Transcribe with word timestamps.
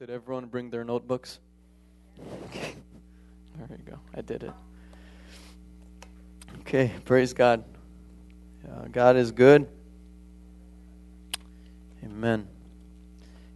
Did 0.00 0.10
everyone 0.10 0.46
bring 0.46 0.70
their 0.70 0.82
notebooks? 0.82 1.38
Okay. 2.46 2.74
There 3.56 3.78
you 3.78 3.92
go. 3.92 3.98
I 4.12 4.22
did 4.22 4.42
it. 4.42 4.52
Okay, 6.60 6.92
praise 7.04 7.32
God. 7.32 7.62
Uh, 8.68 8.86
God 8.90 9.14
is 9.14 9.30
good. 9.30 9.68
Amen. 12.04 12.48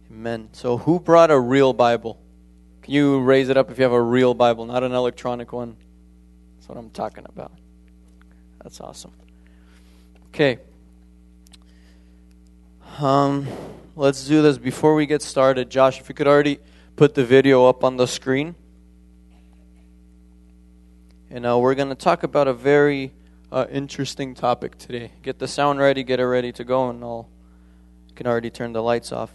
Amen. 0.09 0.47
So, 0.53 0.77
who 0.77 1.01
brought 1.01 1.29
a 1.29 1.37
real 1.37 1.73
Bible? 1.73 2.17
Can 2.83 2.93
you 2.93 3.19
raise 3.19 3.49
it 3.49 3.57
up 3.57 3.69
if 3.69 3.77
you 3.77 3.83
have 3.83 3.91
a 3.91 4.01
real 4.01 4.33
Bible, 4.33 4.65
not 4.65 4.81
an 4.81 4.93
electronic 4.93 5.51
one? 5.51 5.75
That's 6.55 6.69
what 6.69 6.77
I'm 6.77 6.89
talking 6.91 7.25
about. 7.27 7.51
That's 8.63 8.79
awesome. 8.79 9.11
Okay. 10.29 10.59
Um, 12.97 13.45
let's 13.99 14.25
do 14.25 14.41
this 14.41 14.57
before 14.57 14.95
we 14.95 15.05
get 15.05 15.21
started. 15.21 15.69
Josh, 15.69 15.99
if 15.99 16.07
you 16.07 16.15
could 16.15 16.25
already 16.25 16.59
put 16.95 17.15
the 17.15 17.25
video 17.25 17.65
up 17.65 17.83
on 17.83 17.97
the 17.97 18.07
screen. 18.07 18.55
And 21.29 21.45
uh, 21.45 21.57
we're 21.57 21.75
going 21.75 21.89
to 21.89 21.95
talk 21.95 22.23
about 22.23 22.47
a 22.47 22.53
very 22.53 23.11
uh, 23.51 23.65
interesting 23.69 24.35
topic 24.35 24.77
today. 24.77 25.11
Get 25.21 25.37
the 25.37 25.49
sound 25.49 25.79
ready, 25.79 26.03
get 26.03 26.21
it 26.21 26.25
ready 26.25 26.53
to 26.53 26.63
go, 26.63 26.89
and 26.89 27.03
I'll 27.03 27.29
can 28.15 28.25
already 28.25 28.49
turn 28.49 28.71
the 28.71 28.81
lights 28.81 29.11
off. 29.11 29.31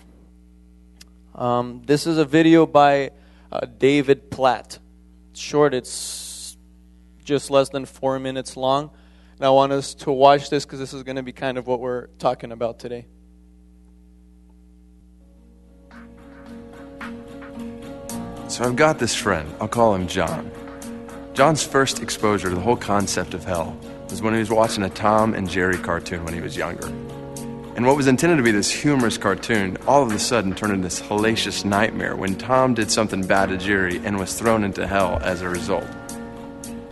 Um, 1.34 1.82
this 1.84 2.06
is 2.06 2.16
a 2.16 2.24
video 2.24 2.66
by 2.66 3.10
uh, 3.52 3.66
David 3.66 4.30
Platt. 4.30 4.78
It's 5.30 5.40
short, 5.40 5.74
it's 5.74 6.56
just 7.22 7.50
less 7.50 7.68
than 7.68 7.84
four 7.84 8.18
minutes 8.18 8.56
long. 8.56 8.90
And 9.36 9.44
I 9.44 9.50
want 9.50 9.72
us 9.72 9.94
to 9.96 10.12
watch 10.12 10.48
this 10.48 10.64
because 10.64 10.78
this 10.78 10.94
is 10.94 11.02
going 11.02 11.16
to 11.16 11.22
be 11.22 11.32
kind 11.32 11.58
of 11.58 11.66
what 11.66 11.80
we're 11.80 12.06
talking 12.18 12.50
about 12.50 12.78
today. 12.78 13.06
So 18.54 18.62
I've 18.62 18.76
got 18.76 19.00
this 19.00 19.16
friend. 19.16 19.52
I'll 19.60 19.66
call 19.66 19.96
him 19.96 20.06
John. 20.06 20.48
John's 21.32 21.64
first 21.64 22.00
exposure 22.00 22.50
to 22.50 22.54
the 22.54 22.60
whole 22.60 22.76
concept 22.76 23.34
of 23.34 23.42
hell 23.42 23.76
was 24.08 24.22
when 24.22 24.32
he 24.32 24.38
was 24.38 24.48
watching 24.48 24.84
a 24.84 24.90
Tom 24.90 25.34
and 25.34 25.50
Jerry 25.50 25.76
cartoon 25.76 26.24
when 26.24 26.34
he 26.34 26.40
was 26.40 26.56
younger. 26.56 26.86
And 27.74 27.84
what 27.84 27.96
was 27.96 28.06
intended 28.06 28.36
to 28.36 28.44
be 28.44 28.52
this 28.52 28.70
humorous 28.70 29.18
cartoon 29.18 29.76
all 29.88 30.04
of 30.04 30.12
a 30.12 30.20
sudden 30.20 30.54
turned 30.54 30.72
into 30.72 30.84
this 30.84 31.02
hellacious 31.02 31.64
nightmare 31.64 32.14
when 32.14 32.36
Tom 32.36 32.74
did 32.74 32.92
something 32.92 33.26
bad 33.26 33.48
to 33.48 33.56
Jerry 33.56 34.00
and 34.04 34.20
was 34.20 34.38
thrown 34.38 34.62
into 34.62 34.86
hell 34.86 35.18
as 35.20 35.42
a 35.42 35.48
result. 35.48 35.88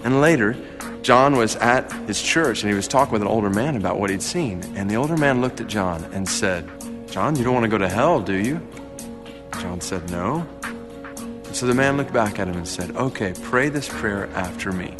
And 0.02 0.20
later, 0.20 0.56
John 1.02 1.36
was 1.36 1.55
at 1.55 1.92
his 2.08 2.20
church 2.20 2.64
and 2.64 2.70
he 2.70 2.74
was 2.74 2.88
talking 2.88 3.12
with 3.12 3.22
an 3.22 3.28
older 3.28 3.50
man 3.50 3.77
about 3.77 4.00
what 4.00 4.10
he'd 4.10 4.20
seen. 4.20 4.64
And 4.74 4.90
the 4.90 4.96
older 4.96 5.16
man 5.16 5.40
looked 5.40 5.60
at 5.60 5.68
John 5.68 6.02
and 6.12 6.28
said, 6.28 6.68
John, 7.06 7.36
you 7.36 7.44
don't 7.44 7.55
want 7.55 7.62
to 7.62 7.70
go 7.70 7.78
to 7.78 7.88
hell, 7.88 8.20
do 8.20 8.34
you? 8.34 8.60
John 9.60 9.80
said, 9.80 10.10
No. 10.10 10.44
So 11.53 11.67
the 11.67 11.75
man 11.75 11.97
looked 11.97 12.12
back 12.12 12.39
at 12.39 12.48
him 12.48 12.56
and 12.56 12.67
said, 12.67 12.97
Okay, 12.97 13.34
pray 13.42 13.69
this 13.69 13.89
prayer 13.89 14.27
after 14.34 14.72
me. 14.72 14.95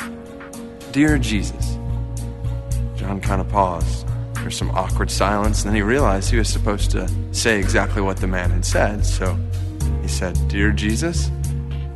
Dear 0.93 1.19
Jesus. 1.19 1.79
John 2.95 3.21
kind 3.21 3.41
of 3.41 3.49
paused. 3.49 4.07
There's 4.35 4.57
some 4.57 4.71
awkward 4.73 5.11
silence, 5.11 5.63
and 5.63 5.71
then 5.71 5.77
he 5.77 5.83
realized 5.83 6.31
he 6.31 6.37
was 6.37 6.49
supposed 6.49 6.91
to 6.93 7.09
say 7.33 7.59
exactly 7.59 8.03
what 8.03 8.19
the 8.19 8.27
man 8.27 8.51
had 8.51 8.65
said. 8.65 9.07
So 9.07 9.37
he 10.03 10.09
said, 10.09 10.37
Dear 10.49 10.73
Jesus. 10.73 11.31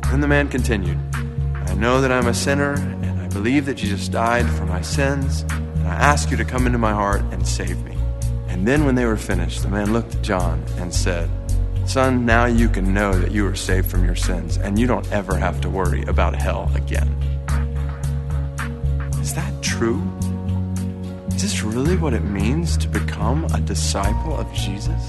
And 0.05 0.23
the 0.23 0.27
man 0.27 0.47
continued, 0.47 0.97
I 1.13 1.75
know 1.75 2.01
that 2.01 2.11
I'm 2.11 2.27
a 2.27 2.33
sinner, 2.33 2.73
and 2.73 3.21
I 3.21 3.27
believe 3.27 3.65
that 3.67 3.75
Jesus 3.75 4.07
died 4.07 4.49
for 4.49 4.65
my 4.65 4.81
sins, 4.81 5.43
and 5.51 5.87
I 5.87 5.93
ask 5.93 6.31
you 6.31 6.37
to 6.37 6.45
come 6.45 6.65
into 6.65 6.79
my 6.79 6.93
heart 6.93 7.21
and 7.31 7.47
save 7.47 7.83
me. 7.85 7.95
And 8.47 8.67
then 8.67 8.85
when 8.85 8.95
they 8.95 9.05
were 9.05 9.17
finished, 9.17 9.61
the 9.61 9.69
man 9.69 9.93
looked 9.93 10.15
at 10.15 10.21
John 10.23 10.63
and 10.77 10.93
said, 10.93 11.29
Son, 11.87 12.25
now 12.25 12.43
you 12.43 12.67
can 12.67 12.93
know 12.93 13.13
that 13.13 13.31
you 13.31 13.47
are 13.47 13.55
saved 13.55 13.89
from 13.89 14.03
your 14.03 14.13
sins 14.13 14.57
and 14.57 14.77
you 14.77 14.85
don't 14.85 15.09
ever 15.09 15.37
have 15.37 15.61
to 15.61 15.69
worry 15.69 16.03
about 16.03 16.35
hell 16.35 16.69
again. 16.75 17.07
Is 19.21 19.33
that 19.33 19.53
true? 19.63 20.03
Is 21.29 21.41
this 21.41 21.63
really 21.63 21.95
what 21.95 22.13
it 22.13 22.25
means 22.25 22.75
to 22.79 22.89
become 22.89 23.45
a 23.53 23.61
disciple 23.61 24.35
of 24.35 24.53
Jesus? 24.53 25.01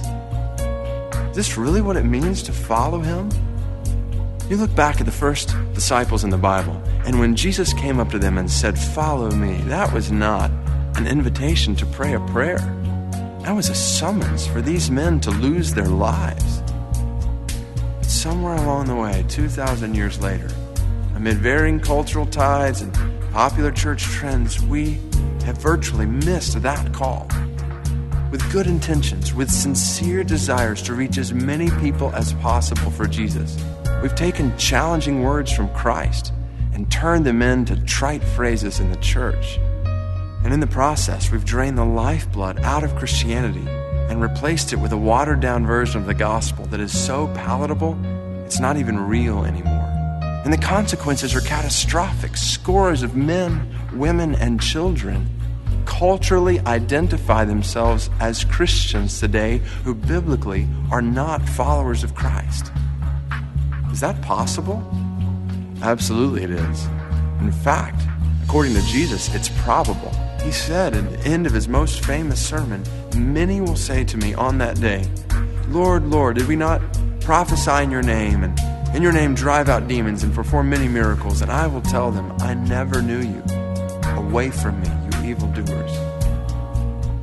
Is 1.30 1.34
this 1.34 1.58
really 1.58 1.80
what 1.80 1.96
it 1.96 2.04
means 2.04 2.44
to 2.44 2.52
follow 2.52 3.00
him? 3.00 3.28
You 4.48 4.56
look 4.56 4.72
back 4.76 5.00
at 5.00 5.04
the 5.06 5.12
first 5.12 5.56
disciples 5.74 6.22
in 6.22 6.30
the 6.30 6.38
Bible, 6.38 6.80
and 7.04 7.18
when 7.18 7.34
Jesus 7.34 7.72
came 7.72 7.98
up 7.98 8.10
to 8.10 8.20
them 8.20 8.38
and 8.38 8.48
said, 8.48 8.78
Follow 8.78 9.32
me, 9.32 9.56
that 9.62 9.92
was 9.92 10.12
not 10.12 10.52
an 10.94 11.08
invitation 11.08 11.74
to 11.74 11.86
pray 11.86 12.14
a 12.14 12.20
prayer. 12.20 12.58
That 13.42 13.56
was 13.56 13.68
a 13.68 13.74
summons 13.74 14.46
for 14.46 14.60
these 14.60 14.92
men 14.92 15.18
to 15.20 15.30
lose 15.30 15.74
their 15.74 15.88
lives 15.88 16.62
somewhere 18.18 18.56
along 18.56 18.86
the 18.86 18.96
way, 18.96 19.24
2,000 19.28 19.94
years 19.94 20.20
later, 20.20 20.50
amid 21.14 21.36
varying 21.36 21.78
cultural 21.78 22.26
tides 22.26 22.82
and 22.82 22.92
popular 23.32 23.70
church 23.70 24.02
trends, 24.02 24.60
we 24.60 24.94
have 25.44 25.56
virtually 25.58 26.04
missed 26.04 26.60
that 26.60 26.92
call. 26.92 27.28
With 28.32 28.42
good 28.50 28.66
intentions, 28.66 29.34
with 29.34 29.48
sincere 29.48 30.24
desires 30.24 30.82
to 30.82 30.94
reach 30.94 31.16
as 31.16 31.32
many 31.32 31.70
people 31.80 32.10
as 32.12 32.32
possible 32.34 32.90
for 32.90 33.06
Jesus, 33.06 33.56
we've 34.02 34.16
taken 34.16 34.56
challenging 34.58 35.22
words 35.22 35.52
from 35.52 35.72
Christ 35.72 36.32
and 36.74 36.90
turned 36.90 37.24
them 37.24 37.40
into 37.40 37.76
trite 37.84 38.24
phrases 38.24 38.80
in 38.80 38.90
the 38.90 38.96
church. 38.96 39.58
And 40.42 40.52
in 40.52 40.58
the 40.58 40.66
process, 40.66 41.30
we've 41.30 41.44
drained 41.44 41.78
the 41.78 41.84
lifeblood 41.84 42.58
out 42.60 42.82
of 42.82 42.96
Christianity 42.96 43.66
and 44.08 44.20
replaced 44.20 44.72
it 44.72 44.76
with 44.76 44.92
a 44.92 44.96
watered 44.96 45.40
down 45.40 45.66
version 45.66 46.00
of 46.00 46.06
the 46.06 46.14
gospel 46.14 46.66
that 46.66 46.80
is 46.80 46.96
so 46.96 47.28
palatable, 47.34 47.98
it's 48.44 48.60
not 48.60 48.76
even 48.76 48.98
real 48.98 49.44
anymore. 49.44 49.84
And 50.44 50.52
the 50.52 50.58
consequences 50.58 51.34
are 51.34 51.40
catastrophic. 51.40 52.36
Scores 52.36 53.02
of 53.02 53.14
men, 53.14 53.68
women, 53.92 54.34
and 54.34 54.60
children 54.60 55.28
culturally 55.84 56.60
identify 56.60 57.44
themselves 57.44 58.08
as 58.20 58.44
Christians 58.44 59.20
today 59.20 59.58
who 59.84 59.94
biblically 59.94 60.68
are 60.90 61.02
not 61.02 61.46
followers 61.48 62.04
of 62.04 62.14
Christ. 62.14 62.70
Is 63.90 64.00
that 64.00 64.20
possible? 64.22 64.82
Absolutely, 65.82 66.44
it 66.44 66.50
is. 66.50 66.86
In 67.40 67.52
fact, 67.52 68.00
according 68.44 68.74
to 68.74 68.82
Jesus, 68.82 69.34
it's 69.34 69.48
probable. 69.62 70.12
He 70.42 70.52
said 70.52 70.94
at 70.94 71.10
the 71.10 71.28
end 71.28 71.46
of 71.46 71.52
his 71.52 71.68
most 71.68 72.04
famous 72.04 72.44
sermon, 72.44 72.82
Many 73.16 73.60
will 73.60 73.76
say 73.76 74.04
to 74.04 74.16
me 74.16 74.34
on 74.34 74.58
that 74.58 74.80
day, 74.80 75.04
Lord, 75.68 76.04
Lord, 76.06 76.36
did 76.36 76.48
we 76.48 76.56
not 76.56 76.80
prophesy 77.20 77.82
in 77.82 77.90
your 77.90 78.02
name 78.02 78.44
and 78.44 78.58
in 78.94 79.02
your 79.02 79.12
name 79.12 79.34
drive 79.34 79.68
out 79.68 79.86
demons 79.86 80.22
and 80.22 80.34
perform 80.34 80.70
many 80.70 80.88
miracles? 80.88 81.42
And 81.42 81.50
I 81.50 81.66
will 81.66 81.82
tell 81.82 82.10
them, 82.10 82.32
I 82.40 82.54
never 82.54 83.02
knew 83.02 83.20
you. 83.20 83.42
Away 84.16 84.50
from 84.50 84.80
me, 84.80 84.88
you 84.88 85.30
evildoers. 85.30 86.18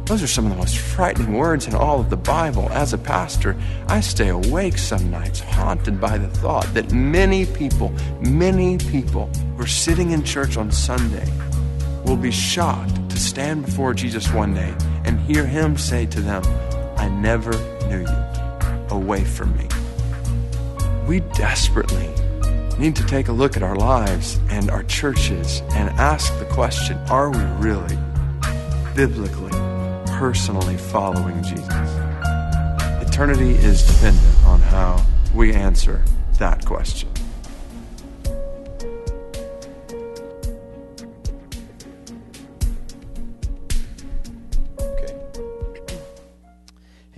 Those 0.05 0.21
are 0.21 0.27
some 0.27 0.45
of 0.45 0.51
the 0.51 0.57
most 0.57 0.77
frightening 0.77 1.33
words 1.33 1.65
in 1.65 1.73
all 1.73 1.99
of 1.99 2.11
the 2.11 2.17
Bible. 2.17 2.69
As 2.69 2.93
a 2.93 2.97
pastor, 2.97 3.55
I 3.87 4.01
stay 4.01 4.29
awake 4.29 4.77
some 4.77 5.09
nights, 5.09 5.39
haunted 5.39 5.99
by 5.99 6.19
the 6.19 6.27
thought 6.27 6.71
that 6.75 6.91
many 6.91 7.47
people, 7.47 7.91
many 8.21 8.77
people 8.77 9.25
who 9.57 9.63
are 9.63 9.67
sitting 9.67 10.11
in 10.11 10.23
church 10.23 10.57
on 10.57 10.71
Sunday 10.71 11.27
will 12.05 12.17
be 12.17 12.29
shocked 12.29 13.09
to 13.09 13.17
stand 13.17 13.65
before 13.65 13.95
Jesus 13.95 14.31
one 14.31 14.53
day 14.53 14.75
and 15.05 15.19
hear 15.21 15.45
him 15.45 15.77
say 15.77 16.05
to 16.07 16.21
them, 16.21 16.43
I 16.97 17.09
never 17.09 17.51
knew 17.87 18.01
you. 18.01 18.25
Away 18.89 19.23
from 19.23 19.55
me. 19.57 19.67
We 21.07 21.19
desperately 21.35 22.09
need 22.77 22.95
to 22.95 23.05
take 23.05 23.27
a 23.27 23.31
look 23.31 23.55
at 23.55 23.63
our 23.63 23.75
lives 23.75 24.39
and 24.49 24.69
our 24.69 24.83
churches 24.83 25.61
and 25.71 25.89
ask 25.91 26.37
the 26.39 26.45
question 26.45 26.97
are 27.09 27.29
we 27.29 27.43
really, 27.63 27.97
biblically, 28.95 29.51
personally 30.17 30.77
following 30.77 31.41
Jesus? 31.43 31.67
Eternity 33.07 33.51
is 33.51 33.83
dependent 33.83 34.45
on 34.45 34.59
how 34.61 35.05
we 35.33 35.53
answer 35.53 36.03
that 36.37 36.65
question. 36.65 37.09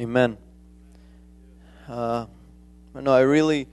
Amen. 0.07 0.37
Uh, 1.85 2.27
no, 2.93 3.11
I 3.11 3.19
really, 3.19 3.67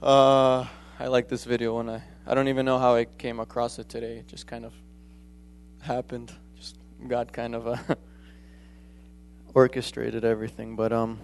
uh, 0.00 0.64
I 0.98 1.08
like 1.08 1.28
this 1.28 1.44
video, 1.44 1.76
when 1.76 1.90
I, 1.90 2.02
I 2.26 2.34
don't 2.34 2.48
even 2.48 2.64
know 2.64 2.78
how 2.78 2.94
I 2.94 3.04
came 3.04 3.38
across 3.38 3.78
it 3.78 3.86
today. 3.90 4.16
It 4.16 4.28
just 4.28 4.46
kind 4.46 4.64
of 4.64 4.72
happened. 5.82 6.32
Just 6.56 6.78
God 7.06 7.34
kind 7.34 7.54
of 7.54 7.68
uh, 7.68 7.76
orchestrated 9.54 10.24
everything. 10.24 10.74
But 10.74 10.90
um, 10.90 11.20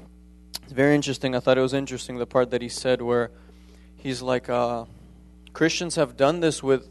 it's 0.62 0.74
very 0.74 0.94
interesting. 0.94 1.34
I 1.34 1.40
thought 1.40 1.56
it 1.56 1.62
was 1.62 1.72
interesting 1.72 2.18
the 2.18 2.26
part 2.26 2.50
that 2.50 2.60
he 2.60 2.68
said 2.68 3.00
where 3.00 3.30
he's 3.96 4.20
like, 4.20 4.50
uh, 4.50 4.84
Christians 5.54 5.94
have 5.94 6.18
done 6.18 6.40
this 6.40 6.62
with 6.62 6.86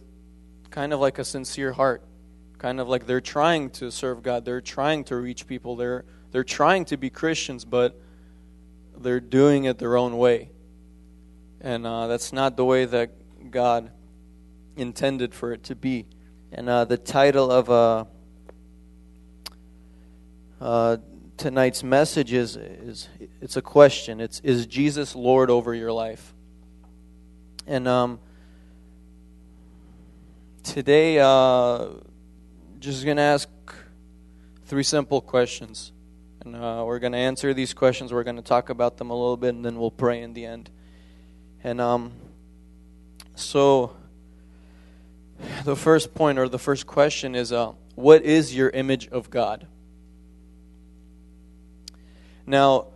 kind 0.72 0.92
of 0.92 1.00
like 1.00 1.20
a 1.20 1.24
sincere 1.24 1.74
heart, 1.74 2.02
kind 2.58 2.80
of 2.80 2.88
like 2.90 3.06
they're 3.06 3.22
trying 3.22 3.70
to 3.74 3.92
serve 3.92 4.24
God, 4.24 4.44
they're 4.44 4.60
trying 4.60 5.04
to 5.04 5.16
reach 5.18 5.46
people, 5.46 5.76
they're 5.76 6.04
they're 6.32 6.44
trying 6.44 6.86
to 6.86 6.98
be 6.98 7.10
Christians, 7.10 7.66
but 7.66 8.00
they're 8.98 9.20
doing 9.20 9.66
it 9.66 9.78
their 9.78 9.98
own 9.98 10.18
way. 10.18 10.50
And 11.62 11.86
uh, 11.86 12.08
that's 12.08 12.34
not 12.34 12.58
the 12.58 12.66
way 12.66 12.86
that 12.86 13.12
God 13.52 13.92
intended 14.76 15.34
for 15.34 15.54
it 15.54 15.64
to 15.64 15.76
be. 15.76 16.06
And 16.52 16.70
uh, 16.70 16.86
the 16.86 16.98
title 16.98 17.52
of 17.52 17.70
uh, 17.70 18.06
uh, 20.62 20.98
tonight's 21.36 21.84
message 21.84 22.34
is, 22.34 22.56
is 22.56 23.10
it's 23.42 23.58
a 23.58 23.62
question. 23.62 24.20
It's 24.20 24.40
is 24.42 24.66
Jesus 24.66 25.16
Lord 25.16 25.50
over 25.50 25.74
your 25.74 25.92
life? 25.92 26.34
And 27.66 27.88
um, 27.88 28.20
today, 30.64 31.20
uh, 31.20 31.88
just 32.80 33.04
going 33.04 33.18
to 33.18 33.24
ask 33.24 33.50
three 34.66 34.84
simple 34.84 35.20
questions. 35.20 35.92
And 36.48 36.56
uh, 36.56 36.84
we're 36.86 37.00
going 37.00 37.12
to 37.12 37.18
answer 37.18 37.54
these 37.54 37.74
questions. 37.74 38.14
We're 38.14 38.24
going 38.24 38.38
to 38.38 38.42
talk 38.42 38.70
about 38.70 38.96
them 38.96 39.10
a 39.10 39.14
little 39.14 39.36
bit, 39.36 39.54
and 39.54 39.66
then 39.66 39.78
we'll 39.78 39.92
pray 39.92 40.22
in 40.22 40.34
the 40.34 40.46
end. 40.46 40.70
And 41.62 41.82
um, 41.82 42.14
so, 43.36 43.98
the 45.66 45.76
first 45.76 46.16
point 46.16 46.40
or 46.40 46.48
the 46.48 46.58
first 46.58 46.88
question 46.88 47.36
is 47.36 47.52
uh, 47.52 47.74
what 47.96 48.22
is 48.22 48.56
your 48.56 48.70
image 48.70 49.10
of 49.10 49.30
God? 49.30 49.68
Now, 52.46 52.88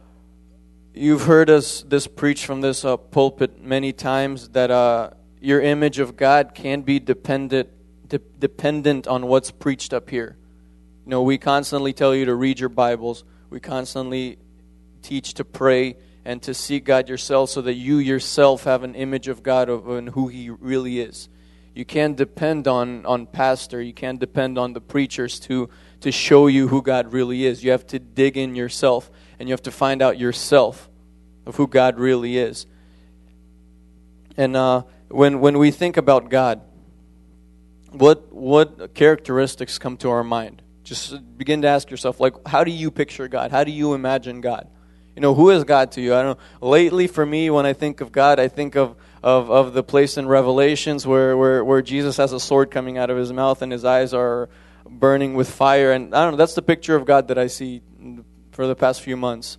you've 0.93 1.23
heard 1.23 1.49
us 1.49 1.81
this 1.81 2.07
preach 2.07 2.45
from 2.45 2.61
this 2.61 2.85
uh, 2.85 2.95
pulpit 2.95 3.61
many 3.61 3.91
times 3.91 4.47
that 4.49 4.71
uh, 4.71 5.09
your 5.41 5.59
image 5.59 5.99
of 5.99 6.15
God 6.15 6.55
can 6.55 6.83
be 6.83 7.01
dependent 7.01 7.67
de- 8.07 8.19
dependent 8.39 9.07
on 9.07 9.27
what's 9.27 9.51
preached 9.51 9.93
up 9.93 10.09
here. 10.09 10.37
You 11.05 11.09
know, 11.09 11.23
we 11.23 11.37
constantly 11.37 11.91
tell 11.91 12.15
you 12.15 12.23
to 12.23 12.33
read 12.33 12.57
your 12.57 12.69
Bibles. 12.69 13.25
We 13.51 13.59
constantly 13.59 14.39
teach 15.01 15.33
to 15.35 15.45
pray 15.45 15.97
and 16.23 16.41
to 16.43 16.53
seek 16.53 16.85
God 16.85 17.09
yourself 17.09 17.49
so 17.49 17.61
that 17.61 17.73
you 17.73 17.97
yourself 17.97 18.63
have 18.63 18.83
an 18.83 18.95
image 18.95 19.27
of 19.27 19.43
God 19.43 19.69
and 19.69 20.09
who 20.09 20.29
He 20.29 20.49
really 20.49 21.01
is. 21.01 21.27
You 21.75 21.83
can't 21.83 22.15
depend 22.15 22.67
on, 22.67 23.05
on 23.05 23.25
pastor, 23.25 23.81
you 23.81 23.93
can't 23.93 24.19
depend 24.19 24.57
on 24.57 24.71
the 24.71 24.79
preachers 24.79 25.37
to, 25.41 25.69
to 25.99 26.13
show 26.13 26.47
you 26.47 26.69
who 26.69 26.81
God 26.81 27.11
really 27.11 27.45
is. 27.45 27.61
You 27.61 27.71
have 27.71 27.85
to 27.87 27.99
dig 27.99 28.37
in 28.37 28.55
yourself 28.55 29.11
and 29.37 29.49
you 29.49 29.53
have 29.53 29.63
to 29.63 29.71
find 29.71 30.01
out 30.01 30.17
yourself 30.17 30.89
of 31.45 31.57
who 31.57 31.67
God 31.67 31.99
really 31.99 32.37
is. 32.37 32.65
And 34.37 34.55
uh, 34.55 34.83
when, 35.09 35.41
when 35.41 35.57
we 35.57 35.71
think 35.71 35.97
about 35.97 36.29
God, 36.29 36.61
what, 37.91 38.33
what 38.33 38.93
characteristics 38.93 39.77
come 39.77 39.97
to 39.97 40.09
our 40.09 40.23
mind? 40.23 40.61
Just 40.91 41.37
begin 41.37 41.61
to 41.61 41.69
ask 41.69 41.89
yourself, 41.89 42.19
like, 42.19 42.33
how 42.45 42.65
do 42.65 42.71
you 42.71 42.91
picture 42.91 43.29
God? 43.29 43.49
How 43.49 43.63
do 43.63 43.71
you 43.71 43.93
imagine 43.93 44.41
God? 44.41 44.67
You 45.15 45.21
know, 45.21 45.33
who 45.33 45.49
is 45.49 45.63
God 45.63 45.93
to 45.93 46.01
you? 46.01 46.13
I 46.13 46.21
don't 46.21 46.37
know. 46.37 46.67
Lately, 46.67 47.07
for 47.07 47.25
me, 47.25 47.49
when 47.49 47.65
I 47.65 47.71
think 47.71 48.01
of 48.01 48.11
God, 48.11 48.41
I 48.41 48.49
think 48.49 48.75
of, 48.75 48.97
of, 49.23 49.49
of 49.49 49.71
the 49.71 49.83
place 49.83 50.17
in 50.17 50.27
Revelations 50.27 51.07
where, 51.07 51.37
where, 51.37 51.63
where 51.63 51.81
Jesus 51.81 52.17
has 52.17 52.33
a 52.33 52.41
sword 52.41 52.71
coming 52.71 52.97
out 52.97 53.09
of 53.09 53.15
his 53.15 53.31
mouth 53.31 53.61
and 53.61 53.71
his 53.71 53.85
eyes 53.85 54.13
are 54.13 54.49
burning 54.85 55.33
with 55.33 55.49
fire. 55.49 55.93
And 55.93 56.13
I 56.13 56.25
don't 56.25 56.31
know, 56.31 56.37
that's 56.37 56.55
the 56.55 56.61
picture 56.61 56.97
of 56.97 57.05
God 57.05 57.29
that 57.29 57.37
I 57.37 57.47
see 57.47 57.81
for 58.51 58.67
the 58.67 58.75
past 58.75 58.99
few 58.99 59.15
months. 59.15 59.57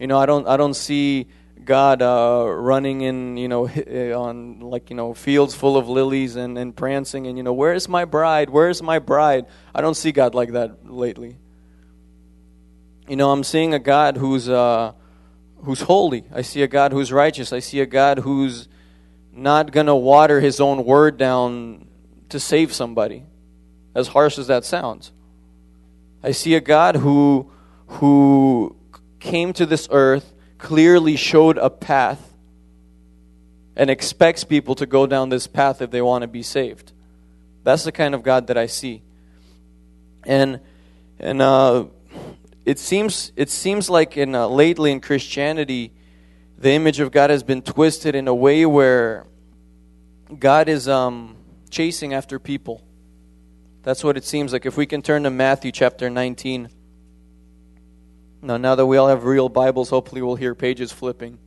You 0.00 0.06
know, 0.06 0.18
I 0.18 0.24
don't, 0.24 0.48
I 0.48 0.56
don't 0.56 0.72
see 0.72 1.26
God 1.64 2.02
uh, 2.02 2.46
running 2.48 3.00
in, 3.00 3.36
you 3.36 3.48
know, 3.48 3.66
eh, 3.66 4.12
on 4.12 4.60
like, 4.60 4.90
you 4.90 4.96
know, 4.96 5.14
fields 5.14 5.54
full 5.54 5.76
of 5.76 5.88
lilies 5.88 6.36
and, 6.36 6.56
and 6.58 6.74
prancing 6.74 7.26
and, 7.26 7.36
you 7.36 7.42
know, 7.42 7.52
where's 7.52 7.88
my 7.88 8.04
bride? 8.04 8.50
Where's 8.50 8.82
my 8.82 8.98
bride? 8.98 9.46
I 9.74 9.80
don't 9.80 9.94
see 9.94 10.12
God 10.12 10.34
like 10.34 10.52
that 10.52 10.90
lately. 10.90 11.36
You 13.08 13.16
know, 13.16 13.30
I'm 13.30 13.44
seeing 13.44 13.74
a 13.74 13.78
God 13.78 14.16
who's, 14.16 14.48
uh, 14.48 14.92
who's 15.62 15.82
holy. 15.82 16.24
I 16.32 16.42
see 16.42 16.62
a 16.62 16.68
God 16.68 16.92
who's 16.92 17.12
righteous. 17.12 17.52
I 17.52 17.58
see 17.60 17.80
a 17.80 17.86
God 17.86 18.18
who's 18.18 18.68
not 19.32 19.72
going 19.72 19.86
to 19.86 19.94
water 19.94 20.40
his 20.40 20.60
own 20.60 20.84
word 20.84 21.16
down 21.16 21.88
to 22.28 22.38
save 22.38 22.72
somebody, 22.72 23.24
as 23.94 24.08
harsh 24.08 24.38
as 24.38 24.46
that 24.48 24.64
sounds. 24.64 25.12
I 26.22 26.32
see 26.32 26.54
a 26.54 26.60
God 26.60 26.96
who, 26.96 27.50
who 27.86 28.76
came 29.20 29.52
to 29.54 29.64
this 29.64 29.88
earth 29.90 30.34
clearly 30.58 31.16
showed 31.16 31.56
a 31.56 31.70
path 31.70 32.34
and 33.76 33.88
expects 33.88 34.44
people 34.44 34.74
to 34.74 34.86
go 34.86 35.06
down 35.06 35.28
this 35.28 35.46
path 35.46 35.80
if 35.80 35.90
they 35.90 36.02
want 36.02 36.22
to 36.22 36.28
be 36.28 36.42
saved. 36.42 36.92
That's 37.62 37.84
the 37.84 37.92
kind 37.92 38.14
of 38.14 38.22
God 38.22 38.48
that 38.48 38.58
I 38.58 38.66
see. 38.66 39.02
And 40.24 40.60
and 41.20 41.40
uh, 41.40 41.86
it 42.64 42.78
seems 42.78 43.32
it 43.36 43.50
seems 43.50 43.88
like 43.88 44.16
in 44.16 44.34
uh, 44.34 44.48
lately 44.48 44.90
in 44.90 45.00
Christianity, 45.00 45.92
the 46.58 46.72
image 46.72 47.00
of 47.00 47.12
God 47.12 47.30
has 47.30 47.42
been 47.42 47.62
twisted 47.62 48.14
in 48.14 48.26
a 48.26 48.34
way 48.34 48.66
where 48.66 49.26
God 50.36 50.68
is 50.68 50.88
um, 50.88 51.36
chasing 51.70 52.14
after 52.14 52.38
people. 52.38 52.82
That's 53.84 54.02
what 54.02 54.16
it 54.16 54.24
seems 54.24 54.52
like. 54.52 54.66
If 54.66 54.76
we 54.76 54.86
can 54.86 55.02
turn 55.02 55.22
to 55.22 55.30
Matthew 55.30 55.72
chapter 55.72 56.10
19. 56.10 56.68
Now, 58.40 58.56
now 58.56 58.74
that 58.74 58.86
we 58.86 58.96
all 58.96 59.08
have 59.08 59.24
real 59.24 59.48
Bibles, 59.48 59.90
hopefully 59.90 60.22
we'll 60.22 60.36
hear 60.36 60.54
pages 60.54 60.92
flipping 60.92 61.38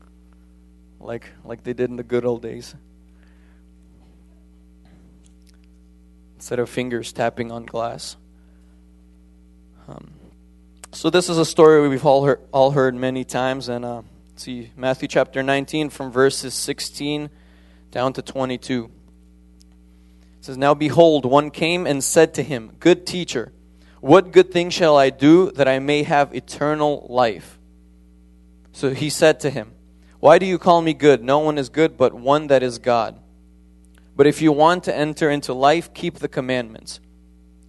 like, 1.03 1.29
like 1.43 1.63
they 1.63 1.73
did 1.73 1.89
in 1.89 1.95
the 1.95 2.03
good 2.03 2.25
old 2.25 2.41
days. 2.41 2.75
Instead 6.35 6.59
of 6.59 6.69
fingers 6.69 7.13
tapping 7.13 7.51
on 7.51 7.65
glass. 7.65 8.17
Um, 9.87 10.11
so, 10.91 11.09
this 11.09 11.29
is 11.29 11.37
a 11.37 11.45
story 11.45 11.87
we've 11.87 12.05
all 12.05 12.25
heard, 12.25 12.41
all 12.51 12.71
heard 12.71 12.95
many 12.95 13.23
times. 13.23 13.69
And 13.69 13.85
uh, 13.85 14.01
see, 14.35 14.71
Matthew 14.75 15.07
chapter 15.07 15.43
19 15.43 15.89
from 15.89 16.11
verses 16.11 16.53
16 16.53 17.29
down 17.91 18.13
to 18.13 18.21
22. 18.21 18.91
It 20.39 20.45
says, 20.45 20.57
Now 20.57 20.73
behold, 20.73 21.25
one 21.25 21.51
came 21.51 21.85
and 21.85 22.03
said 22.03 22.33
to 22.35 22.43
him, 22.43 22.75
Good 22.79 23.05
teacher, 23.05 23.53
what 24.01 24.31
good 24.31 24.51
thing 24.51 24.71
shall 24.71 24.97
I 24.97 25.11
do 25.11 25.51
that 25.51 25.67
I 25.67 25.77
may 25.77 26.03
have 26.03 26.33
eternal 26.35 27.05
life? 27.09 27.59
So 28.73 28.89
he 28.89 29.11
said 29.11 29.39
to 29.41 29.49
him, 29.49 29.73
Why 30.19 30.39
do 30.39 30.45
you 30.45 30.57
call 30.57 30.81
me 30.81 30.93
good? 30.93 31.23
No 31.23 31.39
one 31.39 31.59
is 31.59 31.69
good 31.69 31.97
but 31.97 32.13
one 32.13 32.47
that 32.47 32.63
is 32.63 32.79
God. 32.79 33.19
But 34.15 34.27
if 34.27 34.41
you 34.41 34.51
want 34.51 34.83
to 34.85 34.95
enter 34.95 35.29
into 35.29 35.53
life, 35.53 35.93
keep 35.93 36.15
the 36.15 36.27
commandments. 36.27 36.99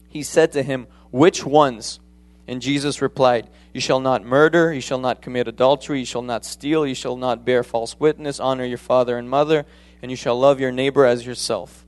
He 0.08 0.22
said 0.22 0.52
to 0.52 0.62
him, 0.62 0.86
Which 1.10 1.44
ones? 1.44 2.00
And 2.48 2.62
Jesus 2.62 3.02
replied, 3.02 3.50
You 3.74 3.80
shall 3.80 4.00
not 4.00 4.24
murder, 4.24 4.72
you 4.72 4.80
shall 4.80 4.98
not 4.98 5.22
commit 5.22 5.48
adultery, 5.48 6.00
you 6.00 6.06
shall 6.06 6.22
not 6.22 6.46
steal, 6.46 6.86
you 6.86 6.94
shall 6.94 7.16
not 7.16 7.44
bear 7.44 7.62
false 7.62 8.00
witness, 8.00 8.40
honor 8.40 8.64
your 8.64 8.78
father 8.78 9.18
and 9.18 9.28
mother, 9.28 9.66
and 10.00 10.10
you 10.10 10.16
shall 10.16 10.38
love 10.38 10.60
your 10.60 10.72
neighbor 10.72 11.04
as 11.04 11.26
yourself. 11.26 11.84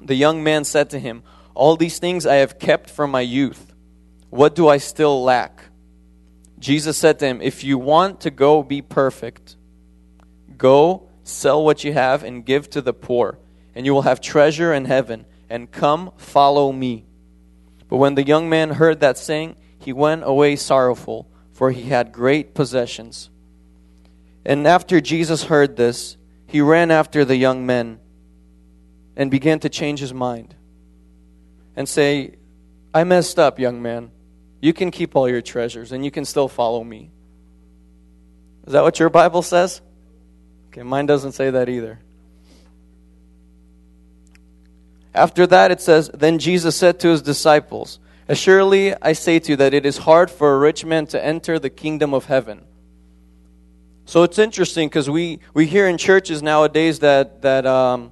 The 0.00 0.14
young 0.14 0.42
man 0.42 0.64
said 0.64 0.90
to 0.90 0.98
him, 0.98 1.22
all 1.58 1.76
these 1.76 1.98
things 1.98 2.24
I 2.24 2.36
have 2.36 2.58
kept 2.58 2.88
from 2.88 3.10
my 3.10 3.20
youth. 3.20 3.74
What 4.30 4.54
do 4.54 4.68
I 4.68 4.78
still 4.78 5.24
lack? 5.24 5.60
Jesus 6.60 6.96
said 6.96 7.18
to 7.18 7.26
him, 7.26 7.42
If 7.42 7.64
you 7.64 7.78
want 7.78 8.20
to 8.20 8.30
go 8.30 8.62
be 8.62 8.80
perfect, 8.80 9.56
go 10.56 11.08
sell 11.24 11.64
what 11.64 11.82
you 11.82 11.92
have 11.92 12.22
and 12.22 12.46
give 12.46 12.70
to 12.70 12.80
the 12.80 12.94
poor, 12.94 13.38
and 13.74 13.84
you 13.84 13.92
will 13.92 14.02
have 14.02 14.20
treasure 14.20 14.72
in 14.72 14.84
heaven. 14.84 15.26
And 15.50 15.70
come, 15.70 16.12
follow 16.16 16.70
me. 16.70 17.06
But 17.88 17.96
when 17.96 18.14
the 18.14 18.22
young 18.24 18.48
man 18.48 18.70
heard 18.70 19.00
that 19.00 19.18
saying, 19.18 19.56
he 19.78 19.92
went 19.92 20.22
away 20.24 20.56
sorrowful, 20.56 21.28
for 21.52 21.72
he 21.72 21.84
had 21.84 22.12
great 22.12 22.54
possessions. 22.54 23.30
And 24.44 24.66
after 24.66 25.00
Jesus 25.00 25.44
heard 25.44 25.76
this, 25.76 26.16
he 26.46 26.60
ran 26.60 26.90
after 26.90 27.24
the 27.24 27.36
young 27.36 27.66
men 27.66 27.98
and 29.16 29.30
began 29.30 29.58
to 29.60 29.68
change 29.68 30.00
his 30.00 30.14
mind 30.14 30.54
and 31.78 31.88
say, 31.88 32.34
I 32.92 33.04
messed 33.04 33.38
up, 33.38 33.60
young 33.60 33.80
man. 33.80 34.10
You 34.60 34.72
can 34.72 34.90
keep 34.90 35.14
all 35.14 35.28
your 35.28 35.40
treasures 35.40 35.92
and 35.92 36.04
you 36.04 36.10
can 36.10 36.24
still 36.24 36.48
follow 36.48 36.82
me. 36.82 37.12
Is 38.66 38.72
that 38.72 38.82
what 38.82 38.98
your 38.98 39.10
Bible 39.10 39.42
says? 39.42 39.80
Okay, 40.68 40.82
mine 40.82 41.06
doesn't 41.06 41.32
say 41.32 41.50
that 41.50 41.68
either. 41.68 42.00
After 45.14 45.46
that, 45.46 45.70
it 45.70 45.80
says, 45.80 46.10
Then 46.12 46.40
Jesus 46.40 46.74
said 46.74 46.98
to 46.98 47.10
his 47.10 47.22
disciples, 47.22 48.00
Assuredly, 48.26 49.00
I 49.00 49.12
say 49.12 49.38
to 49.38 49.52
you 49.52 49.56
that 49.58 49.72
it 49.72 49.86
is 49.86 49.98
hard 49.98 50.32
for 50.32 50.56
a 50.56 50.58
rich 50.58 50.84
man 50.84 51.06
to 51.06 51.24
enter 51.24 51.60
the 51.60 51.70
kingdom 51.70 52.12
of 52.12 52.24
heaven. 52.24 52.64
So 54.04 54.24
it's 54.24 54.40
interesting 54.40 54.88
because 54.88 55.08
we, 55.08 55.38
we 55.54 55.66
hear 55.66 55.86
in 55.86 55.96
churches 55.96 56.42
nowadays 56.42 56.98
that, 56.98 57.42
that 57.42 57.66
um, 57.66 58.10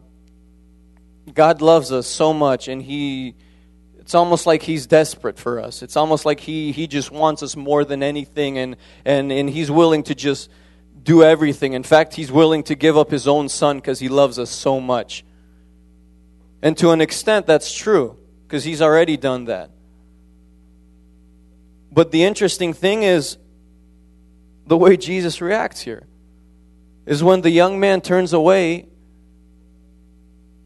God 1.35 1.61
loves 1.61 1.91
us 1.91 2.07
so 2.07 2.33
much 2.33 2.69
and 2.69 2.81
He 2.81 3.35
it's 4.07 4.15
almost 4.15 4.47
like 4.47 4.63
he's 4.63 4.87
desperate 4.87 5.37
for 5.37 5.59
us. 5.59 5.83
It's 5.83 5.97
almost 5.97 6.25
like 6.25 6.39
he, 6.39 6.71
he 6.71 6.87
just 6.87 7.11
wants 7.11 7.43
us 7.43 7.57
more 7.57 7.85
than 7.85 8.05
anything, 8.05 8.57
and, 8.57 8.77
and, 9.05 9.33
and 9.33 9.51
he's 9.51 9.69
willing 9.69 10.05
to 10.05 10.15
just 10.15 10.49
do 11.03 11.25
everything. 11.25 11.73
In 11.73 11.83
fact, 11.83 12.15
he's 12.15 12.31
willing 12.31 12.63
to 12.63 12.77
give 12.77 12.97
up 12.97 13.11
his 13.11 13.27
own 13.27 13.49
son 13.49 13.79
because 13.79 13.99
he 13.99 14.09
loves 14.09 14.39
us 14.39 14.49
so 14.49 14.81
much. 14.81 15.25
And 16.63 16.79
to 16.79 16.91
an 16.91 17.01
extent, 17.01 17.49
that's 17.49 17.75
true 17.75 18.17
because 18.47 18.63
he's 18.63 18.81
already 18.81 19.17
done 19.17 19.47
that. 19.47 19.73
But 21.91 22.13
the 22.13 22.23
interesting 22.23 22.75
thing 22.75 23.03
is 23.03 23.39
the 24.69 24.77
way 24.77 24.97
Jesus 24.97 25.41
reacts 25.41 25.81
here. 25.81 26.07
is 27.07 27.25
when 27.25 27.41
the 27.41 27.51
young 27.51 27.81
man 27.81 28.01
turns 28.01 28.33
away, 28.33 28.87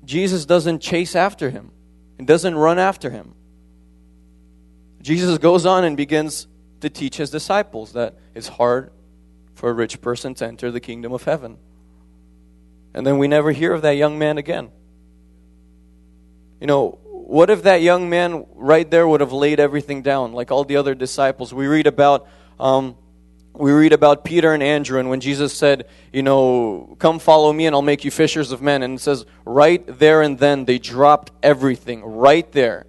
Jesus 0.04 0.44
doesn't 0.44 0.80
chase 0.80 1.16
after 1.16 1.48
him, 1.48 1.70
and 2.20 2.26
doesn't 2.26 2.54
run 2.54 2.78
after 2.78 3.08
him. 3.08 3.34
Jesus 5.00 5.38
goes 5.38 5.64
on 5.64 5.84
and 5.84 5.96
begins 5.96 6.46
to 6.82 6.90
teach 6.90 7.16
his 7.16 7.30
disciples 7.30 7.94
that 7.94 8.14
it's 8.34 8.46
hard 8.46 8.92
for 9.54 9.70
a 9.70 9.72
rich 9.72 10.02
person 10.02 10.34
to 10.34 10.46
enter 10.46 10.70
the 10.70 10.80
kingdom 10.80 11.14
of 11.14 11.24
heaven. 11.24 11.56
And 12.92 13.06
then 13.06 13.16
we 13.16 13.26
never 13.26 13.52
hear 13.52 13.72
of 13.72 13.80
that 13.80 13.92
young 13.92 14.18
man 14.18 14.36
again. 14.36 14.70
You 16.60 16.66
know, 16.66 16.98
what 17.04 17.48
if 17.48 17.62
that 17.62 17.80
young 17.80 18.10
man 18.10 18.44
right 18.54 18.90
there 18.90 19.08
would 19.08 19.22
have 19.22 19.32
laid 19.32 19.58
everything 19.58 20.02
down 20.02 20.34
like 20.34 20.50
all 20.50 20.64
the 20.64 20.76
other 20.76 20.94
disciples? 20.94 21.54
We 21.54 21.68
read 21.68 21.86
about 21.86 22.28
um, 22.58 22.98
we 23.52 23.72
read 23.72 23.92
about 23.92 24.24
Peter 24.24 24.52
and 24.52 24.62
Andrew, 24.62 24.98
and 24.98 25.10
when 25.10 25.20
Jesus 25.20 25.52
said, 25.52 25.86
You 26.12 26.22
know, 26.22 26.96
come 26.98 27.18
follow 27.18 27.52
me 27.52 27.66
and 27.66 27.74
I'll 27.74 27.82
make 27.82 28.04
you 28.04 28.10
fishers 28.10 28.52
of 28.52 28.62
men. 28.62 28.82
And 28.82 28.98
it 28.98 29.00
says, 29.00 29.26
right 29.44 29.84
there 29.86 30.22
and 30.22 30.38
then, 30.38 30.64
they 30.64 30.78
dropped 30.78 31.32
everything, 31.42 32.02
right 32.04 32.50
there. 32.52 32.86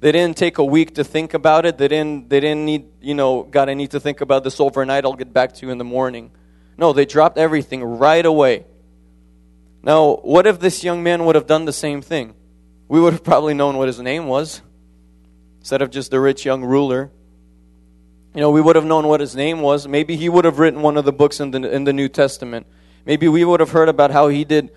They 0.00 0.10
didn't 0.10 0.36
take 0.36 0.58
a 0.58 0.64
week 0.64 0.96
to 0.96 1.04
think 1.04 1.32
about 1.32 1.64
it. 1.64 1.78
They 1.78 1.86
didn't, 1.86 2.28
they 2.28 2.40
didn't 2.40 2.64
need, 2.64 2.86
you 3.00 3.14
know, 3.14 3.44
God, 3.44 3.68
I 3.68 3.74
need 3.74 3.92
to 3.92 4.00
think 4.00 4.20
about 4.20 4.42
this 4.42 4.58
overnight. 4.58 5.04
I'll 5.04 5.14
get 5.14 5.32
back 5.32 5.54
to 5.54 5.66
you 5.66 5.70
in 5.70 5.78
the 5.78 5.84
morning. 5.84 6.32
No, 6.76 6.92
they 6.92 7.04
dropped 7.04 7.38
everything 7.38 7.84
right 7.84 8.26
away. 8.26 8.66
Now, 9.82 10.16
what 10.16 10.46
if 10.46 10.58
this 10.58 10.82
young 10.82 11.04
man 11.04 11.24
would 11.24 11.36
have 11.36 11.46
done 11.46 11.66
the 11.66 11.72
same 11.72 12.02
thing? 12.02 12.34
We 12.88 13.00
would 13.00 13.12
have 13.12 13.22
probably 13.22 13.54
known 13.54 13.76
what 13.76 13.86
his 13.86 14.00
name 14.00 14.26
was 14.26 14.60
instead 15.60 15.82
of 15.82 15.90
just 15.90 16.10
the 16.10 16.18
rich 16.18 16.44
young 16.44 16.64
ruler. 16.64 17.12
You 18.34 18.40
know, 18.40 18.50
we 18.50 18.60
would 18.60 18.76
have 18.76 18.84
known 18.84 19.08
what 19.08 19.20
his 19.20 19.36
name 19.36 19.60
was. 19.60 19.86
Maybe 19.86 20.16
he 20.16 20.28
would 20.28 20.46
have 20.46 20.58
written 20.58 20.80
one 20.80 20.96
of 20.96 21.04
the 21.04 21.12
books 21.12 21.38
in 21.38 21.50
the, 21.50 21.70
in 21.70 21.84
the 21.84 21.92
New 21.92 22.08
Testament. 22.08 22.66
Maybe 23.04 23.28
we 23.28 23.44
would 23.44 23.60
have 23.60 23.70
heard 23.70 23.88
about 23.88 24.10
how 24.10 24.28
he 24.28 24.44
did 24.44 24.70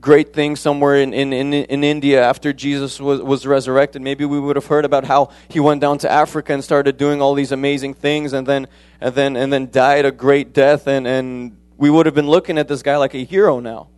great 0.00 0.32
things 0.32 0.58
somewhere 0.58 0.96
in, 0.96 1.12
in, 1.12 1.32
in, 1.32 1.52
in, 1.52 1.84
India 1.84 2.24
after 2.24 2.52
Jesus 2.52 2.98
was, 2.98 3.20
was 3.20 3.46
resurrected. 3.46 4.00
Maybe 4.00 4.24
we 4.24 4.40
would 4.40 4.56
have 4.56 4.66
heard 4.66 4.84
about 4.84 5.04
how 5.04 5.30
he 5.48 5.60
went 5.60 5.82
down 5.82 5.98
to 5.98 6.10
Africa 6.10 6.54
and 6.54 6.64
started 6.64 6.96
doing 6.96 7.20
all 7.20 7.34
these 7.34 7.52
amazing 7.52 7.94
things 7.94 8.32
and 8.32 8.46
then, 8.46 8.68
and 9.00 9.14
then, 9.14 9.36
and 9.36 9.52
then 9.52 9.70
died 9.70 10.06
a 10.06 10.10
great 10.10 10.54
death. 10.54 10.86
And, 10.86 11.06
and 11.06 11.56
we 11.76 11.90
would 11.90 12.06
have 12.06 12.14
been 12.14 12.28
looking 12.28 12.56
at 12.58 12.68
this 12.68 12.82
guy 12.82 12.96
like 12.96 13.14
a 13.14 13.24
hero 13.24 13.60
now. 13.60 13.88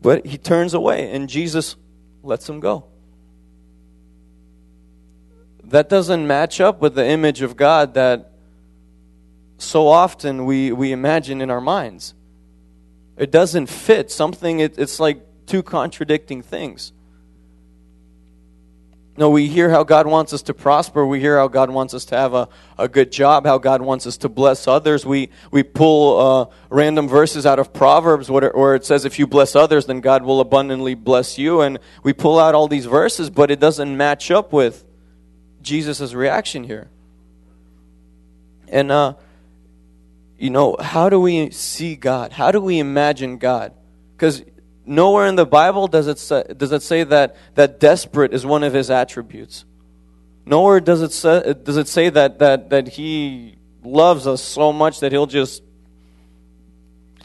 But 0.00 0.24
he 0.24 0.38
turns 0.38 0.72
away 0.72 1.10
and 1.10 1.28
Jesus 1.28 1.74
lets 2.22 2.48
him 2.48 2.60
go. 2.60 2.84
That 5.66 5.88
doesn't 5.88 6.26
match 6.26 6.60
up 6.60 6.80
with 6.80 6.94
the 6.94 7.04
image 7.04 7.42
of 7.42 7.56
God 7.56 7.94
that 7.94 8.30
so 9.58 9.88
often 9.88 10.44
we, 10.44 10.70
we 10.70 10.92
imagine 10.92 11.40
in 11.40 11.50
our 11.50 11.60
minds. 11.60 12.14
It 13.16 13.30
doesn't 13.30 13.66
fit. 13.66 14.10
Something, 14.10 14.60
it, 14.60 14.78
it's 14.78 15.00
like 15.00 15.22
two 15.46 15.62
contradicting 15.62 16.42
things. 16.42 16.92
No, 19.18 19.30
we 19.30 19.48
hear 19.48 19.70
how 19.70 19.82
God 19.82 20.06
wants 20.06 20.34
us 20.34 20.42
to 20.42 20.54
prosper. 20.54 21.04
We 21.04 21.20
hear 21.20 21.38
how 21.38 21.48
God 21.48 21.70
wants 21.70 21.94
us 21.94 22.04
to 22.06 22.16
have 22.16 22.34
a, 22.34 22.48
a 22.78 22.86
good 22.86 23.10
job, 23.10 23.46
how 23.46 23.56
God 23.56 23.80
wants 23.80 24.06
us 24.06 24.18
to 24.18 24.28
bless 24.28 24.68
others. 24.68 25.06
We, 25.06 25.30
we 25.50 25.62
pull 25.62 26.20
uh, 26.20 26.54
random 26.68 27.08
verses 27.08 27.46
out 27.46 27.58
of 27.58 27.72
Proverbs 27.72 28.30
where, 28.30 28.50
where 28.50 28.74
it 28.74 28.84
says, 28.84 29.06
if 29.06 29.18
you 29.18 29.26
bless 29.26 29.56
others, 29.56 29.86
then 29.86 30.00
God 30.00 30.22
will 30.22 30.40
abundantly 30.40 30.94
bless 30.94 31.38
you. 31.38 31.62
And 31.62 31.78
we 32.02 32.12
pull 32.12 32.38
out 32.38 32.54
all 32.54 32.68
these 32.68 32.84
verses, 32.84 33.30
but 33.30 33.50
it 33.50 33.58
doesn't 33.58 33.96
match 33.96 34.30
up 34.30 34.52
with 34.52 34.84
Jesus' 35.66 36.14
reaction 36.14 36.64
here. 36.64 36.88
And 38.68 38.90
uh, 38.90 39.14
you 40.38 40.50
know, 40.50 40.76
how 40.80 41.08
do 41.08 41.20
we 41.20 41.50
see 41.50 41.96
God? 41.96 42.32
How 42.32 42.50
do 42.50 42.60
we 42.60 42.78
imagine 42.78 43.38
God? 43.38 43.74
Because 44.16 44.42
nowhere 44.84 45.26
in 45.26 45.36
the 45.36 45.46
Bible 45.46 45.88
does 45.88 46.06
it 46.06 46.18
say, 46.18 46.44
does 46.56 46.72
it 46.72 46.82
say 46.82 47.04
that, 47.04 47.36
that 47.54 47.80
desperate 47.80 48.32
is 48.32 48.46
one 48.46 48.62
of 48.62 48.72
his 48.72 48.90
attributes. 48.90 49.64
Nowhere 50.44 50.80
does 50.80 51.02
it 51.02 51.12
say, 51.12 51.54
does 51.62 51.76
it 51.76 51.88
say 51.88 52.10
that, 52.10 52.38
that, 52.38 52.70
that 52.70 52.88
he 52.88 53.56
loves 53.82 54.26
us 54.26 54.42
so 54.42 54.72
much 54.72 55.00
that 55.00 55.10
he'll 55.10 55.26
just 55.26 55.62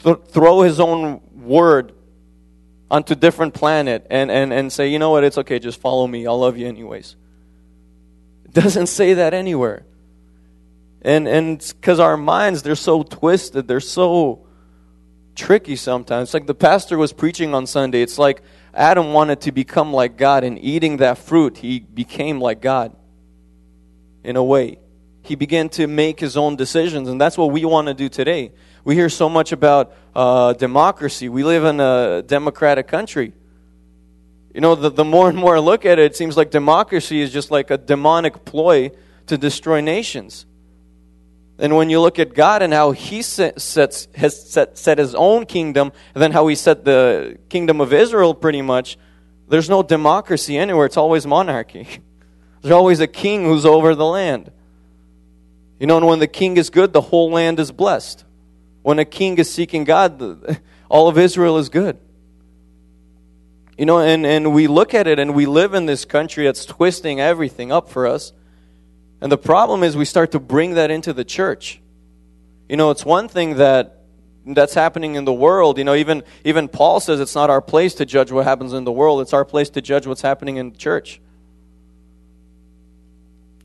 th- 0.02 0.18
throw 0.28 0.62
his 0.62 0.80
own 0.80 1.20
word 1.32 1.92
onto 2.90 3.14
different 3.14 3.54
planet 3.54 4.06
and, 4.10 4.30
and, 4.30 4.52
and 4.52 4.72
say, 4.72 4.88
you 4.88 4.98
know 4.98 5.10
what, 5.10 5.22
it's 5.22 5.38
okay, 5.38 5.58
just 5.58 5.80
follow 5.80 6.06
me. 6.06 6.26
I'll 6.26 6.40
love 6.40 6.56
you 6.56 6.66
anyways. 6.66 7.16
Doesn't 8.52 8.88
say 8.88 9.14
that 9.14 9.34
anywhere. 9.34 9.84
And 11.02 11.26
and 11.26 11.58
because 11.58 11.98
our 11.98 12.16
minds 12.16 12.62
they're 12.62 12.74
so 12.74 13.02
twisted, 13.02 13.66
they're 13.66 13.80
so 13.80 14.46
tricky 15.34 15.76
sometimes. 15.76 16.28
It's 16.28 16.34
like 16.34 16.46
the 16.46 16.54
pastor 16.54 16.98
was 16.98 17.12
preaching 17.12 17.54
on 17.54 17.66
Sunday. 17.66 18.02
It's 18.02 18.18
like 18.18 18.42
Adam 18.74 19.12
wanted 19.12 19.40
to 19.42 19.52
become 19.52 19.92
like 19.92 20.16
God, 20.16 20.44
and 20.44 20.58
eating 20.58 20.98
that 20.98 21.18
fruit, 21.18 21.58
he 21.58 21.80
became 21.80 22.40
like 22.40 22.60
God. 22.60 22.94
In 24.24 24.36
a 24.36 24.44
way, 24.44 24.78
he 25.22 25.34
began 25.34 25.68
to 25.70 25.86
make 25.86 26.20
his 26.20 26.36
own 26.36 26.56
decisions, 26.56 27.08
and 27.08 27.20
that's 27.20 27.36
what 27.36 27.50
we 27.50 27.64
want 27.64 27.88
to 27.88 27.94
do 27.94 28.08
today. 28.08 28.52
We 28.84 28.94
hear 28.94 29.08
so 29.08 29.28
much 29.28 29.52
about 29.52 29.92
uh, 30.14 30.52
democracy. 30.54 31.28
We 31.28 31.44
live 31.44 31.64
in 31.64 31.80
a 31.80 32.22
democratic 32.22 32.88
country. 32.88 33.32
You 34.54 34.60
know, 34.60 34.74
the, 34.74 34.90
the 34.90 35.04
more 35.04 35.28
and 35.28 35.38
more 35.38 35.56
I 35.56 35.60
look 35.60 35.86
at 35.86 35.98
it, 35.98 36.04
it 36.04 36.16
seems 36.16 36.36
like 36.36 36.50
democracy 36.50 37.20
is 37.20 37.32
just 37.32 37.50
like 37.50 37.70
a 37.70 37.78
demonic 37.78 38.44
ploy 38.44 38.90
to 39.26 39.38
destroy 39.38 39.80
nations. 39.80 40.44
And 41.58 41.76
when 41.76 41.90
you 41.90 42.00
look 42.00 42.18
at 42.18 42.34
God 42.34 42.60
and 42.60 42.72
how 42.72 42.90
He 42.90 43.22
sets, 43.22 43.74
has 43.74 44.50
set, 44.50 44.76
set 44.76 44.98
His 44.98 45.14
own 45.14 45.46
kingdom, 45.46 45.92
and 46.14 46.22
then 46.22 46.32
how 46.32 46.46
He 46.48 46.54
set 46.54 46.84
the 46.84 47.38
kingdom 47.48 47.80
of 47.80 47.92
Israel 47.92 48.34
pretty 48.34 48.62
much, 48.62 48.98
there's 49.48 49.70
no 49.70 49.82
democracy 49.82 50.56
anywhere. 50.56 50.86
It's 50.86 50.96
always 50.96 51.26
monarchy. 51.26 51.86
There's 52.62 52.72
always 52.72 53.00
a 53.00 53.08
king 53.08 53.44
who's 53.44 53.66
over 53.66 53.96
the 53.96 54.06
land. 54.06 54.52
You 55.80 55.88
know, 55.88 55.96
and 55.96 56.06
when 56.06 56.20
the 56.20 56.28
king 56.28 56.56
is 56.56 56.70
good, 56.70 56.92
the 56.92 57.00
whole 57.00 57.28
land 57.32 57.58
is 57.58 57.72
blessed. 57.72 58.24
When 58.82 59.00
a 59.00 59.04
king 59.04 59.36
is 59.38 59.52
seeking 59.52 59.82
God, 59.82 60.60
all 60.88 61.08
of 61.08 61.18
Israel 61.18 61.58
is 61.58 61.68
good. 61.68 61.98
You 63.78 63.86
know, 63.86 64.00
and, 64.00 64.26
and 64.26 64.52
we 64.52 64.66
look 64.66 64.94
at 64.94 65.06
it 65.06 65.18
and 65.18 65.34
we 65.34 65.46
live 65.46 65.74
in 65.74 65.86
this 65.86 66.04
country 66.04 66.44
that's 66.44 66.64
twisting 66.66 67.20
everything 67.20 67.72
up 67.72 67.88
for 67.88 68.06
us. 68.06 68.32
And 69.20 69.30
the 69.30 69.38
problem 69.38 69.82
is 69.82 69.96
we 69.96 70.04
start 70.04 70.32
to 70.32 70.40
bring 70.40 70.74
that 70.74 70.90
into 70.90 71.12
the 71.12 71.24
church. 71.24 71.80
You 72.68 72.76
know, 72.76 72.90
it's 72.90 73.04
one 73.04 73.28
thing 73.28 73.56
that 73.56 73.98
that's 74.44 74.74
happening 74.74 75.14
in 75.14 75.24
the 75.24 75.32
world. 75.32 75.78
You 75.78 75.84
know, 75.84 75.94
even 75.94 76.24
even 76.44 76.68
Paul 76.68 77.00
says 77.00 77.20
it's 77.20 77.34
not 77.34 77.48
our 77.48 77.62
place 77.62 77.94
to 77.94 78.04
judge 78.04 78.32
what 78.32 78.44
happens 78.44 78.72
in 78.72 78.84
the 78.84 78.92
world. 78.92 79.20
It's 79.20 79.32
our 79.32 79.44
place 79.44 79.70
to 79.70 79.80
judge 79.80 80.06
what's 80.06 80.22
happening 80.22 80.56
in 80.56 80.70
the 80.70 80.76
church. 80.76 81.20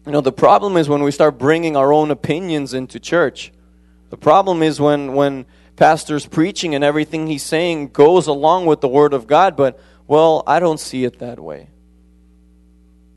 You 0.05 0.11
know, 0.11 0.21
the 0.21 0.31
problem 0.31 0.77
is 0.77 0.87
when 0.87 1.03
we 1.03 1.11
start 1.11 1.37
bringing 1.37 1.75
our 1.75 1.91
own 1.91 2.11
opinions 2.11 2.73
into 2.73 2.99
church. 2.99 3.51
The 4.09 4.17
problem 4.17 4.61
is 4.61 4.79
when 4.79 5.13
when 5.13 5.45
pastor's 5.75 6.25
preaching 6.25 6.75
and 6.75 6.83
everything 6.83 7.27
he's 7.27 7.43
saying 7.43 7.89
goes 7.89 8.27
along 8.27 8.65
with 8.65 8.81
the 8.81 8.87
word 8.87 9.13
of 9.13 9.27
God, 9.27 9.55
but 9.57 9.79
well, 10.07 10.43
I 10.47 10.59
don't 10.59 10.79
see 10.79 11.03
it 11.03 11.19
that 11.19 11.39
way. 11.39 11.69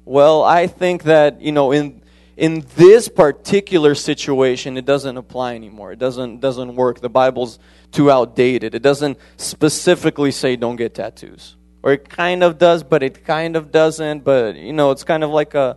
Well, 0.05 0.43
I 0.43 0.67
think 0.67 1.05
that, 1.05 1.41
you 1.41 1.53
know, 1.53 1.73
in 1.73 2.01
in 2.37 2.65
this 2.75 3.07
particular 3.07 3.95
situation, 3.95 4.79
it 4.79 4.87
doesn't 4.87 5.19
apply 5.19 5.55
anymore. 5.57 5.93
It 5.93 5.99
doesn't, 5.99 6.41
doesn't 6.41 6.75
work. 6.75 7.01
The 7.01 7.11
Bible's 7.11 7.59
too 7.93 8.11
outdated. 8.11 8.75
It 8.75 8.81
doesn't 8.81 9.19
specifically 9.37 10.31
say 10.31 10.57
don't 10.57 10.77
get 10.77 10.95
tattoos. 10.95 11.57
Or 11.83 11.93
it 11.93 12.09
kind 12.09 12.43
of 12.43 12.57
does, 12.57 12.83
but 12.83 13.03
it 13.03 13.27
kind 13.27 13.57
of 13.57 13.71
doesn't. 13.71 14.25
But, 14.25 14.57
you 14.57 14.73
know, 14.73 14.91
it's 14.91 15.05
kind 15.05 15.23
of 15.23 15.29
like 15.29 15.55
a 15.55 15.77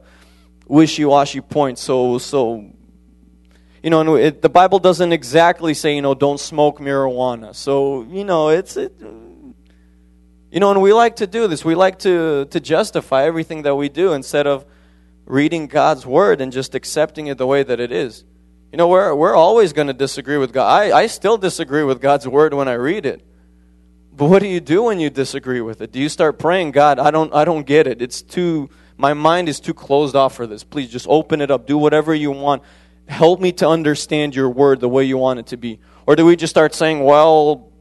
wishy 0.65 1.03
washy 1.03 1.41
point. 1.41 1.79
So, 1.79 2.17
so 2.17 2.71
you 3.83 3.89
know, 3.89 4.15
it, 4.15 4.41
the 4.41 4.47
Bible 4.47 4.79
doesn't 4.79 5.11
exactly 5.11 5.73
say, 5.73 5.95
you 5.95 6.01
know, 6.01 6.15
don't 6.15 6.39
smoke 6.39 6.79
marijuana. 6.79 7.53
So, 7.53 8.03
you 8.03 8.23
know, 8.23 8.47
it's. 8.49 8.77
It, 8.77 8.93
you 10.53 10.59
know, 10.59 10.69
and 10.69 10.83
we 10.83 10.93
like 10.93 11.15
to 11.15 11.25
do 11.25 11.47
this. 11.47 11.65
We 11.65 11.73
like 11.73 11.97
to, 11.99 12.45
to 12.45 12.59
justify 12.59 13.23
everything 13.23 13.63
that 13.63 13.73
we 13.73 13.89
do 13.89 14.13
instead 14.13 14.45
of 14.45 14.67
reading 15.25 15.65
God's 15.65 16.05
word 16.05 16.41
and 16.41 16.51
just 16.51 16.75
accepting 16.75 17.25
it 17.25 17.39
the 17.39 17.47
way 17.47 17.63
that 17.63 17.79
it 17.79 17.91
is. 17.91 18.23
You 18.71 18.77
know, 18.77 18.87
we're, 18.87 19.15
we're 19.15 19.33
always 19.33 19.73
going 19.73 19.87
to 19.87 19.93
disagree 19.93 20.37
with 20.37 20.53
God. 20.53 20.67
I, 20.67 20.95
I 20.95 21.07
still 21.07 21.39
disagree 21.39 21.81
with 21.81 21.99
God's 21.99 22.27
word 22.27 22.53
when 22.53 22.67
I 22.67 22.73
read 22.73 23.07
it. 23.07 23.25
But 24.15 24.25
what 24.25 24.43
do 24.43 24.47
you 24.47 24.59
do 24.59 24.83
when 24.83 24.99
you 24.99 25.09
disagree 25.09 25.59
with 25.59 25.81
it? 25.81 25.91
Do 25.91 25.99
you 25.99 26.07
start 26.07 26.37
praying, 26.37 26.69
God, 26.69 26.99
I 26.99 27.09
don't, 27.09 27.33
I 27.33 27.45
don't 27.45 27.65
get 27.65 27.87
it. 27.87 27.99
It's 27.99 28.21
too, 28.21 28.69
my 28.95 29.15
mind 29.15 29.49
is 29.49 29.59
too 29.59 29.73
closed 29.73 30.15
off 30.15 30.35
for 30.35 30.45
this. 30.45 30.63
Please 30.63 30.91
just 30.91 31.07
open 31.09 31.41
it 31.41 31.49
up. 31.49 31.65
Do 31.65 31.79
whatever 31.79 32.13
you 32.13 32.29
want. 32.29 32.61
Help 33.07 33.41
me 33.41 33.53
to 33.53 33.67
understand 33.67 34.35
your 34.35 34.51
word 34.51 34.81
the 34.81 34.89
way 34.89 35.03
you 35.03 35.17
want 35.17 35.39
it 35.39 35.47
to 35.47 35.57
be. 35.57 35.79
Or 36.05 36.15
do 36.15 36.27
we 36.27 36.35
just 36.35 36.51
start 36.51 36.75
saying, 36.75 37.03
well, 37.03 37.72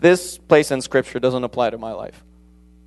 this 0.00 0.38
place 0.38 0.70
in 0.70 0.80
Scripture 0.80 1.20
doesn't 1.20 1.44
apply 1.44 1.70
to 1.70 1.78
my 1.78 1.92
life? 1.92 2.24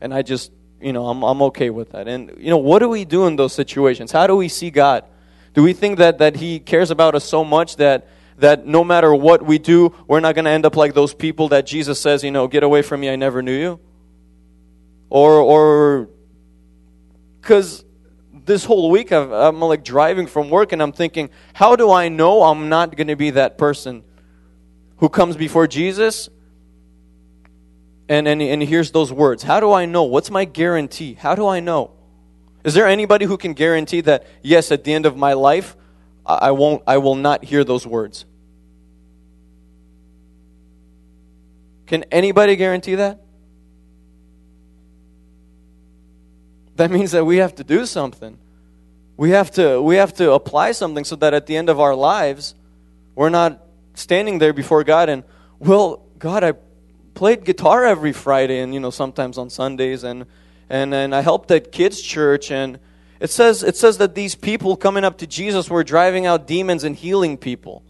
And 0.01 0.13
I 0.13 0.22
just 0.22 0.51
you 0.84 0.91
know, 0.91 1.08
I'm, 1.08 1.24
I'm 1.24 1.41
okay 1.43 1.70
with 1.70 1.91
that. 1.91 2.08
And, 2.08 2.34
you 2.38 2.50
know, 2.50 2.58
what 2.58 2.79
do 2.79 2.89
we 2.89 3.05
do 3.05 3.25
in 3.25 3.38
those 3.38 3.53
situations? 3.53 4.12
How 4.12 4.27
do 4.27 4.36
we 4.36 4.50
see 4.50 4.70
God? 4.70 5.05
Do 5.53 5.63
we 5.63 5.72
think 5.72 5.98
that, 6.00 6.17
that 6.17 6.36
He 6.36 6.60
cares 6.60 6.91
about 6.91 7.15
us 7.15 7.24
so 7.24 7.43
much 7.43 7.77
that, 7.77 8.08
that 8.38 8.67
no 8.67 8.84
matter 8.84 9.15
what 9.15 9.43
we 9.46 9.58
do, 9.60 9.96
we're 10.08 10.20
not 10.20 10.36
going 10.36 10.46
to 10.46 10.51
end 10.51 10.65
up 10.65 10.75
like 10.75 10.93
those 10.93 11.13
people 11.13 11.50
that 11.50 11.65
Jesus 11.65 12.00
says, 12.01 12.24
you 12.24 12.32
know, 12.32 12.48
get 12.48 12.63
away 12.63 12.82
from 12.82 13.00
me, 13.00 13.10
I 13.10 13.15
never 13.15 13.41
knew 13.41 13.58
you? 13.58 13.79
Or, 15.10 15.39
or, 15.39 16.10
because 17.39 17.86
this 18.34 18.65
whole 18.65 18.89
week 18.89 19.12
i 19.13 19.48
am 19.48 19.62
like 19.62 19.86
driving 19.86 20.27
from 20.27 20.50
work 20.50 20.74
and 20.74 20.82
I'm 20.82 20.91
thinking, 20.91 21.29
how 21.53 21.77
do 21.77 21.91
I 21.91 22.10
know 22.10 22.43
I'm 22.43 22.67
not 22.67 22.98
going 22.98 23.08
to 23.08 23.15
be 23.15 23.29
that 23.32 23.58
person 23.58 24.03
who 24.98 25.08
comes 25.08 25.38
before 25.38 25.67
Jesus 25.67 26.27
and, 28.10 28.27
and, 28.27 28.41
and 28.41 28.62
hears 28.63 28.91
those 28.91 29.12
words? 29.12 29.43
How 29.43 29.60
do 29.60 29.72
I 29.72 29.86
know? 29.86 30.03
What's 30.03 30.29
my 30.29 30.45
guarantee? 30.45 31.13
How 31.13 31.36
do 31.36 31.48
I 31.48 31.60
know? 31.60 31.91
Is 32.63 32.74
there 32.74 32.88
anybody 32.88 33.25
who 33.25 33.38
can 33.38 33.53
guarantee 33.53 34.01
that, 34.01 34.25
yes, 34.41 34.72
at 34.72 34.83
the 34.83 34.93
end 34.93 35.05
of 35.05 35.17
my 35.17 35.33
life, 35.33 35.75
I, 36.25 36.51
won't, 36.51 36.83
I 36.88 36.98
will 36.98 37.15
not 37.15 37.43
hear 37.43 37.63
those 37.63 37.86
words? 37.86 38.25
Can 41.86 42.03
anybody 42.12 42.55
guarantee 42.55 42.95
that? 42.95 43.22
That 46.75 46.89
means 46.89 47.12
that 47.12 47.25
we 47.25 47.38
have 47.38 47.55
to 47.55 47.63
do 47.63 47.86
something. 47.86 48.38
We 49.15 49.29
have 49.29 49.51
to 49.51 49.79
we 49.79 49.98
have 49.98 50.13
to 50.15 50.31
apply 50.31 50.72
something 50.72 51.03
so 51.03 51.15
that 51.17 51.36
at 51.36 51.45
the 51.45 51.55
end 51.55 51.69
of 51.69 51.79
our 51.79 51.93
lives 51.93 52.55
we're 53.13 53.29
not 53.29 53.62
standing 53.93 54.39
there 54.39 54.53
before 54.53 54.83
God 54.83 55.07
and 55.07 55.24
well, 55.60 56.03
God, 56.17 56.43
I 56.43 56.53
played 57.13 57.46
guitar 57.46 57.86
every 57.86 58.13
Friday 58.13 58.60
and 58.60 58.74
you 58.74 58.79
know 58.79 58.89
sometimes 58.89 59.38
on 59.38 59.50
Sundays 59.50 60.03
and 60.03 60.25
and 60.70 60.93
and 60.93 61.13
I 61.13 61.22
helped 61.22 61.51
at 61.51 61.72
kids 61.72 62.01
church 62.01 62.51
and 62.51 62.79
it 63.20 63.29
says 63.29 63.63
it 63.63 63.75
says 63.75 63.98
that 64.00 64.15
these 64.15 64.36
people 64.36 64.75
coming 64.75 65.03
up 65.03 65.17
to 65.20 65.27
Jesus 65.27 65.70
were 65.70 65.84
driving 65.84 66.25
out 66.25 66.48
demons 66.48 66.84
and 66.84 66.96
healing 66.96 67.38
people. 67.38 67.84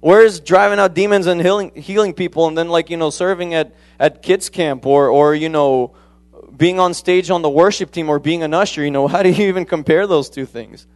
Where's 0.00 0.40
driving 0.40 0.78
out 0.78 0.94
demons 0.94 1.26
and 1.26 1.40
healing 1.40 1.72
healing 1.74 2.12
people 2.12 2.48
and 2.48 2.58
then 2.58 2.68
like 2.68 2.90
you 2.90 2.96
know 2.96 3.10
serving 3.10 3.54
at 3.54 3.74
at 3.98 4.22
kids 4.22 4.48
camp 4.48 4.84
or 4.84 5.08
or 5.08 5.34
you 5.34 5.48
know 5.48 5.94
being 6.56 6.78
on 6.78 6.94
stage 6.94 7.30
on 7.30 7.42
the 7.42 7.50
worship 7.50 7.90
team 7.90 8.08
or 8.08 8.18
being 8.18 8.42
an 8.42 8.54
usher, 8.54 8.84
you 8.84 8.90
know, 8.90 9.08
how 9.12 9.22
do 9.22 9.30
you 9.30 9.48
even 9.48 9.64
compare 9.64 10.06
those 10.06 10.30
two 10.30 10.46
things? 10.46 10.86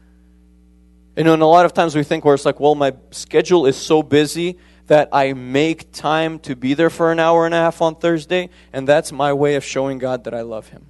You 1.16 1.24
know, 1.24 1.32
and 1.32 1.42
a 1.42 1.46
lot 1.46 1.64
of 1.64 1.72
times 1.72 1.96
we 1.96 2.04
think 2.04 2.24
where 2.24 2.34
it's 2.34 2.44
like, 2.44 2.60
well, 2.60 2.74
my 2.74 2.92
schedule 3.10 3.66
is 3.66 3.76
so 3.76 4.02
busy 4.02 4.58
that 4.86 5.08
I 5.12 5.32
make 5.32 5.92
time 5.92 6.38
to 6.40 6.54
be 6.54 6.74
there 6.74 6.90
for 6.90 7.10
an 7.10 7.18
hour 7.18 7.44
and 7.44 7.54
a 7.54 7.58
half 7.58 7.82
on 7.82 7.96
Thursday, 7.96 8.50
and 8.72 8.86
that's 8.86 9.12
my 9.12 9.32
way 9.32 9.56
of 9.56 9.64
showing 9.64 9.98
God 9.98 10.24
that 10.24 10.34
I 10.34 10.42
love 10.42 10.68
Him. 10.68 10.86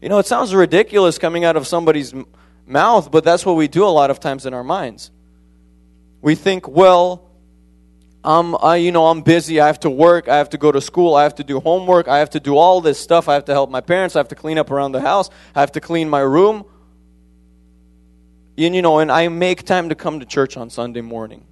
You 0.00 0.08
know, 0.08 0.18
it 0.18 0.26
sounds 0.26 0.54
ridiculous 0.54 1.18
coming 1.18 1.44
out 1.44 1.56
of 1.56 1.66
somebody's 1.66 2.14
mouth, 2.66 3.10
but 3.10 3.24
that's 3.24 3.46
what 3.46 3.56
we 3.56 3.68
do 3.68 3.84
a 3.84 3.88
lot 3.88 4.10
of 4.10 4.20
times 4.20 4.46
in 4.46 4.54
our 4.54 4.64
minds. 4.64 5.10
We 6.20 6.34
think, 6.34 6.68
well, 6.68 7.30
I'm, 8.22 8.56
I, 8.56 8.76
you 8.76 8.92
know, 8.92 9.06
I'm 9.06 9.20
busy. 9.20 9.60
I 9.60 9.66
have 9.66 9.80
to 9.80 9.90
work. 9.90 10.28
I 10.28 10.38
have 10.38 10.50
to 10.50 10.58
go 10.58 10.72
to 10.72 10.80
school. 10.80 11.14
I 11.14 11.24
have 11.24 11.34
to 11.36 11.44
do 11.44 11.60
homework. 11.60 12.08
I 12.08 12.18
have 12.18 12.30
to 12.30 12.40
do 12.40 12.56
all 12.56 12.80
this 12.80 12.98
stuff. 12.98 13.28
I 13.28 13.34
have 13.34 13.44
to 13.46 13.52
help 13.52 13.70
my 13.70 13.82
parents. 13.82 14.16
I 14.16 14.20
have 14.20 14.28
to 14.28 14.34
clean 14.34 14.56
up 14.56 14.70
around 14.70 14.92
the 14.92 15.00
house. 15.00 15.28
I 15.54 15.60
have 15.60 15.72
to 15.72 15.80
clean 15.80 16.08
my 16.08 16.20
room. 16.20 16.64
And, 18.56 18.74
you 18.74 18.82
know, 18.82 18.98
and 18.98 19.10
I 19.10 19.28
make 19.28 19.64
time 19.64 19.88
to 19.88 19.94
come 19.94 20.20
to 20.20 20.26
church 20.26 20.56
on 20.56 20.70
Sunday 20.70 21.00
morning. 21.00 21.44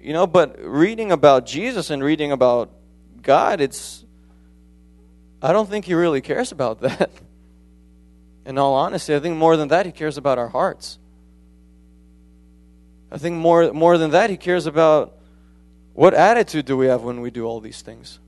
You 0.00 0.12
know, 0.12 0.26
but 0.26 0.58
reading 0.60 1.12
about 1.12 1.46
Jesus 1.46 1.90
and 1.90 2.02
reading 2.02 2.32
about 2.32 2.70
God, 3.22 3.60
it's, 3.60 4.04
I 5.42 5.52
don't 5.52 5.68
think 5.68 5.84
he 5.84 5.94
really 5.94 6.20
cares 6.20 6.52
about 6.52 6.80
that. 6.82 7.10
In 8.46 8.56
all 8.56 8.74
honesty, 8.74 9.14
I 9.14 9.20
think 9.20 9.36
more 9.36 9.56
than 9.56 9.68
that, 9.68 9.84
he 9.84 9.92
cares 9.92 10.16
about 10.16 10.38
our 10.38 10.48
hearts. 10.48 10.98
I 13.10 13.18
think 13.18 13.36
more, 13.36 13.72
more 13.72 13.98
than 13.98 14.10
that, 14.12 14.30
he 14.30 14.36
cares 14.36 14.66
about 14.66 15.14
what 15.92 16.14
attitude 16.14 16.64
do 16.64 16.76
we 16.76 16.86
have 16.86 17.02
when 17.02 17.20
we 17.20 17.30
do 17.30 17.44
all 17.44 17.60
these 17.60 17.82
things. 17.82 18.20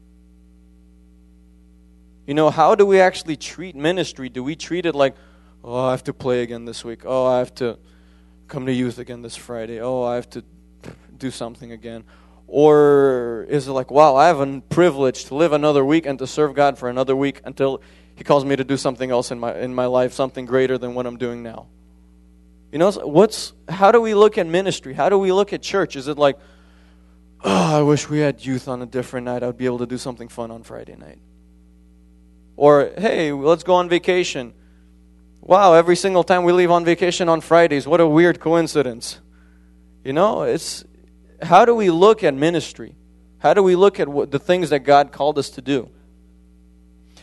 You 2.31 2.35
know, 2.35 2.49
how 2.49 2.77
do 2.77 2.87
we 2.87 3.01
actually 3.01 3.37
treat 3.37 3.75
ministry? 3.75 4.29
Do 4.29 4.45
we 4.45 4.55
treat 4.55 4.87
it 4.87 4.95
like, 4.95 5.17
oh, 5.65 5.87
I 5.87 5.91
have 5.91 6.05
to 6.05 6.15
play 6.15 6.45
again 6.45 6.65
this 6.65 6.85
week. 6.85 7.01
Oh, 7.05 7.27
I 7.27 7.39
have 7.39 7.53
to 7.57 7.77
come 8.47 8.67
to 8.67 8.73
youth 8.73 9.01
again 9.01 9.21
this 9.21 9.35
Friday. 9.35 9.81
Oh, 9.81 10.05
I 10.05 10.15
have 10.15 10.31
to 10.31 10.45
do 11.19 11.33
something 11.33 11.73
again. 11.73 12.05
Or 12.47 13.47
is 13.49 13.67
it 13.67 13.73
like, 13.73 13.91
wow, 13.91 14.15
I 14.15 14.29
have 14.29 14.39
a 14.39 14.61
privilege 14.61 15.25
to 15.25 15.35
live 15.35 15.53
another 15.53 15.85
week 15.85 16.07
and 16.07 16.21
to 16.21 16.27
serve 16.29 16.55
God 16.55 16.79
for 16.79 16.89
another 16.89 17.17
week 17.17 17.41
until 17.45 17.83
He 18.15 18.23
calls 18.23 18.45
me 18.45 18.55
to 18.55 18.63
do 18.63 18.77
something 18.77 19.11
else 19.11 19.33
in 19.33 19.41
my, 19.41 19.59
in 19.59 19.75
my 19.75 19.87
life, 19.87 20.13
something 20.13 20.47
greater 20.47 20.79
than 20.79 20.95
what 20.95 21.07
I'm 21.07 21.17
doing 21.17 21.43
now? 21.43 21.67
You 22.71 22.79
know, 22.79 22.93
what's 22.93 23.55
how 23.69 23.91
do 23.91 24.01
we 24.01 24.15
look 24.15 24.39
at 24.39 24.47
ministry? 24.47 24.95
How 24.95 25.09
do 25.09 25.19
we 25.19 25.33
look 25.33 25.53
at 25.53 25.63
church? 25.63 25.97
Is 25.97 26.07
it 26.07 26.17
like, 26.17 26.39
oh, 27.43 27.79
I 27.79 27.83
wish 27.83 28.09
we 28.09 28.21
had 28.21 28.47
youth 28.47 28.69
on 28.69 28.83
a 28.83 28.87
different 28.87 29.25
night. 29.25 29.43
I'd 29.43 29.57
be 29.57 29.67
able 29.67 29.79
to 29.79 29.87
do 29.87 29.99
something 29.99 30.29
fun 30.29 30.53
on 30.53 30.63
Friday 30.63 30.95
night. 30.95 31.19
Or, 32.61 32.93
hey, 32.99 33.33
let's 33.33 33.63
go 33.63 33.77
on 33.77 33.89
vacation. 33.89 34.53
Wow, 35.41 35.73
every 35.73 35.97
single 35.97 36.23
time 36.23 36.45
we 36.45 36.53
leave 36.53 36.71
on 36.71 36.85
vacation 36.85 37.27
on 37.31 37.41
Fridays, 37.41 37.87
what 37.87 38.01
a 38.01 38.07
weird 38.07 38.39
coincidence. 38.39 39.19
You 40.05 40.13
know, 40.13 40.43
it's 40.43 40.85
how 41.41 41.65
do 41.65 41.75
we 41.75 41.89
look 41.89 42.23
at 42.23 42.35
ministry? 42.35 42.97
How 43.39 43.55
do 43.55 43.63
we 43.63 43.77
look 43.77 43.99
at 43.99 44.09
what, 44.09 44.31
the 44.31 44.39
things 44.39 44.69
that 44.69 44.81
God 44.81 45.11
called 45.11 45.39
us 45.39 45.49
to 45.53 45.63
do? 45.63 45.89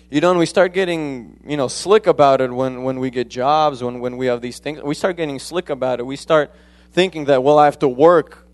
you 0.10 0.22
know, 0.22 0.32
and 0.32 0.40
we 0.40 0.48
start 0.48 0.74
getting, 0.74 1.40
you 1.46 1.56
know, 1.56 1.68
slick 1.68 2.08
about 2.08 2.42
it 2.42 2.52
when, 2.52 2.82
when 2.82 3.00
we 3.00 3.12
get 3.12 3.30
jobs, 3.30 3.84
when, 3.84 4.00
when 4.00 4.18
we 4.18 4.26
have 4.26 4.42
these 4.42 4.58
things. 4.58 4.82
We 4.82 4.96
start 4.96 5.18
getting 5.18 5.38
slick 5.38 5.70
about 5.70 6.00
it. 6.00 6.04
We 6.08 6.16
start 6.16 6.52
thinking 6.94 7.26
that, 7.26 7.44
well, 7.44 7.60
I 7.60 7.66
have 7.66 7.78
to 7.80 7.88
work. 7.88 8.48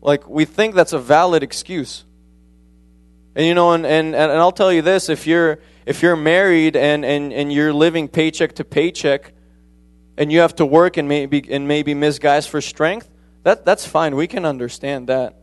Like, 0.00 0.26
we 0.26 0.46
think 0.46 0.74
that's 0.74 0.94
a 0.94 0.98
valid 0.98 1.42
excuse. 1.42 2.04
And, 3.34 3.44
you 3.44 3.52
know, 3.52 3.72
and, 3.72 3.84
and, 3.84 4.14
and 4.14 4.32
I'll 4.32 4.52
tell 4.52 4.72
you 4.72 4.80
this 4.80 5.10
if 5.10 5.26
you're, 5.26 5.58
if 5.86 6.02
you're 6.02 6.16
married 6.16 6.76
and, 6.76 7.04
and, 7.04 7.32
and 7.32 7.52
you're 7.52 7.72
living 7.72 8.08
paycheck 8.08 8.54
to 8.54 8.64
paycheck 8.64 9.32
and 10.16 10.32
you 10.32 10.40
have 10.40 10.56
to 10.56 10.66
work 10.66 10.96
and 10.96 11.08
maybe, 11.08 11.44
and 11.50 11.68
maybe 11.68 11.94
miss 11.94 12.18
guys 12.18 12.46
for 12.46 12.60
strength, 12.60 13.10
that, 13.42 13.64
that's 13.64 13.86
fine. 13.86 14.16
We 14.16 14.26
can 14.26 14.44
understand 14.44 15.08
that. 15.08 15.36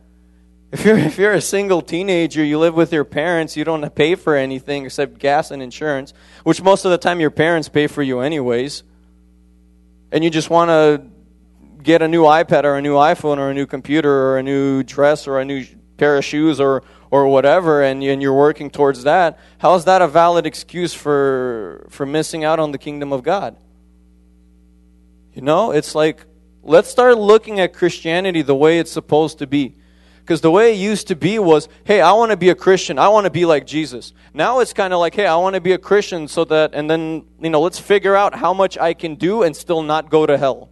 If 0.72 0.86
you're, 0.86 0.96
if 0.98 1.18
you're 1.18 1.32
a 1.34 1.40
single 1.40 1.82
teenager, 1.82 2.42
you 2.42 2.58
live 2.58 2.74
with 2.74 2.92
your 2.92 3.04
parents, 3.04 3.56
you 3.56 3.64
don't 3.64 3.94
pay 3.94 4.14
for 4.14 4.34
anything 4.34 4.86
except 4.86 5.18
gas 5.18 5.50
and 5.50 5.62
insurance, 5.62 6.14
which 6.44 6.62
most 6.62 6.86
of 6.86 6.90
the 6.90 6.98
time 6.98 7.20
your 7.20 7.30
parents 7.30 7.68
pay 7.68 7.86
for 7.86 8.02
you 8.02 8.20
anyways. 8.20 8.82
And 10.10 10.24
you 10.24 10.30
just 10.30 10.48
want 10.48 10.70
to 10.70 11.06
get 11.82 12.00
a 12.00 12.08
new 12.08 12.22
iPad 12.22 12.64
or 12.64 12.76
a 12.76 12.82
new 12.82 12.94
iPhone 12.94 13.36
or 13.36 13.50
a 13.50 13.54
new 13.54 13.66
computer 13.66 14.10
or 14.10 14.38
a 14.38 14.42
new 14.42 14.82
dress 14.82 15.26
or 15.26 15.40
a 15.40 15.44
new 15.44 15.66
pair 15.98 16.16
of 16.16 16.24
shoes 16.24 16.58
or, 16.58 16.82
or 17.12 17.28
whatever, 17.28 17.82
and, 17.82 18.02
and 18.02 18.22
you're 18.22 18.32
working 18.32 18.70
towards 18.70 19.02
that, 19.02 19.38
how 19.58 19.74
is 19.74 19.84
that 19.84 20.00
a 20.00 20.08
valid 20.08 20.46
excuse 20.46 20.94
for, 20.94 21.86
for 21.90 22.06
missing 22.06 22.42
out 22.42 22.58
on 22.58 22.72
the 22.72 22.78
kingdom 22.78 23.12
of 23.12 23.22
God? 23.22 23.54
You 25.34 25.42
know, 25.42 25.72
it's 25.72 25.94
like, 25.94 26.24
let's 26.62 26.90
start 26.90 27.18
looking 27.18 27.60
at 27.60 27.74
Christianity 27.74 28.40
the 28.40 28.54
way 28.54 28.78
it's 28.78 28.90
supposed 28.90 29.40
to 29.40 29.46
be. 29.46 29.76
Because 30.20 30.40
the 30.40 30.50
way 30.50 30.72
it 30.72 30.78
used 30.78 31.08
to 31.08 31.14
be 31.14 31.38
was, 31.38 31.68
hey, 31.84 32.00
I 32.00 32.12
want 32.12 32.30
to 32.30 32.36
be 32.38 32.48
a 32.48 32.54
Christian. 32.54 32.98
I 32.98 33.08
want 33.08 33.24
to 33.26 33.30
be 33.30 33.44
like 33.44 33.66
Jesus. 33.66 34.14
Now 34.32 34.60
it's 34.60 34.72
kind 34.72 34.94
of 34.94 34.98
like, 34.98 35.14
hey, 35.14 35.26
I 35.26 35.36
want 35.36 35.54
to 35.54 35.60
be 35.60 35.72
a 35.72 35.78
Christian 35.78 36.28
so 36.28 36.46
that, 36.46 36.70
and 36.72 36.88
then, 36.88 37.26
you 37.42 37.50
know, 37.50 37.60
let's 37.60 37.78
figure 37.78 38.16
out 38.16 38.34
how 38.34 38.54
much 38.54 38.78
I 38.78 38.94
can 38.94 39.16
do 39.16 39.42
and 39.42 39.54
still 39.54 39.82
not 39.82 40.08
go 40.08 40.24
to 40.24 40.38
hell. 40.38 40.70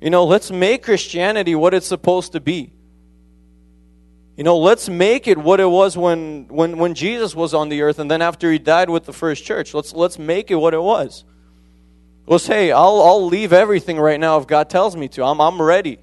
You 0.00 0.08
know, 0.08 0.24
let's 0.24 0.50
make 0.50 0.84
Christianity 0.84 1.54
what 1.54 1.74
it's 1.74 1.86
supposed 1.86 2.32
to 2.32 2.40
be. 2.40 2.72
You 4.36 4.44
know, 4.44 4.58
let's 4.58 4.88
make 4.88 5.28
it 5.28 5.36
what 5.36 5.60
it 5.60 5.68
was 5.68 5.96
when, 5.96 6.46
when, 6.48 6.78
when 6.78 6.94
Jesus 6.94 7.34
was 7.34 7.52
on 7.52 7.68
the 7.68 7.82
earth 7.82 7.98
and 7.98 8.10
then 8.10 8.22
after 8.22 8.50
he 8.50 8.58
died 8.58 8.88
with 8.88 9.04
the 9.04 9.12
first 9.12 9.44
church. 9.44 9.74
Let's, 9.74 9.92
let's 9.92 10.18
make 10.18 10.50
it 10.50 10.54
what 10.54 10.72
it 10.72 10.80
was. 10.82 11.24
Let's, 12.26 12.46
hey, 12.46 12.72
I'll, 12.72 13.02
I'll 13.02 13.26
leave 13.26 13.52
everything 13.52 13.98
right 13.98 14.18
now 14.18 14.38
if 14.38 14.46
God 14.46 14.70
tells 14.70 14.96
me 14.96 15.08
to. 15.08 15.24
I'm, 15.24 15.40
I'm 15.40 15.60
ready 15.60 15.98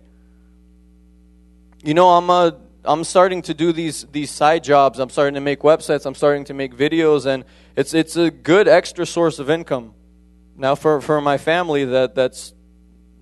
you 1.84 1.94
know, 1.94 2.10
I'm 2.10 2.30
uh, 2.30 2.52
I'm 2.84 3.04
starting 3.04 3.42
to 3.44 3.54
do 3.54 3.72
these 3.72 4.06
these 4.12 4.32
side 4.32 4.64
jobs. 4.64 5.00
I'm 5.00 5.10
starting 5.10 5.36
to 5.36 5.42
make 5.42 5.62
websites. 5.62 6.06
I'm 6.06 6.16
starting 6.16 6.46
to 6.46 6.54
make 6.54 6.76
videos, 6.76 7.26
and 7.26 7.46
it's 7.76 7.94
it's 7.94 8.16
a 8.16 8.32
good 8.32 8.68
extra 8.68 9.06
source 9.06 9.40
of 9.40 9.50
income. 9.50 9.94
Now, 10.58 10.76
for 10.76 11.02
for 11.02 11.22
my 11.22 11.38
family, 11.38 11.86
that 11.86 12.16
that's 12.16 12.54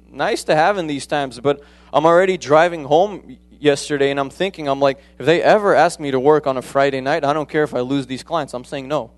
nice 0.09 0.43
to 0.45 0.55
have 0.55 0.77
in 0.77 0.87
these 0.87 1.05
times. 1.05 1.39
But 1.39 1.61
I'm 1.93 2.05
already 2.05 2.37
driving 2.37 2.85
home 2.85 3.37
yesterday, 3.59 4.11
and 4.11 4.19
I'm 4.19 4.29
thinking, 4.29 4.67
I'm 4.67 4.79
like, 4.79 4.99
if 5.17 5.25
they 5.25 5.41
ever 5.41 5.75
ask 5.75 5.99
me 5.99 6.11
to 6.11 6.19
work 6.19 6.47
on 6.47 6.57
a 6.57 6.61
Friday 6.61 7.01
night, 7.01 7.23
I 7.23 7.33
don't 7.33 7.49
care 7.49 7.63
if 7.63 7.73
I 7.73 7.81
lose 7.81 8.07
these 8.07 8.23
clients. 8.23 8.53
I'm 8.53 8.63
saying 8.63 8.87
no. 8.87 9.11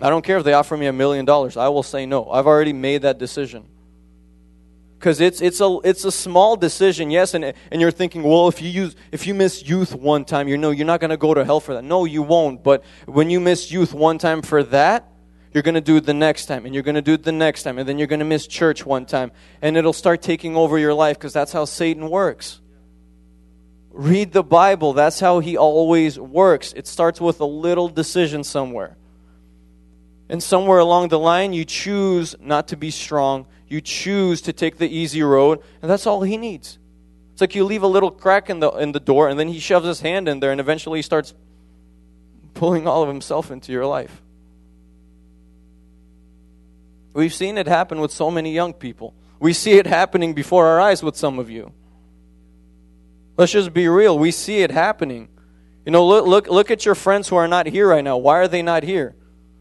I 0.00 0.10
don't 0.10 0.24
care 0.24 0.38
if 0.38 0.44
they 0.44 0.52
offer 0.52 0.76
me 0.76 0.86
a 0.86 0.92
million 0.92 1.24
dollars. 1.24 1.56
I 1.56 1.68
will 1.68 1.82
say 1.82 2.06
no. 2.06 2.30
I've 2.30 2.46
already 2.46 2.72
made 2.72 3.02
that 3.02 3.18
decision 3.18 3.66
because 4.98 5.20
it's 5.20 5.40
it's 5.40 5.60
a 5.60 5.78
it's 5.84 6.04
a 6.04 6.10
small 6.10 6.56
decision 6.56 7.08
yes 7.08 7.32
and 7.32 7.44
and 7.70 7.80
you're 7.80 7.92
thinking 7.92 8.24
well 8.24 8.48
if 8.48 8.60
you 8.60 8.68
use 8.68 8.96
if 9.12 9.28
you 9.28 9.34
miss 9.34 9.64
youth 9.64 9.94
one 9.94 10.24
time 10.24 10.48
you 10.48 10.58
know 10.58 10.72
you're 10.72 10.84
not 10.84 10.98
going 10.98 11.10
to 11.10 11.16
go 11.16 11.32
to 11.32 11.44
hell 11.44 11.60
for 11.60 11.74
that 11.74 11.84
no 11.84 12.04
you 12.04 12.20
won't 12.20 12.64
but 12.64 12.82
when 13.06 13.30
you 13.30 13.38
miss 13.38 13.70
youth 13.70 13.94
one 13.94 14.18
time 14.18 14.42
for 14.42 14.64
that 14.64 15.08
you're 15.52 15.62
going 15.62 15.74
to 15.74 15.80
do 15.80 15.96
it 15.96 16.04
the 16.04 16.14
next 16.14 16.46
time, 16.46 16.66
and 16.66 16.74
you're 16.74 16.82
going 16.82 16.94
to 16.94 17.02
do 17.02 17.14
it 17.14 17.22
the 17.22 17.32
next 17.32 17.62
time, 17.62 17.78
and 17.78 17.88
then 17.88 17.98
you're 17.98 18.06
going 18.06 18.18
to 18.20 18.24
miss 18.24 18.46
church 18.46 18.84
one 18.84 19.06
time, 19.06 19.32
and 19.62 19.76
it'll 19.76 19.92
start 19.92 20.22
taking 20.22 20.56
over 20.56 20.78
your 20.78 20.94
life 20.94 21.18
because 21.18 21.32
that's 21.32 21.52
how 21.52 21.64
Satan 21.64 22.10
works. 22.10 22.60
Read 23.98 24.30
the 24.30 24.44
Bible. 24.44 24.92
That's 24.92 25.18
how 25.18 25.40
he 25.40 25.56
always 25.56 26.20
works. 26.20 26.72
It 26.72 26.86
starts 26.86 27.20
with 27.20 27.40
a 27.40 27.44
little 27.44 27.88
decision 27.88 28.44
somewhere. 28.44 28.96
And 30.28 30.40
somewhere 30.40 30.78
along 30.78 31.08
the 31.08 31.18
line, 31.18 31.52
you 31.52 31.64
choose 31.64 32.36
not 32.38 32.68
to 32.68 32.76
be 32.76 32.92
strong. 32.92 33.46
You 33.66 33.80
choose 33.80 34.40
to 34.42 34.52
take 34.52 34.78
the 34.78 34.88
easy 34.88 35.20
road, 35.24 35.60
and 35.82 35.90
that's 35.90 36.06
all 36.06 36.22
he 36.22 36.36
needs. 36.36 36.78
It's 37.32 37.40
like 37.40 37.56
you 37.56 37.64
leave 37.64 37.82
a 37.82 37.88
little 37.88 38.12
crack 38.12 38.48
in 38.48 38.60
the, 38.60 38.70
in 38.70 38.92
the 38.92 39.00
door, 39.00 39.28
and 39.28 39.36
then 39.36 39.48
he 39.48 39.58
shoves 39.58 39.84
his 39.84 40.00
hand 40.00 40.28
in 40.28 40.38
there, 40.38 40.52
and 40.52 40.60
eventually 40.60 41.00
he 41.00 41.02
starts 41.02 41.34
pulling 42.54 42.86
all 42.86 43.02
of 43.02 43.08
himself 43.08 43.50
into 43.50 43.72
your 43.72 43.84
life. 43.84 44.22
We've 47.14 47.34
seen 47.34 47.58
it 47.58 47.66
happen 47.66 48.00
with 48.00 48.12
so 48.12 48.30
many 48.30 48.52
young 48.54 48.74
people. 48.74 49.12
We 49.40 49.52
see 49.54 49.72
it 49.72 49.88
happening 49.88 50.34
before 50.34 50.66
our 50.66 50.80
eyes 50.80 51.02
with 51.02 51.16
some 51.16 51.40
of 51.40 51.50
you. 51.50 51.72
Let's 53.38 53.52
just 53.52 53.72
be 53.72 53.86
real. 53.86 54.18
We 54.18 54.32
see 54.32 54.62
it 54.62 54.72
happening. 54.72 55.28
You 55.86 55.92
know, 55.92 56.04
look, 56.04 56.26
look, 56.26 56.48
look 56.48 56.70
at 56.72 56.84
your 56.84 56.96
friends 56.96 57.28
who 57.28 57.36
are 57.36 57.46
not 57.46 57.66
here 57.66 57.88
right 57.88 58.02
now. 58.02 58.16
Why 58.16 58.38
are 58.38 58.48
they 58.48 58.62
not 58.62 58.82
here? 58.82 59.14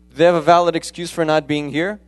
Do 0.09 0.15
they 0.15 0.25
have 0.25 0.33
a 0.33 0.41
valid 0.41 0.75
excuse 0.75 1.11
for 1.11 1.23
not 1.23 1.47
being 1.47 1.69
here? 1.69 1.99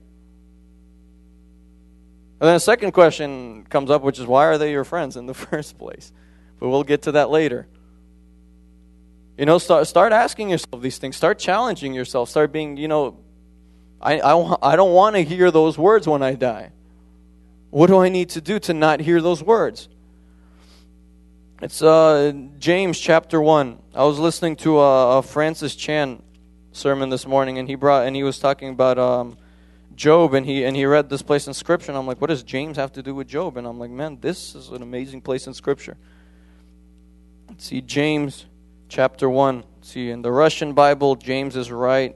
And 2.42 2.48
then 2.48 2.56
a 2.56 2.60
second 2.60 2.94
question 2.94 3.66
comes 3.70 3.92
up, 3.92 4.02
which 4.02 4.18
is 4.18 4.26
why 4.26 4.46
are 4.48 4.58
they 4.58 4.72
your 4.72 4.84
friends 4.84 5.16
in 5.16 5.28
the 5.28 5.34
first 5.36 5.78
place? 5.78 6.12
But 6.60 6.70
we'll 6.70 6.84
get 6.84 7.04
to 7.04 7.12
that 7.14 7.30
later. 7.30 7.68
You 9.38 9.46
know, 9.46 9.60
start, 9.60 9.88
start 9.88 10.12
asking 10.12 10.50
yourself 10.50 10.82
these 10.82 10.98
things. 10.98 11.16
Start 11.16 11.38
challenging 11.38 11.94
yourself. 11.94 12.30
Start 12.30 12.52
being, 12.52 12.78
you 12.78 12.88
know, 12.88 13.20
I, 14.02 14.20
I, 14.20 14.72
I 14.72 14.76
don't 14.76 14.94
want 14.94 15.16
to 15.18 15.22
hear 15.22 15.52
those 15.52 15.78
words 15.78 16.08
when 16.08 16.24
I 16.24 16.34
die. 16.34 16.72
What 17.70 17.88
do 17.88 18.00
I 18.00 18.10
need 18.10 18.30
to 18.30 18.42
do 18.42 18.58
to 18.60 18.74
not 18.74 19.02
hear 19.02 19.22
those 19.22 19.44
words? 19.44 19.88
It's 21.62 21.82
uh, 21.82 22.32
James 22.58 22.98
chapter 22.98 23.42
1. 23.42 23.80
I 23.94 24.06
was 24.06 24.18
listening 24.18 24.56
to 24.58 24.80
a, 24.80 25.18
a, 25.18 25.22
Francis 25.22 25.76
Chan 25.76 26.24
sermon 26.72 27.10
this 27.10 27.28
morning, 27.28 27.58
and 27.58 27.68
he 27.68 27.76
brought 27.76 28.08
and 28.08 28.16
he 28.16 28.24
was 28.24 28.40
talking 28.40 28.70
about 28.70 28.98
um, 28.98 29.38
Job, 29.94 30.36
and 30.36 30.46
he 30.46 30.64
and 30.64 30.74
he 30.74 30.86
read 30.86 31.10
this 31.10 31.22
place 31.22 31.48
in 31.48 31.54
Scripture, 31.54 31.92
and 31.92 31.98
I'm 31.98 32.08
like, 32.08 32.22
what 32.22 32.28
does 32.28 32.44
James 32.44 32.78
have 32.78 32.94
to 32.94 33.04
do 33.04 33.14
with 33.14 33.28
Job? 33.28 33.58
And 33.58 33.68
I'm 33.68 33.78
like, 33.78 33.92
man, 33.92 34.20
this 34.22 34.56
is 34.56 34.70
an 34.70 34.82
amazing 34.82 35.20
place 35.20 35.48
in 35.48 35.54
Scripture. 35.54 35.98
Let's 37.50 37.66
see, 37.66 37.82
James 37.82 38.46
chapter 38.88 39.30
1. 39.30 39.58
Let's 39.58 39.90
see, 39.90 40.12
in 40.12 40.22
the 40.22 40.32
Russian 40.32 40.72
Bible, 40.72 41.18
James 41.18 41.58
is 41.58 41.74
right. 41.74 42.16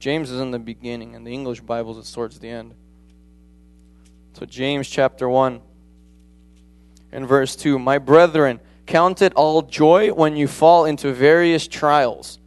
James 0.00 0.32
is 0.32 0.40
in 0.40 0.50
the 0.50 0.58
beginning, 0.58 1.14
and 1.14 1.24
the 1.24 1.32
English 1.32 1.60
Bibles 1.60 1.98
it's 1.98 2.10
towards 2.10 2.40
the 2.40 2.48
end. 2.48 2.74
So 4.32 4.44
James 4.44 4.88
chapter 4.88 5.28
1 5.28 5.62
in 7.16 7.26
verse 7.26 7.56
2 7.56 7.78
My 7.78 7.96
brethren, 7.98 8.60
count 8.84 9.22
it 9.22 9.32
all 9.34 9.62
joy 9.62 10.12
when 10.12 10.36
you 10.36 10.46
fall 10.46 10.84
into 10.84 11.12
various 11.12 11.66
trials, 11.66 12.38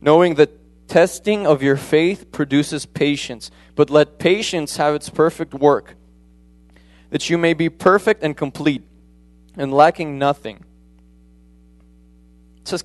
knowing 0.00 0.36
that 0.36 0.50
testing 0.86 1.46
of 1.46 1.62
your 1.62 1.76
faith 1.76 2.30
produces 2.30 2.86
patience. 2.86 3.50
But 3.74 3.90
let 3.90 4.20
patience 4.20 4.76
have 4.76 4.94
its 4.94 5.10
perfect 5.10 5.52
work, 5.52 5.96
that 7.10 7.28
you 7.28 7.36
may 7.36 7.54
be 7.54 7.68
perfect 7.68 8.22
and 8.22 8.36
complete, 8.36 8.84
and 9.56 9.74
lacking 9.74 10.16
nothing. 10.16 10.64
It 12.60 12.68
says, 12.68 12.84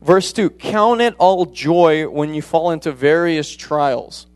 verse 0.00 0.32
2 0.32 0.48
Count 0.48 1.02
it 1.02 1.14
all 1.18 1.44
joy 1.44 2.08
when 2.08 2.32
you 2.32 2.40
fall 2.40 2.70
into 2.70 2.92
various 2.92 3.54
trials. 3.54 4.26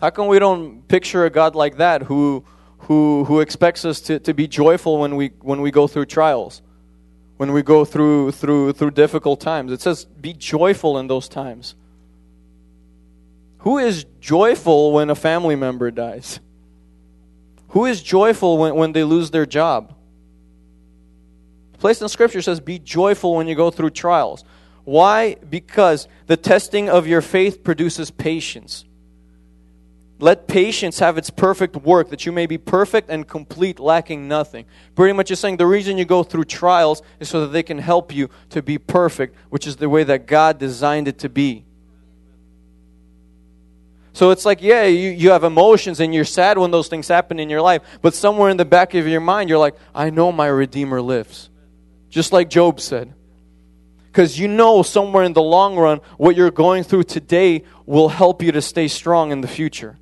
How 0.00 0.10
come 0.10 0.28
we 0.28 0.38
don't 0.38 0.86
picture 0.86 1.24
a 1.24 1.30
God 1.30 1.56
like 1.56 1.78
that 1.78 2.02
who 2.02 2.44
who, 2.82 3.24
who 3.24 3.40
expects 3.40 3.84
us 3.84 4.00
to, 4.02 4.18
to 4.20 4.34
be 4.34 4.48
joyful 4.48 4.98
when 4.98 5.16
we, 5.16 5.28
when 5.40 5.60
we 5.60 5.70
go 5.70 5.86
through 5.86 6.06
trials, 6.06 6.62
when 7.36 7.52
we 7.52 7.62
go 7.62 7.84
through, 7.84 8.32
through, 8.32 8.72
through 8.72 8.90
difficult 8.90 9.40
times. 9.40 9.72
It 9.72 9.80
says, 9.80 10.04
be 10.04 10.32
joyful 10.32 10.98
in 10.98 11.06
those 11.06 11.28
times. 11.28 11.74
Who 13.58 13.78
is 13.78 14.04
joyful 14.20 14.92
when 14.92 15.10
a 15.10 15.14
family 15.14 15.54
member 15.54 15.90
dies? 15.92 16.40
Who 17.68 17.86
is 17.86 18.02
joyful 18.02 18.58
when, 18.58 18.74
when 18.74 18.92
they 18.92 19.04
lose 19.04 19.30
their 19.30 19.46
job? 19.46 19.94
The 21.72 21.78
place 21.78 22.02
in 22.02 22.08
Scripture 22.08 22.42
says, 22.42 22.60
Be 22.60 22.78
joyful 22.78 23.36
when 23.36 23.46
you 23.46 23.54
go 23.54 23.70
through 23.70 23.90
trials. 23.90 24.44
Why? 24.84 25.36
Because 25.36 26.08
the 26.26 26.36
testing 26.36 26.90
of 26.90 27.06
your 27.06 27.22
faith 27.22 27.62
produces 27.62 28.10
patience. 28.10 28.84
Let 30.22 30.46
patience 30.46 31.00
have 31.00 31.18
its 31.18 31.30
perfect 31.30 31.74
work, 31.74 32.10
that 32.10 32.26
you 32.26 32.30
may 32.30 32.46
be 32.46 32.56
perfect 32.56 33.10
and 33.10 33.26
complete, 33.26 33.80
lacking 33.80 34.28
nothing. 34.28 34.66
Pretty 34.94 35.12
much, 35.12 35.26
just 35.26 35.42
saying 35.42 35.56
the 35.56 35.66
reason 35.66 35.98
you 35.98 36.04
go 36.04 36.22
through 36.22 36.44
trials 36.44 37.02
is 37.18 37.28
so 37.28 37.40
that 37.40 37.48
they 37.48 37.64
can 37.64 37.78
help 37.78 38.14
you 38.14 38.30
to 38.50 38.62
be 38.62 38.78
perfect, 38.78 39.34
which 39.50 39.66
is 39.66 39.74
the 39.74 39.88
way 39.88 40.04
that 40.04 40.28
God 40.28 40.60
designed 40.60 41.08
it 41.08 41.18
to 41.18 41.28
be. 41.28 41.64
So 44.12 44.30
it's 44.30 44.44
like, 44.46 44.62
yeah, 44.62 44.84
you, 44.84 45.10
you 45.10 45.30
have 45.32 45.42
emotions 45.42 45.98
and 45.98 46.14
you're 46.14 46.24
sad 46.24 46.56
when 46.56 46.70
those 46.70 46.86
things 46.86 47.08
happen 47.08 47.40
in 47.40 47.50
your 47.50 47.60
life, 47.60 47.82
but 48.00 48.14
somewhere 48.14 48.48
in 48.48 48.58
the 48.58 48.64
back 48.64 48.94
of 48.94 49.08
your 49.08 49.20
mind, 49.20 49.48
you're 49.48 49.58
like, 49.58 49.74
I 49.92 50.10
know 50.10 50.30
my 50.30 50.46
Redeemer 50.46 51.02
lives. 51.02 51.50
Just 52.10 52.32
like 52.32 52.48
Job 52.48 52.78
said. 52.78 53.12
Because 54.06 54.38
you 54.38 54.46
know 54.46 54.84
somewhere 54.84 55.24
in 55.24 55.32
the 55.32 55.42
long 55.42 55.74
run, 55.74 55.98
what 56.16 56.36
you're 56.36 56.52
going 56.52 56.84
through 56.84 57.04
today 57.04 57.64
will 57.86 58.10
help 58.10 58.40
you 58.40 58.52
to 58.52 58.62
stay 58.62 58.86
strong 58.86 59.32
in 59.32 59.40
the 59.40 59.48
future. 59.48 59.98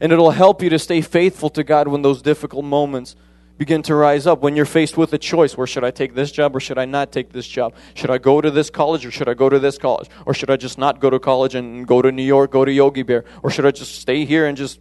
And 0.00 0.12
it'll 0.12 0.32
help 0.32 0.62
you 0.62 0.70
to 0.70 0.78
stay 0.78 1.00
faithful 1.00 1.50
to 1.50 1.64
God 1.64 1.88
when 1.88 2.02
those 2.02 2.20
difficult 2.22 2.64
moments 2.64 3.16
begin 3.58 3.82
to 3.82 3.94
rise 3.94 4.26
up. 4.26 4.40
When 4.40 4.56
you're 4.56 4.64
faced 4.64 4.96
with 4.96 5.12
a 5.12 5.18
choice 5.18 5.56
where 5.56 5.66
should 5.66 5.84
I 5.84 5.90
take 5.90 6.14
this 6.14 6.32
job 6.32 6.56
or 6.56 6.60
should 6.60 6.78
I 6.78 6.84
not 6.84 7.12
take 7.12 7.32
this 7.32 7.46
job? 7.46 7.74
Should 7.94 8.10
I 8.10 8.18
go 8.18 8.40
to 8.40 8.50
this 8.50 8.70
college 8.70 9.06
or 9.06 9.10
should 9.10 9.28
I 9.28 9.34
go 9.34 9.48
to 9.48 9.58
this 9.58 9.78
college? 9.78 10.08
Or 10.26 10.34
should 10.34 10.50
I 10.50 10.56
just 10.56 10.78
not 10.78 11.00
go 11.00 11.10
to 11.10 11.18
college 11.18 11.54
and 11.54 11.86
go 11.86 12.02
to 12.02 12.10
New 12.10 12.24
York, 12.24 12.50
go 12.50 12.64
to 12.64 12.72
Yogi 12.72 13.02
Bear? 13.02 13.24
Or 13.42 13.50
should 13.50 13.66
I 13.66 13.70
just 13.70 14.00
stay 14.00 14.24
here 14.24 14.46
and 14.46 14.56
just 14.56 14.80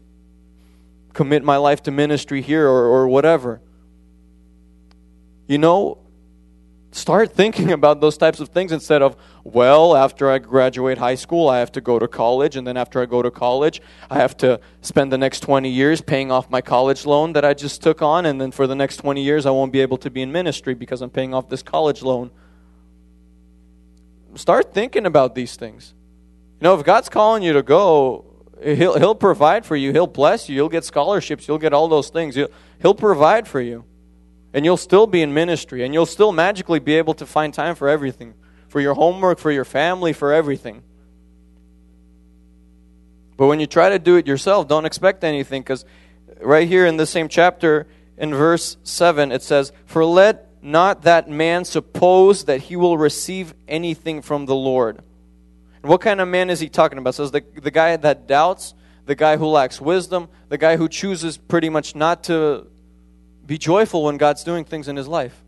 commit 1.14 1.44
my 1.44 1.58
life 1.58 1.84
to 1.84 1.92
ministry 1.92 2.42
here 2.42 2.68
or, 2.68 2.86
or 2.86 3.08
whatever? 3.08 3.62
You 5.48 5.60
know, 5.60 6.03
Start 6.94 7.34
thinking 7.34 7.72
about 7.72 8.02
those 8.02 8.18
types 8.18 8.40
of 8.40 8.50
things 8.50 8.72
instead 8.72 9.02
of, 9.02 9.18
well, 9.44 9.96
after 9.96 10.30
I 10.30 10.38
graduate 10.38 11.00
high 11.00 11.16
school, 11.16 11.50
I 11.50 11.58
have 11.58 11.72
to 11.72 11.82
go 11.82 11.98
to 11.98 12.08
college, 12.08 12.56
and 12.56 12.68
then 12.68 12.78
after 12.78 13.02
I 13.02 13.08
go 13.08 13.24
to 13.24 13.32
college, 13.32 13.82
I 14.12 14.18
have 14.18 14.38
to 14.38 14.60
spend 14.82 15.12
the 15.12 15.18
next 15.18 15.40
20 15.40 15.70
years 15.70 16.02
paying 16.02 16.32
off 16.32 16.52
my 16.52 16.62
college 16.62 17.08
loan 17.08 17.34
that 17.34 17.44
I 17.44 17.56
just 17.56 17.82
took 17.82 18.04
on, 18.04 18.28
and 18.28 18.40
then 18.40 18.52
for 18.52 18.68
the 18.68 18.76
next 18.76 18.98
20 18.98 19.24
years, 19.24 19.48
I 19.48 19.50
won't 19.50 19.74
be 19.74 19.80
able 19.80 19.98
to 19.98 20.12
be 20.12 20.22
in 20.22 20.32
ministry 20.32 20.76
because 20.76 21.02
I'm 21.02 21.10
paying 21.10 21.34
off 21.34 21.50
this 21.50 21.64
college 21.64 22.04
loan. 22.04 22.30
Start 24.36 24.72
thinking 24.72 25.08
about 25.08 25.34
these 25.34 25.56
things. 25.56 25.96
You 26.62 26.66
know, 26.66 26.78
if 26.78 26.86
God's 26.86 27.10
calling 27.10 27.42
you 27.42 27.54
to 27.54 27.64
go, 27.64 28.26
He'll, 28.64 29.00
he'll 29.00 29.16
provide 29.16 29.66
for 29.66 29.76
you, 29.76 29.92
He'll 29.94 30.06
bless 30.06 30.48
you, 30.48 30.56
you'll 30.56 30.70
get 30.70 30.86
scholarships, 30.86 31.48
you'll 31.48 31.58
get 31.58 31.74
all 31.74 31.88
those 31.88 32.12
things. 32.12 32.36
He'll, 32.36 32.52
he'll 32.80 32.94
provide 32.94 33.48
for 33.48 33.60
you 33.60 33.84
and 34.54 34.64
you'll 34.64 34.78
still 34.78 35.08
be 35.08 35.22
in 35.22 35.34
ministry 35.34 35.84
and 35.84 35.94
you'll 35.94 36.06
still 36.06 36.32
magically 36.32 36.80
be 36.80 36.96
able 36.96 37.14
to 37.16 37.26
find 37.26 37.54
time 37.54 37.76
for 37.76 37.90
everything 37.90 38.36
for 38.74 38.82
your 38.82 38.96
homework, 38.96 39.38
for 39.38 39.52
your 39.52 39.66
family, 39.66 40.14
for 40.14 40.34
everything. 40.34 40.82
But 43.38 43.46
when 43.46 43.60
you 43.60 43.68
try 43.68 43.90
to 43.90 44.00
do 44.00 44.16
it 44.16 44.26
yourself, 44.26 44.68
don't 44.68 44.86
expect 44.86 45.24
anything 45.24 45.62
because 45.62 45.86
right 46.42 46.68
here 46.68 46.88
in 46.88 46.98
the 46.98 47.06
same 47.06 47.28
chapter, 47.28 47.86
in 48.18 48.34
verse 48.34 48.78
7, 48.82 49.32
it 49.32 49.44
says, 49.44 49.72
For 49.86 50.04
let 50.04 50.50
not 50.64 51.04
that 51.04 51.30
man 51.30 51.66
suppose 51.66 52.46
that 52.46 52.62
he 52.62 52.76
will 52.76 52.98
receive 52.98 53.54
anything 53.68 54.24
from 54.24 54.48
the 54.48 54.56
Lord. 54.56 54.98
And 55.84 55.90
what 55.90 56.02
kind 56.02 56.20
of 56.20 56.28
man 56.28 56.50
is 56.50 56.60
he 56.60 56.68
talking 56.68 56.98
about? 56.98 57.14
Says 57.14 57.30
the, 57.30 57.44
the 57.56 57.70
guy 57.70 57.96
that 57.96 58.26
doubts, 58.26 58.74
the 59.06 59.14
guy 59.14 59.38
who 59.38 59.46
lacks 59.46 59.80
wisdom, 59.80 60.30
the 60.50 60.58
guy 60.58 60.78
who 60.78 60.90
chooses 60.90 61.38
pretty 61.38 61.70
much 61.70 61.96
not 61.96 62.24
to 62.24 62.66
be 63.46 63.58
joyful 63.58 64.04
when 64.04 64.18
God's 64.18 64.44
doing 64.44 64.66
things 64.66 64.88
in 64.88 64.96
his 64.96 65.08
life. 65.08 65.44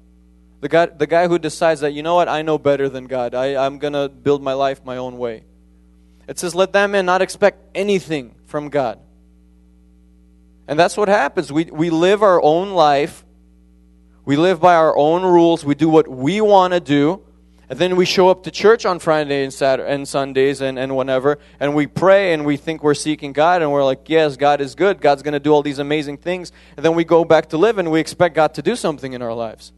The 0.62 0.70
guy, 0.70 0.86
the 0.88 1.08
guy 1.08 1.28
who 1.28 1.38
decides 1.38 1.82
that, 1.82 1.92
you 1.92 2.04
know 2.04 2.16
what, 2.16 2.28
I 2.28 2.42
know 2.42 2.58
better 2.58 2.90
than 2.90 3.06
God. 3.06 3.36
I, 3.36 3.64
I'm 3.64 3.78
going 3.78 3.94
to 3.94 4.10
build 4.10 4.42
my 4.42 4.54
life 4.54 4.84
my 4.84 4.98
own 4.98 5.18
way. 5.18 5.44
It 6.28 6.40
says, 6.40 6.56
let 6.56 6.74
that 6.74 6.88
man 6.90 7.06
not 7.06 7.22
expect 7.22 7.60
anything 7.76 8.36
from 8.48 8.70
God. 8.70 9.00
And 10.68 10.80
that's 10.80 10.98
what 10.98 11.08
happens. 11.08 11.52
We, 11.52 11.66
we 11.66 11.90
live 11.90 12.24
our 12.24 12.42
own 12.42 12.72
life. 12.72 13.24
We 14.26 14.36
live 14.36 14.60
by 14.60 14.76
our 14.76 14.98
own 14.98 15.22
rules. 15.22 15.64
We 15.64 15.76
do 15.76 15.88
what 15.88 16.08
we 16.08 16.42
want 16.42 16.74
to 16.74 16.80
do. 16.80 17.22
And 17.70 17.80
then 17.80 17.96
we 17.96 18.06
show 18.06 18.30
up 18.30 18.44
to 18.44 18.52
church 18.52 18.86
on 18.86 19.00
Friday 19.00 19.44
and 19.44 19.54
Saturday 19.54 19.92
and 19.92 20.08
Sundays 20.08 20.62
and, 20.62 20.78
and 20.78 20.96
whenever, 20.96 21.40
and 21.60 21.74
we 21.74 21.88
pray 21.88 22.34
and 22.34 22.46
we 22.46 22.58
think 22.58 22.84
we're 22.84 22.94
seeking 22.94 23.34
God 23.34 23.62
and 23.62 23.72
we're 23.72 23.84
like, 23.84 24.08
yes, 24.08 24.38
God 24.38 24.62
is 24.62 24.76
good. 24.76 25.02
God's 25.02 25.24
going 25.24 25.34
to 25.34 25.40
do 25.40 25.52
all 25.52 25.64
these 25.64 25.80
amazing 25.80 26.18
things. 26.18 26.52
And 26.78 26.86
then 26.86 26.94
we 26.94 27.04
go 27.04 27.26
back 27.26 27.50
to 27.50 27.58
live 27.58 27.80
and 27.80 27.92
we 27.92 28.00
expect 28.00 28.36
God 28.36 28.54
to 28.56 28.62
do 28.62 28.76
something 28.76 29.14
in 29.14 29.22
our 29.24 29.34
lives. 29.34 29.74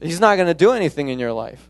He's 0.00 0.20
not 0.20 0.36
going 0.36 0.46
to 0.46 0.54
do 0.54 0.70
anything 0.70 1.08
in 1.08 1.18
your 1.18 1.32
life. 1.32 1.68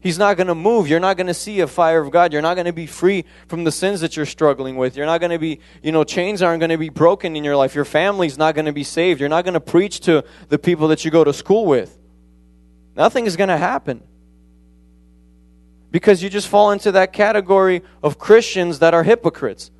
He's 0.00 0.18
not 0.18 0.36
going 0.36 0.46
to 0.46 0.54
move. 0.54 0.88
You're 0.88 0.98
not 0.98 1.18
going 1.18 1.26
to 1.26 1.34
see 1.34 1.60
a 1.60 1.66
fire 1.66 2.00
of 2.00 2.10
God. 2.10 2.32
You're 2.32 2.42
not 2.42 2.54
going 2.54 2.66
to 2.66 2.72
be 2.72 2.86
free 2.86 3.26
from 3.46 3.64
the 3.64 3.70
sins 3.70 4.00
that 4.00 4.16
you're 4.16 4.26
struggling 4.26 4.76
with. 4.76 4.96
You're 4.96 5.06
not 5.06 5.20
going 5.20 5.30
to 5.30 5.38
be, 5.38 5.60
you 5.82 5.92
know, 5.92 6.04
chains 6.04 6.40
aren't 6.42 6.60
going 6.60 6.70
to 6.70 6.78
be 6.78 6.88
broken 6.88 7.36
in 7.36 7.44
your 7.44 7.54
life. 7.54 7.74
Your 7.74 7.84
family's 7.84 8.38
not 8.38 8.54
going 8.54 8.64
to 8.64 8.72
be 8.72 8.82
saved. 8.82 9.20
You're 9.20 9.28
not 9.28 9.44
going 9.44 9.54
to 9.54 9.60
preach 9.60 10.00
to 10.00 10.24
the 10.48 10.58
people 10.58 10.88
that 10.88 11.04
you 11.04 11.10
go 11.10 11.22
to 11.22 11.34
school 11.34 11.66
with. 11.66 11.99
Nothing 13.00 13.24
is 13.24 13.34
going 13.34 13.48
to 13.48 13.56
happen. 13.56 14.02
Because 15.90 16.22
you 16.22 16.28
just 16.28 16.48
fall 16.48 16.70
into 16.70 16.92
that 16.92 17.14
category 17.14 17.80
of 18.02 18.18
Christians 18.18 18.80
that 18.80 18.92
are 18.92 19.02
hypocrites. 19.02 19.70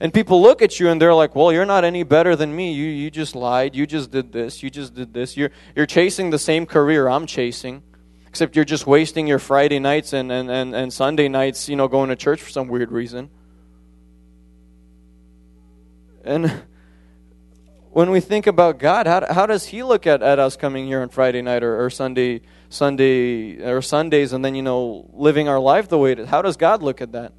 And 0.00 0.14
people 0.14 0.40
look 0.40 0.62
at 0.62 0.80
you 0.80 0.88
and 0.88 0.98
they're 0.98 1.12
like, 1.12 1.36
well, 1.36 1.52
you're 1.52 1.66
not 1.66 1.84
any 1.84 2.04
better 2.04 2.34
than 2.34 2.56
me. 2.56 2.72
You, 2.72 2.86
you 2.86 3.10
just 3.10 3.36
lied. 3.36 3.76
You 3.76 3.86
just 3.86 4.10
did 4.10 4.32
this. 4.32 4.62
You 4.62 4.70
just 4.70 4.94
did 4.94 5.12
this. 5.12 5.36
You're, 5.36 5.50
you're 5.76 5.84
chasing 5.84 6.30
the 6.30 6.38
same 6.38 6.64
career 6.64 7.06
I'm 7.06 7.26
chasing 7.26 7.82
except 8.28 8.56
you're 8.56 8.64
just 8.64 8.86
wasting 8.86 9.26
your 9.26 9.38
Friday 9.38 9.78
nights 9.78 10.14
and, 10.14 10.32
and, 10.32 10.50
and, 10.50 10.74
and 10.74 10.90
Sunday 10.90 11.28
nights, 11.28 11.68
you 11.68 11.76
know, 11.76 11.86
going 11.86 12.08
to 12.08 12.16
church 12.16 12.40
for 12.40 12.48
some 12.48 12.68
weird 12.68 12.90
reason. 12.90 13.28
And 16.24 16.62
when 17.94 18.10
we 18.10 18.18
think 18.18 18.48
about 18.48 18.80
God, 18.80 19.06
how, 19.06 19.24
how 19.32 19.46
does 19.46 19.66
He 19.66 19.84
look 19.84 20.04
at, 20.04 20.20
at 20.20 20.40
us 20.40 20.56
coming 20.56 20.86
here 20.86 21.00
on 21.00 21.10
Friday 21.10 21.42
night 21.42 21.62
or, 21.62 21.84
or 21.84 21.90
Sunday, 21.90 22.40
Sunday 22.68 23.62
or 23.62 23.80
Sundays, 23.80 24.32
and 24.32 24.44
then 24.44 24.56
you 24.56 24.62
know 24.62 25.08
living 25.12 25.48
our 25.48 25.60
life 25.60 25.88
the 25.88 25.96
way 25.96 26.10
it 26.10 26.18
is? 26.18 26.28
How 26.28 26.42
does 26.42 26.56
God 26.56 26.82
look 26.82 27.00
at 27.00 27.12
that? 27.12 27.32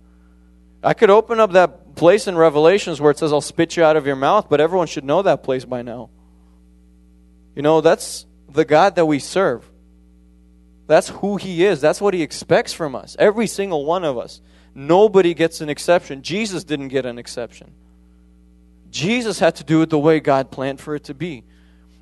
I 0.81 0.93
could 0.93 1.09
open 1.09 1.41
up 1.41 1.51
that 1.51 1.95
place 1.95 2.25
in 2.27 2.37
Revelations 2.37 3.01
where 3.01 3.11
it 3.11 3.17
says, 3.17 3.33
"I'll 3.33 3.41
spit 3.41 3.75
you 3.75 3.83
out 3.83 3.97
of 3.97 4.07
your 4.07 4.15
mouth," 4.15 4.47
but 4.49 4.61
everyone 4.61 4.87
should 4.87 5.03
know 5.03 5.21
that 5.23 5.43
place 5.43 5.65
by 5.65 5.81
now. 5.81 6.09
You 7.53 7.61
know, 7.61 7.81
that's 7.81 8.25
the 8.49 8.63
God 8.63 8.95
that 8.95 9.05
we 9.05 9.19
serve. 9.19 9.69
That's 10.87 11.09
who 11.09 11.35
He 11.35 11.65
is. 11.65 11.81
That's 11.81 11.99
what 11.99 12.13
He 12.13 12.21
expects 12.21 12.71
from 12.71 12.95
us. 12.95 13.17
Every 13.19 13.47
single 13.47 13.83
one 13.83 14.05
of 14.05 14.17
us. 14.17 14.39
Nobody 14.73 15.33
gets 15.33 15.59
an 15.59 15.67
exception. 15.67 16.21
Jesus 16.21 16.63
didn't 16.63 16.89
get 16.89 17.05
an 17.05 17.17
exception. 17.17 17.73
Jesus 18.91 19.39
had 19.39 19.55
to 19.55 19.63
do 19.63 19.81
it 19.81 19.89
the 19.89 19.99
way 19.99 20.19
God 20.19 20.51
planned 20.51 20.79
for 20.79 20.95
it 20.95 21.03
to 21.05 21.13
be. 21.13 21.43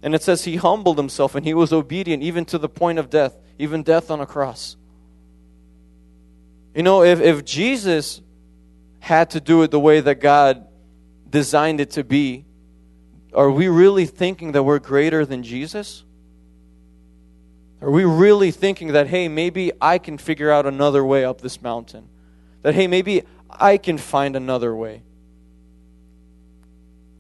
And 0.02 0.14
it 0.14 0.22
says 0.22 0.44
He 0.44 0.58
humbled 0.58 0.98
Himself 0.98 1.36
and 1.36 1.46
He 1.46 1.54
was 1.54 1.72
obedient 1.72 2.24
even 2.24 2.46
to 2.46 2.58
the 2.58 2.70
point 2.70 3.00
of 3.00 3.10
death, 3.10 3.36
even 3.58 3.84
death 3.84 4.12
on 4.12 4.20
a 4.20 4.26
cross. 4.26 4.76
You 6.76 6.84
know, 6.84 7.04
if, 7.04 7.22
if 7.22 7.46
Jesus 7.46 8.22
had 9.00 9.32
to 9.32 9.42
do 9.42 9.62
it 9.64 9.72
the 9.72 9.80
way 9.80 10.00
that 10.00 10.16
God 10.16 10.68
designed 11.30 11.80
it 11.80 11.92
to 11.92 12.04
be, 12.04 12.46
are 13.34 13.50
we 13.50 13.68
really 13.68 14.06
thinking 14.06 14.52
that 14.52 14.64
we're 14.64 14.80
greater 14.80 15.26
than 15.26 15.44
Jesus? 15.44 16.04
Are 17.82 17.92
we 17.92 18.06
really 18.06 18.52
thinking 18.52 18.94
that, 18.94 19.08
hey, 19.08 19.28
maybe 19.28 19.72
I 19.82 19.98
can 19.98 20.18
figure 20.18 20.50
out 20.50 20.66
another 20.66 21.04
way 21.04 21.26
up 21.26 21.42
this 21.42 21.62
mountain? 21.62 22.08
That, 22.62 22.76
hey, 22.76 22.88
maybe 22.88 23.24
I 23.50 23.78
can 23.78 23.98
find 23.98 24.36
another 24.36 24.76
way? 24.76 25.04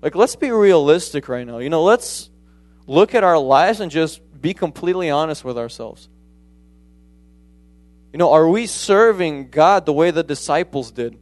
Like, 0.03 0.15
let's 0.15 0.35
be 0.35 0.51
realistic 0.51 1.29
right 1.29 1.47
now. 1.47 1.59
You 1.59 1.69
know, 1.69 1.81
let's 1.81 2.29
look 2.87 3.15
at 3.15 3.23
our 3.23 3.37
lives 3.39 3.79
and 3.79 3.89
just 3.89 4.19
be 4.41 4.53
completely 4.53 5.09
honest 5.09 5.45
with 5.45 5.57
ourselves. 5.57 6.09
You 8.11 8.19
know, 8.19 8.33
are 8.33 8.47
we 8.47 8.67
serving 8.67 9.49
God 9.49 9.85
the 9.85 9.93
way 9.93 10.11
the 10.11 10.21
disciples 10.21 10.91
did? 10.91 11.17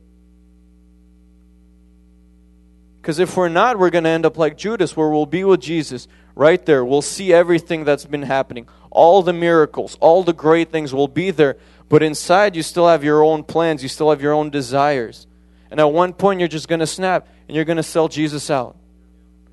Because 3.00 3.20
if 3.20 3.38
we're 3.38 3.50
not, 3.50 3.78
we're 3.78 3.92
going 3.92 4.04
to 4.06 4.10
end 4.10 4.26
up 4.26 4.40
like 4.40 4.58
Judas, 4.58 4.98
where 4.98 5.10
we'll 5.10 5.28
be 5.28 5.44
with 5.44 5.62
Jesus 5.62 6.08
right 6.34 6.66
there. 6.66 6.84
We'll 6.84 7.04
see 7.04 7.32
everything 7.32 7.84
that's 7.84 8.06
been 8.06 8.24
happening. 8.24 8.68
All 8.90 9.22
the 9.22 9.32
miracles, 9.32 9.96
all 10.02 10.24
the 10.24 10.34
great 10.34 10.72
things 10.72 10.92
will 10.92 11.08
be 11.08 11.30
there. 11.30 11.58
But 11.88 12.02
inside, 12.02 12.56
you 12.56 12.64
still 12.64 12.88
have 12.88 13.04
your 13.04 13.24
own 13.24 13.44
plans, 13.44 13.84
you 13.84 13.90
still 13.90 14.10
have 14.10 14.24
your 14.24 14.34
own 14.34 14.50
desires. 14.50 15.28
And 15.70 15.80
at 15.80 15.86
one 15.86 16.14
point, 16.14 16.40
you're 16.40 16.50
just 16.50 16.68
going 16.68 16.80
to 16.80 16.88
snap 16.88 17.28
and 17.52 17.58
you're 17.58 17.66
going 17.66 17.76
to 17.76 17.84
sell 17.84 18.08
Jesus 18.08 18.50
out. 18.50 18.78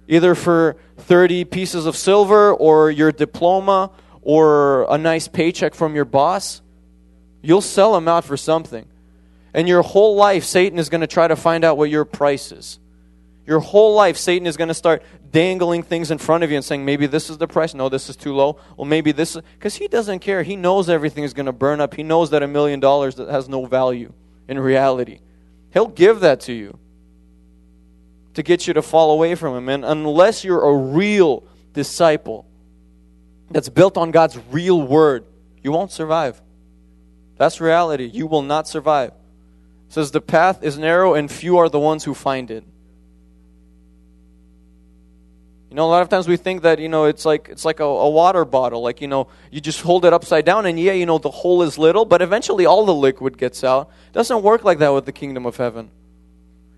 Either 0.07 0.37
for 0.37 0.77
30 0.99 1.45
pieces 1.47 1.85
of 1.85 1.97
silver 1.97 2.55
or 2.55 2.93
your 2.93 3.11
diploma 3.11 3.91
or 4.23 4.87
a 4.89 4.97
nice 4.97 5.27
paycheck 5.27 5.75
from 5.75 5.97
your 5.97 6.05
boss. 6.05 6.63
You'll 7.43 7.61
sell 7.61 7.97
him 7.97 8.07
out 8.07 8.25
for 8.25 8.37
something. 8.37 8.87
And 9.53 9.67
your 9.67 9.83
whole 9.83 10.15
life, 10.15 10.45
Satan 10.45 10.79
is 10.79 10.89
going 10.89 11.01
to 11.01 11.09
try 11.09 11.27
to 11.27 11.35
find 11.35 11.65
out 11.65 11.77
what 11.77 11.91
your 11.91 12.05
price 12.05 12.53
is. 12.53 12.79
Your 13.49 13.59
whole 13.59 13.97
life, 13.97 14.17
Satan 14.17 14.47
is 14.47 14.57
going 14.57 14.69
to 14.69 14.75
start 14.75 15.03
dangling 15.33 15.83
things 15.83 16.13
in 16.13 16.19
front 16.19 16.45
of 16.45 16.53
you 16.53 16.57
and 16.57 16.65
saying, 16.65 16.85
maybe 16.85 17.09
this 17.09 17.29
is 17.29 17.39
the 17.39 17.49
price. 17.49 17.75
No, 17.75 17.89
this 17.89 18.09
is 18.09 18.15
too 18.15 18.33
low. 18.33 18.61
Well, 18.77 18.85
maybe 18.85 19.11
this 19.11 19.37
Because 19.59 19.75
he 19.75 19.89
doesn't 19.89 20.21
care. 20.21 20.45
He 20.45 20.55
knows 20.55 20.89
everything 20.89 21.25
is 21.25 21.35
going 21.35 21.47
to 21.47 21.53
burn 21.53 21.81
up. 21.81 21.95
He 21.95 22.05
knows 22.05 22.31
that 22.31 22.45
a 22.45 22.47
million 22.47 22.79
dollars 22.79 23.17
has 23.17 23.49
no 23.49 23.67
value 23.67 24.13
in 24.47 24.57
reality. 24.61 25.19
He'll 25.73 25.89
give 25.89 26.21
that 26.21 26.39
to 26.43 26.53
you 26.53 26.79
to 28.39 28.43
get 28.45 28.69
you 28.69 28.75
to 28.75 28.83
fall 28.83 29.11
away 29.11 29.35
from 29.35 29.57
him. 29.57 29.69
And 29.69 29.85
unless 29.85 30.45
you're 30.45 30.63
a 30.63 30.73
real 30.73 31.43
disciple 31.73 32.47
that's 33.51 33.69
built 33.69 33.97
on 33.97 34.13
God's 34.13 34.39
real 34.53 34.81
word, 34.81 35.25
you 35.61 35.73
won't 35.73 35.91
survive. 35.91 36.41
That's 37.37 37.61
reality. 37.61 38.05
You 38.05 38.29
will 38.29 38.43
not 38.43 38.69
survive. 38.69 39.09
It 39.09 39.93
says 39.93 40.13
the 40.13 40.21
path 40.21 40.63
is 40.63 40.79
narrow 40.79 41.15
and 41.15 41.29
few 41.29 41.59
are 41.59 41.69
the 41.69 41.81
ones 41.81 42.05
who 42.05 42.15
find 42.15 42.49
it. 42.53 42.63
You 45.71 45.75
know, 45.75 45.87
a 45.87 45.91
lot 45.91 46.03
of 46.03 46.09
times 46.09 46.29
we 46.29 46.37
think 46.37 46.63
that, 46.63 46.79
you 46.79 46.89
know, 46.89 47.07
it's 47.07 47.25
like 47.25 47.49
it's 47.49 47.65
like 47.65 47.81
a, 47.81 47.85
a, 47.85 48.09
water 48.09 48.45
bottle. 48.45 48.83
Like, 48.83 49.01
you 49.01 49.09
know, 49.09 49.27
you 49.51 49.61
just 49.61 49.81
hold 49.81 50.05
it 50.05 50.13
upside 50.13 50.45
down 50.45 50.65
and 50.65 50.79
yeah, 50.79 50.93
you 50.93 51.07
know, 51.07 51.19
the 51.19 51.29
hole 51.29 51.63
is 51.63 51.77
little, 51.77 52.05
but 52.05 52.23
eventually 52.23 52.67
all 52.67 52.87
the 52.87 52.95
liquid 52.95 53.37
gets 53.37 53.65
out. 53.65 53.91
It 54.07 54.13
doesn't 54.13 54.43
work 54.45 54.63
like 54.63 54.79
that 54.79 54.91
with 54.91 55.07
the 55.07 55.13
kingdom 55.13 55.45
of 55.45 55.57
heaven. 55.57 55.91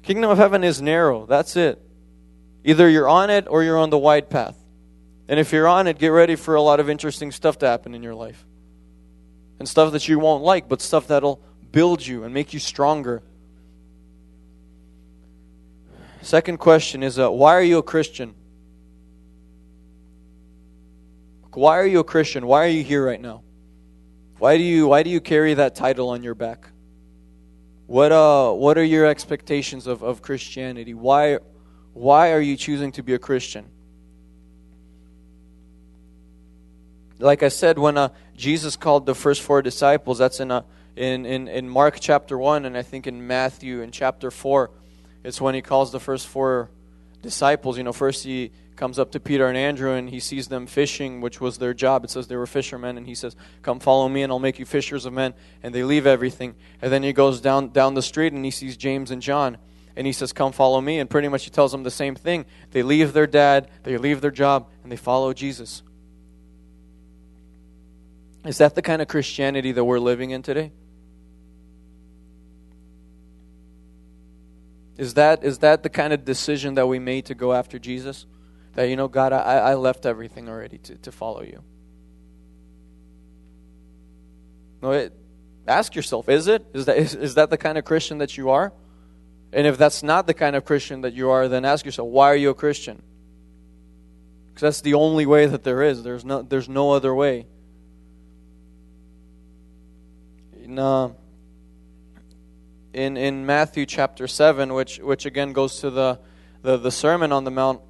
Kingdom 0.02 0.30
of 0.30 0.38
heaven 0.38 0.64
is 0.64 0.80
narrow. 0.80 1.26
That's 1.26 1.56
it. 1.56 1.80
Either 2.64 2.88
you're 2.88 3.08
on 3.08 3.30
it 3.30 3.46
or 3.48 3.62
you're 3.62 3.78
on 3.78 3.90
the 3.90 3.98
wide 3.98 4.30
path. 4.30 4.56
And 5.28 5.38
if 5.38 5.52
you're 5.52 5.68
on 5.68 5.86
it, 5.86 5.98
get 5.98 6.08
ready 6.08 6.36
for 6.36 6.54
a 6.54 6.62
lot 6.62 6.80
of 6.80 6.90
interesting 6.90 7.30
stuff 7.30 7.58
to 7.58 7.66
happen 7.66 7.94
in 7.94 8.02
your 8.02 8.14
life. 8.14 8.44
And 9.58 9.68
stuff 9.68 9.92
that 9.92 10.08
you 10.08 10.18
won't 10.18 10.42
like, 10.42 10.68
but 10.68 10.80
stuff 10.80 11.06
that'll 11.06 11.40
build 11.70 12.04
you 12.04 12.24
and 12.24 12.34
make 12.34 12.52
you 12.52 12.58
stronger. 12.58 13.22
Second 16.22 16.58
question 16.58 17.02
is 17.02 17.18
uh, 17.18 17.30
why 17.30 17.54
are 17.54 17.62
you 17.62 17.78
a 17.78 17.82
Christian? 17.82 18.34
Why 21.52 21.78
are 21.78 21.86
you 21.86 22.00
a 22.00 22.04
Christian? 22.04 22.46
Why 22.46 22.64
are 22.64 22.68
you 22.68 22.84
here 22.84 23.04
right 23.04 23.20
now? 23.20 23.42
Why 24.38 24.56
do 24.56 24.62
you 24.62 24.88
why 24.88 25.02
do 25.02 25.10
you 25.10 25.20
carry 25.20 25.54
that 25.54 25.74
title 25.74 26.10
on 26.10 26.22
your 26.22 26.34
back? 26.34 26.70
What 27.90 28.12
uh 28.12 28.52
what 28.52 28.78
are 28.78 28.84
your 28.84 29.04
expectations 29.04 29.88
of, 29.88 30.04
of 30.04 30.22
Christianity? 30.22 30.94
Why 30.94 31.38
why 31.92 32.30
are 32.30 32.40
you 32.40 32.56
choosing 32.56 32.92
to 32.92 33.02
be 33.02 33.14
a 33.14 33.18
Christian? 33.18 33.68
Like 37.18 37.42
I 37.42 37.48
said, 37.48 37.80
when 37.80 37.98
uh, 37.98 38.10
Jesus 38.36 38.76
called 38.76 39.06
the 39.06 39.14
first 39.16 39.42
four 39.42 39.60
disciples, 39.60 40.18
that's 40.18 40.38
in, 40.38 40.52
uh, 40.52 40.62
in, 40.94 41.26
in, 41.26 41.48
in 41.48 41.68
Mark 41.68 41.98
chapter 42.00 42.38
1, 42.38 42.64
and 42.64 42.78
I 42.78 42.82
think 42.82 43.08
in 43.08 43.26
Matthew 43.26 43.82
in 43.82 43.90
chapter 43.90 44.30
4, 44.30 44.70
it's 45.24 45.40
when 45.40 45.56
he 45.56 45.60
calls 45.60 45.90
the 45.90 46.00
first 46.00 46.28
four 46.28 46.70
disciples. 47.22 47.76
You 47.76 47.84
know, 47.84 47.92
first 47.92 48.24
he 48.24 48.52
comes 48.76 48.98
up 48.98 49.12
to 49.12 49.20
Peter 49.20 49.46
and 49.46 49.56
Andrew 49.56 49.92
and 49.92 50.08
he 50.08 50.20
sees 50.20 50.48
them 50.48 50.66
fishing, 50.66 51.20
which 51.20 51.40
was 51.40 51.58
their 51.58 51.74
job. 51.74 52.04
It 52.04 52.10
says 52.10 52.28
they 52.28 52.36
were 52.36 52.46
fishermen, 52.46 52.96
and 52.96 53.06
he 53.06 53.14
says, 53.14 53.36
Come 53.62 53.80
follow 53.80 54.08
me, 54.08 54.22
and 54.22 54.32
I'll 54.32 54.38
make 54.38 54.58
you 54.58 54.64
fishers 54.64 55.06
of 55.06 55.12
men. 55.12 55.34
And 55.62 55.74
they 55.74 55.84
leave 55.84 56.06
everything. 56.06 56.54
And 56.80 56.92
then 56.92 57.02
he 57.02 57.12
goes 57.12 57.40
down, 57.40 57.70
down 57.70 57.94
the 57.94 58.02
street 58.02 58.32
and 58.32 58.44
he 58.44 58.50
sees 58.50 58.76
James 58.76 59.10
and 59.10 59.20
John. 59.20 59.58
And 59.96 60.06
he 60.06 60.12
says, 60.12 60.32
Come 60.32 60.52
follow 60.52 60.80
me. 60.80 60.98
And 60.98 61.10
pretty 61.10 61.28
much 61.28 61.44
he 61.44 61.50
tells 61.50 61.72
them 61.72 61.82
the 61.82 61.90
same 61.90 62.14
thing. 62.14 62.46
They 62.70 62.82
leave 62.82 63.12
their 63.12 63.26
dad, 63.26 63.68
they 63.82 63.98
leave 63.98 64.20
their 64.20 64.30
job, 64.30 64.68
and 64.82 64.90
they 64.90 64.96
follow 64.96 65.32
Jesus. 65.32 65.82
Is 68.44 68.58
that 68.58 68.74
the 68.74 68.82
kind 68.82 69.02
of 69.02 69.08
Christianity 69.08 69.72
that 69.72 69.84
we're 69.84 69.98
living 69.98 70.30
in 70.30 70.42
today? 70.42 70.72
Is 75.00 75.14
that, 75.14 75.44
is 75.44 75.60
that 75.60 75.82
the 75.82 75.88
kind 75.88 76.12
of 76.12 76.26
decision 76.26 76.74
that 76.74 76.86
we 76.86 76.98
made 76.98 77.24
to 77.24 77.34
go 77.34 77.54
after 77.54 77.78
Jesus? 77.78 78.26
That, 78.74 78.90
you 78.90 78.96
know, 78.96 79.08
God, 79.08 79.32
I, 79.32 79.70
I 79.70 79.74
left 79.74 80.04
everything 80.04 80.46
already 80.46 80.76
to, 80.76 80.94
to 80.98 81.10
follow 81.10 81.40
you. 81.40 81.62
No, 84.82 84.90
it, 84.90 85.14
ask 85.66 85.94
yourself, 85.94 86.28
is 86.28 86.48
it? 86.48 86.66
Is 86.74 86.84
that, 86.84 86.98
is, 86.98 87.14
is 87.14 87.34
that 87.36 87.48
the 87.48 87.56
kind 87.56 87.78
of 87.78 87.86
Christian 87.86 88.18
that 88.18 88.36
you 88.36 88.50
are? 88.50 88.74
And 89.54 89.66
if 89.66 89.78
that's 89.78 90.02
not 90.02 90.26
the 90.26 90.34
kind 90.34 90.54
of 90.54 90.66
Christian 90.66 91.00
that 91.00 91.14
you 91.14 91.30
are, 91.30 91.48
then 91.48 91.64
ask 91.64 91.86
yourself, 91.86 92.10
why 92.10 92.30
are 92.30 92.36
you 92.36 92.50
a 92.50 92.54
Christian? 92.54 93.02
Because 94.48 94.60
that's 94.60 94.80
the 94.82 94.92
only 94.92 95.24
way 95.24 95.46
that 95.46 95.64
there 95.64 95.82
is. 95.82 96.02
There's 96.02 96.26
no, 96.26 96.42
there's 96.42 96.68
no 96.68 96.92
other 96.92 97.14
way. 97.14 97.46
Uh, 100.76 101.08
in, 102.92 103.16
in 103.16 103.46
Matthew 103.46 103.86
chapter 103.86 104.26
7, 104.26 104.72
which, 104.72 104.98
which 104.98 105.26
again 105.26 105.52
goes 105.52 105.80
to 105.80 105.90
the, 105.90 106.20
the, 106.62 106.76
the 106.76 106.90
Sermon 106.90 107.32
on 107.32 107.44
the 107.44 107.50
Mount, 107.50 107.80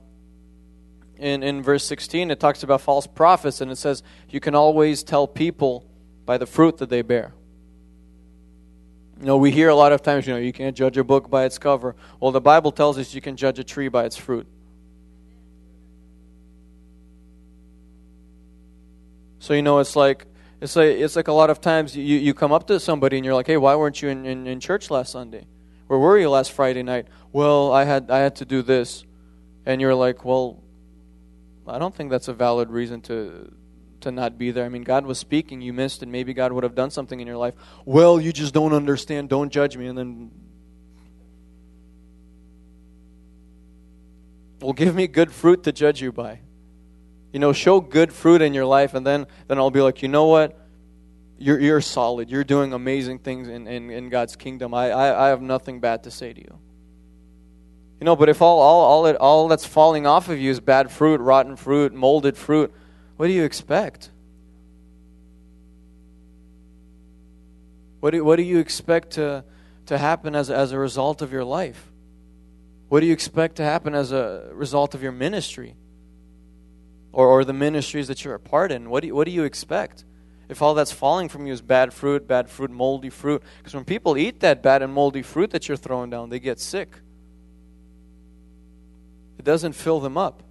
in, 1.16 1.42
in 1.42 1.62
verse 1.62 1.84
16, 1.84 2.30
it 2.30 2.40
talks 2.40 2.62
about 2.62 2.80
false 2.80 3.06
prophets, 3.06 3.60
and 3.60 3.70
it 3.70 3.76
says, 3.76 4.02
You 4.30 4.40
can 4.40 4.54
always 4.54 5.02
tell 5.02 5.26
people 5.26 5.86
by 6.24 6.38
the 6.38 6.46
fruit 6.46 6.78
that 6.78 6.88
they 6.88 7.02
bear. 7.02 7.34
You 9.20 9.26
know, 9.26 9.36
we 9.36 9.50
hear 9.50 9.68
a 9.68 9.74
lot 9.74 9.92
of 9.92 10.02
times, 10.02 10.26
you 10.26 10.32
know, 10.32 10.38
you 10.38 10.52
can't 10.52 10.74
judge 10.74 10.96
a 10.96 11.04
book 11.04 11.28
by 11.28 11.44
its 11.44 11.58
cover. 11.58 11.94
Well, 12.20 12.32
the 12.32 12.40
Bible 12.40 12.72
tells 12.72 12.96
us 12.96 13.12
you 13.12 13.20
can 13.20 13.36
judge 13.36 13.58
a 13.58 13.64
tree 13.64 13.88
by 13.88 14.06
its 14.06 14.16
fruit. 14.16 14.46
So 19.40 19.52
you 19.54 19.62
know, 19.62 19.78
it's 19.78 19.96
like 19.96 20.26
it's 20.60 20.76
like 20.76 20.88
it's 20.88 21.16
like 21.16 21.28
a 21.28 21.32
lot 21.32 21.48
of 21.48 21.60
times 21.60 21.96
you, 21.96 22.18
you 22.18 22.34
come 22.34 22.52
up 22.52 22.66
to 22.66 22.78
somebody 22.78 23.16
and 23.16 23.24
you're 23.24 23.34
like, 23.34 23.46
"Hey, 23.46 23.56
why 23.56 23.74
weren't 23.76 24.02
you 24.02 24.10
in, 24.10 24.26
in, 24.26 24.46
in 24.46 24.60
church 24.60 24.90
last 24.90 25.12
Sunday? 25.12 25.46
Where 25.86 25.98
were 25.98 26.18
you 26.18 26.28
last 26.28 26.52
Friday 26.52 26.82
night?" 26.82 27.08
Well, 27.32 27.72
I 27.72 27.84
had 27.84 28.10
I 28.10 28.18
had 28.18 28.36
to 28.36 28.44
do 28.44 28.60
this, 28.60 29.04
and 29.64 29.80
you're 29.80 29.94
like, 29.94 30.24
"Well, 30.24 30.62
I 31.66 31.78
don't 31.78 31.94
think 31.94 32.10
that's 32.10 32.28
a 32.28 32.34
valid 32.34 32.70
reason 32.70 33.00
to 33.02 33.50
to 34.00 34.10
not 34.10 34.36
be 34.36 34.50
there. 34.50 34.64
I 34.64 34.68
mean, 34.68 34.82
God 34.82 35.06
was 35.06 35.18
speaking, 35.18 35.62
you 35.62 35.72
missed, 35.72 36.02
and 36.02 36.12
maybe 36.12 36.34
God 36.34 36.52
would 36.52 36.64
have 36.64 36.74
done 36.74 36.90
something 36.90 37.20
in 37.20 37.26
your 37.26 37.36
life. 37.36 37.54
Well, 37.86 38.20
you 38.20 38.32
just 38.32 38.52
don't 38.52 38.74
understand. 38.74 39.30
Don't 39.30 39.50
judge 39.50 39.76
me, 39.76 39.86
and 39.86 39.96
then." 39.96 40.30
Well, 44.60 44.74
give 44.74 44.94
me 44.94 45.06
good 45.06 45.32
fruit 45.32 45.62
to 45.62 45.72
judge 45.72 46.02
you 46.02 46.12
by. 46.12 46.40
You 47.32 47.38
know, 47.38 47.52
show 47.52 47.80
good 47.80 48.12
fruit 48.12 48.42
in 48.42 48.54
your 48.54 48.66
life, 48.66 48.94
and 48.94 49.06
then, 49.06 49.26
then 49.46 49.58
I'll 49.58 49.70
be 49.70 49.80
like, 49.80 50.02
you 50.02 50.08
know 50.08 50.26
what? 50.26 50.56
You're, 51.38 51.60
you're 51.60 51.80
solid. 51.80 52.30
You're 52.30 52.44
doing 52.44 52.72
amazing 52.72 53.20
things 53.20 53.48
in, 53.48 53.66
in, 53.66 53.90
in 53.90 54.08
God's 54.10 54.36
kingdom. 54.36 54.74
I, 54.74 54.90
I, 54.90 55.26
I 55.26 55.28
have 55.28 55.40
nothing 55.40 55.80
bad 55.80 56.02
to 56.04 56.10
say 56.10 56.32
to 56.32 56.40
you. 56.40 56.58
You 58.00 58.04
know, 58.04 58.16
but 58.16 58.28
if 58.28 58.42
all, 58.42 58.60
all, 58.60 58.80
all, 58.80 59.06
it, 59.06 59.16
all 59.16 59.48
that's 59.48 59.66
falling 59.66 60.06
off 60.06 60.28
of 60.28 60.38
you 60.38 60.50
is 60.50 60.58
bad 60.58 60.90
fruit, 60.90 61.20
rotten 61.20 61.56
fruit, 61.56 61.92
molded 61.92 62.36
fruit, 62.36 62.72
what 63.16 63.26
do 63.26 63.32
you 63.32 63.44
expect? 63.44 64.10
What 68.00 68.10
do, 68.12 68.24
what 68.24 68.36
do 68.36 68.42
you 68.42 68.58
expect 68.58 69.12
to, 69.12 69.44
to 69.86 69.98
happen 69.98 70.34
as, 70.34 70.50
as 70.50 70.72
a 70.72 70.78
result 70.78 71.20
of 71.20 71.30
your 71.32 71.44
life? 71.44 71.90
What 72.88 73.00
do 73.00 73.06
you 73.06 73.12
expect 73.12 73.56
to 73.56 73.62
happen 73.62 73.94
as 73.94 74.12
a 74.12 74.48
result 74.52 74.94
of 74.94 75.02
your 75.02 75.12
ministry? 75.12 75.76
Or, 77.12 77.26
or 77.28 77.44
the 77.44 77.52
ministries 77.52 78.08
that 78.08 78.24
you're 78.24 78.34
a 78.34 78.40
part 78.40 78.72
in? 78.72 78.90
What 78.90 79.00
do 79.00 79.08
you, 79.08 79.14
what 79.14 79.24
do 79.26 79.30
you 79.30 79.44
expect? 79.44 80.04
If 80.48 80.62
all 80.62 80.74
that's 80.74 80.90
falling 80.90 81.28
from 81.28 81.46
you 81.46 81.52
is 81.52 81.62
bad 81.62 81.94
fruit, 81.94 82.26
bad 82.26 82.50
fruit, 82.50 82.70
moldy 82.70 83.10
fruit, 83.10 83.42
because 83.58 83.74
when 83.74 83.84
people 83.84 84.16
eat 84.16 84.40
that 84.40 84.62
bad 84.62 84.82
and 84.82 84.92
moldy 84.92 85.22
fruit 85.22 85.50
that 85.50 85.68
you're 85.68 85.76
throwing 85.76 86.10
down, 86.10 86.28
they 86.28 86.40
get 86.40 86.58
sick. 86.58 86.96
It 89.38 89.44
doesn't 89.44 89.72
fill 89.74 90.00
them 90.00 90.18
up. 90.18 90.42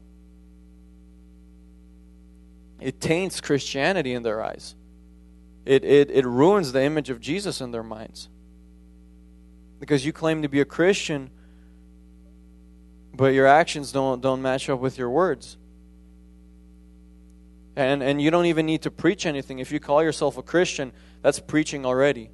It 2.80 3.02
taints 3.02 3.42
Christianity 3.42 4.14
in 4.14 4.24
their 4.24 4.42
eyes. 4.42 4.74
It, 5.66 5.84
it, 5.84 6.10
it 6.10 6.26
ruins 6.26 6.72
the 6.72 6.82
image 6.82 7.10
of 7.10 7.20
Jesus 7.20 7.62
in 7.62 7.72
their 7.72 7.84
minds. 7.84 8.30
Because 9.80 10.06
you 10.06 10.14
claim 10.14 10.42
to 10.42 10.50
be 10.50 10.62
a 10.62 10.66
Christian, 10.66 11.30
but 13.14 13.34
your 13.34 13.48
actions 13.48 13.92
don't, 13.92 14.22
don't 14.22 14.42
match 14.42 14.70
up 14.70 14.80
with 14.80 14.98
your 14.98 15.10
words. 15.10 15.58
And, 17.80 18.04
and 18.04 18.22
you 18.22 18.30
don't 18.30 18.46
even 18.48 18.66
need 18.66 18.82
to 18.82 18.92
preach 18.92 19.26
anything. 19.26 19.60
If 19.60 19.72
you 19.72 19.80
call 19.80 20.04
yourself 20.04 20.38
a 20.38 20.44
Christian, 20.44 20.92
that's 21.22 21.40
preaching 21.40 21.86
already. 21.86 22.30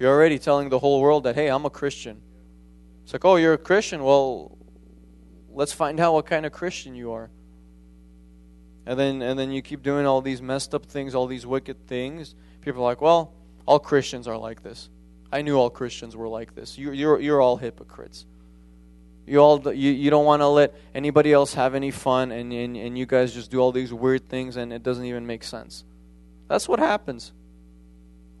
You're 0.00 0.12
already 0.12 0.40
telling 0.40 0.70
the 0.70 0.78
whole 0.80 1.00
world 1.00 1.22
that, 1.22 1.36
hey, 1.36 1.48
I'm 1.48 1.64
a 1.64 1.70
Christian. 1.70 2.20
It's 3.04 3.12
like, 3.12 3.24
oh, 3.24 3.36
you're 3.36 3.52
a 3.52 3.58
Christian? 3.58 4.02
Well, 4.02 4.58
let's 5.52 5.72
find 5.72 6.00
out 6.00 6.14
what 6.14 6.26
kind 6.26 6.44
of 6.44 6.50
Christian 6.50 6.96
you 6.96 7.12
are. 7.12 7.30
And 8.86 8.98
then, 8.98 9.22
and 9.22 9.38
then 9.38 9.52
you 9.52 9.62
keep 9.62 9.84
doing 9.84 10.04
all 10.04 10.20
these 10.20 10.42
messed 10.42 10.74
up 10.74 10.84
things, 10.86 11.14
all 11.14 11.28
these 11.28 11.46
wicked 11.46 11.86
things. 11.86 12.34
People 12.60 12.82
are 12.82 12.86
like, 12.86 13.00
well, 13.00 13.34
all 13.66 13.78
Christians 13.78 14.26
are 14.26 14.36
like 14.36 14.64
this. 14.64 14.90
I 15.32 15.42
knew 15.42 15.56
all 15.56 15.70
Christians 15.70 16.16
were 16.16 16.28
like 16.28 16.56
this. 16.56 16.76
You, 16.76 16.90
you're, 16.90 17.20
you're 17.20 17.40
all 17.40 17.56
hypocrites. 17.56 18.26
You 19.26 19.38
all 19.38 19.60
you, 19.74 19.90
you 19.90 20.08
don't 20.10 20.24
want 20.24 20.40
to 20.40 20.46
let 20.46 20.74
anybody 20.94 21.32
else 21.32 21.54
have 21.54 21.74
any 21.74 21.90
fun 21.90 22.30
and, 22.30 22.52
and, 22.52 22.76
and 22.76 22.96
you 22.96 23.06
guys 23.06 23.34
just 23.34 23.50
do 23.50 23.58
all 23.58 23.72
these 23.72 23.92
weird 23.92 24.28
things 24.28 24.56
and 24.56 24.72
it 24.72 24.82
doesn't 24.82 25.04
even 25.04 25.26
make 25.26 25.42
sense. 25.42 25.84
That's 26.48 26.68
what 26.68 26.78
happens. 26.78 27.32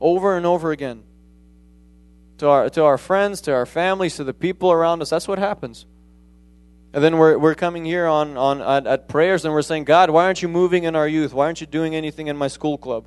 Over 0.00 0.36
and 0.36 0.46
over 0.46 0.70
again. 0.70 1.02
To 2.38 2.48
our 2.48 2.70
to 2.70 2.84
our 2.84 2.98
friends, 2.98 3.40
to 3.42 3.52
our 3.52 3.66
families, 3.66 4.16
to 4.16 4.24
the 4.24 4.34
people 4.34 4.70
around 4.70 5.02
us, 5.02 5.10
that's 5.10 5.26
what 5.26 5.38
happens. 5.38 5.86
And 6.92 7.02
then 7.02 7.18
we're, 7.18 7.36
we're 7.36 7.54
coming 7.54 7.84
here 7.84 8.06
on, 8.06 8.36
on 8.38 8.62
at, 8.62 8.86
at 8.86 9.08
prayers 9.08 9.44
and 9.44 9.52
we're 9.52 9.62
saying, 9.62 9.84
God, 9.84 10.08
why 10.08 10.24
aren't 10.24 10.40
you 10.40 10.48
moving 10.48 10.84
in 10.84 10.96
our 10.96 11.06
youth? 11.06 11.34
Why 11.34 11.44
aren't 11.44 11.60
you 11.60 11.66
doing 11.66 11.94
anything 11.94 12.28
in 12.28 12.36
my 12.36 12.48
school 12.48 12.78
club? 12.78 13.06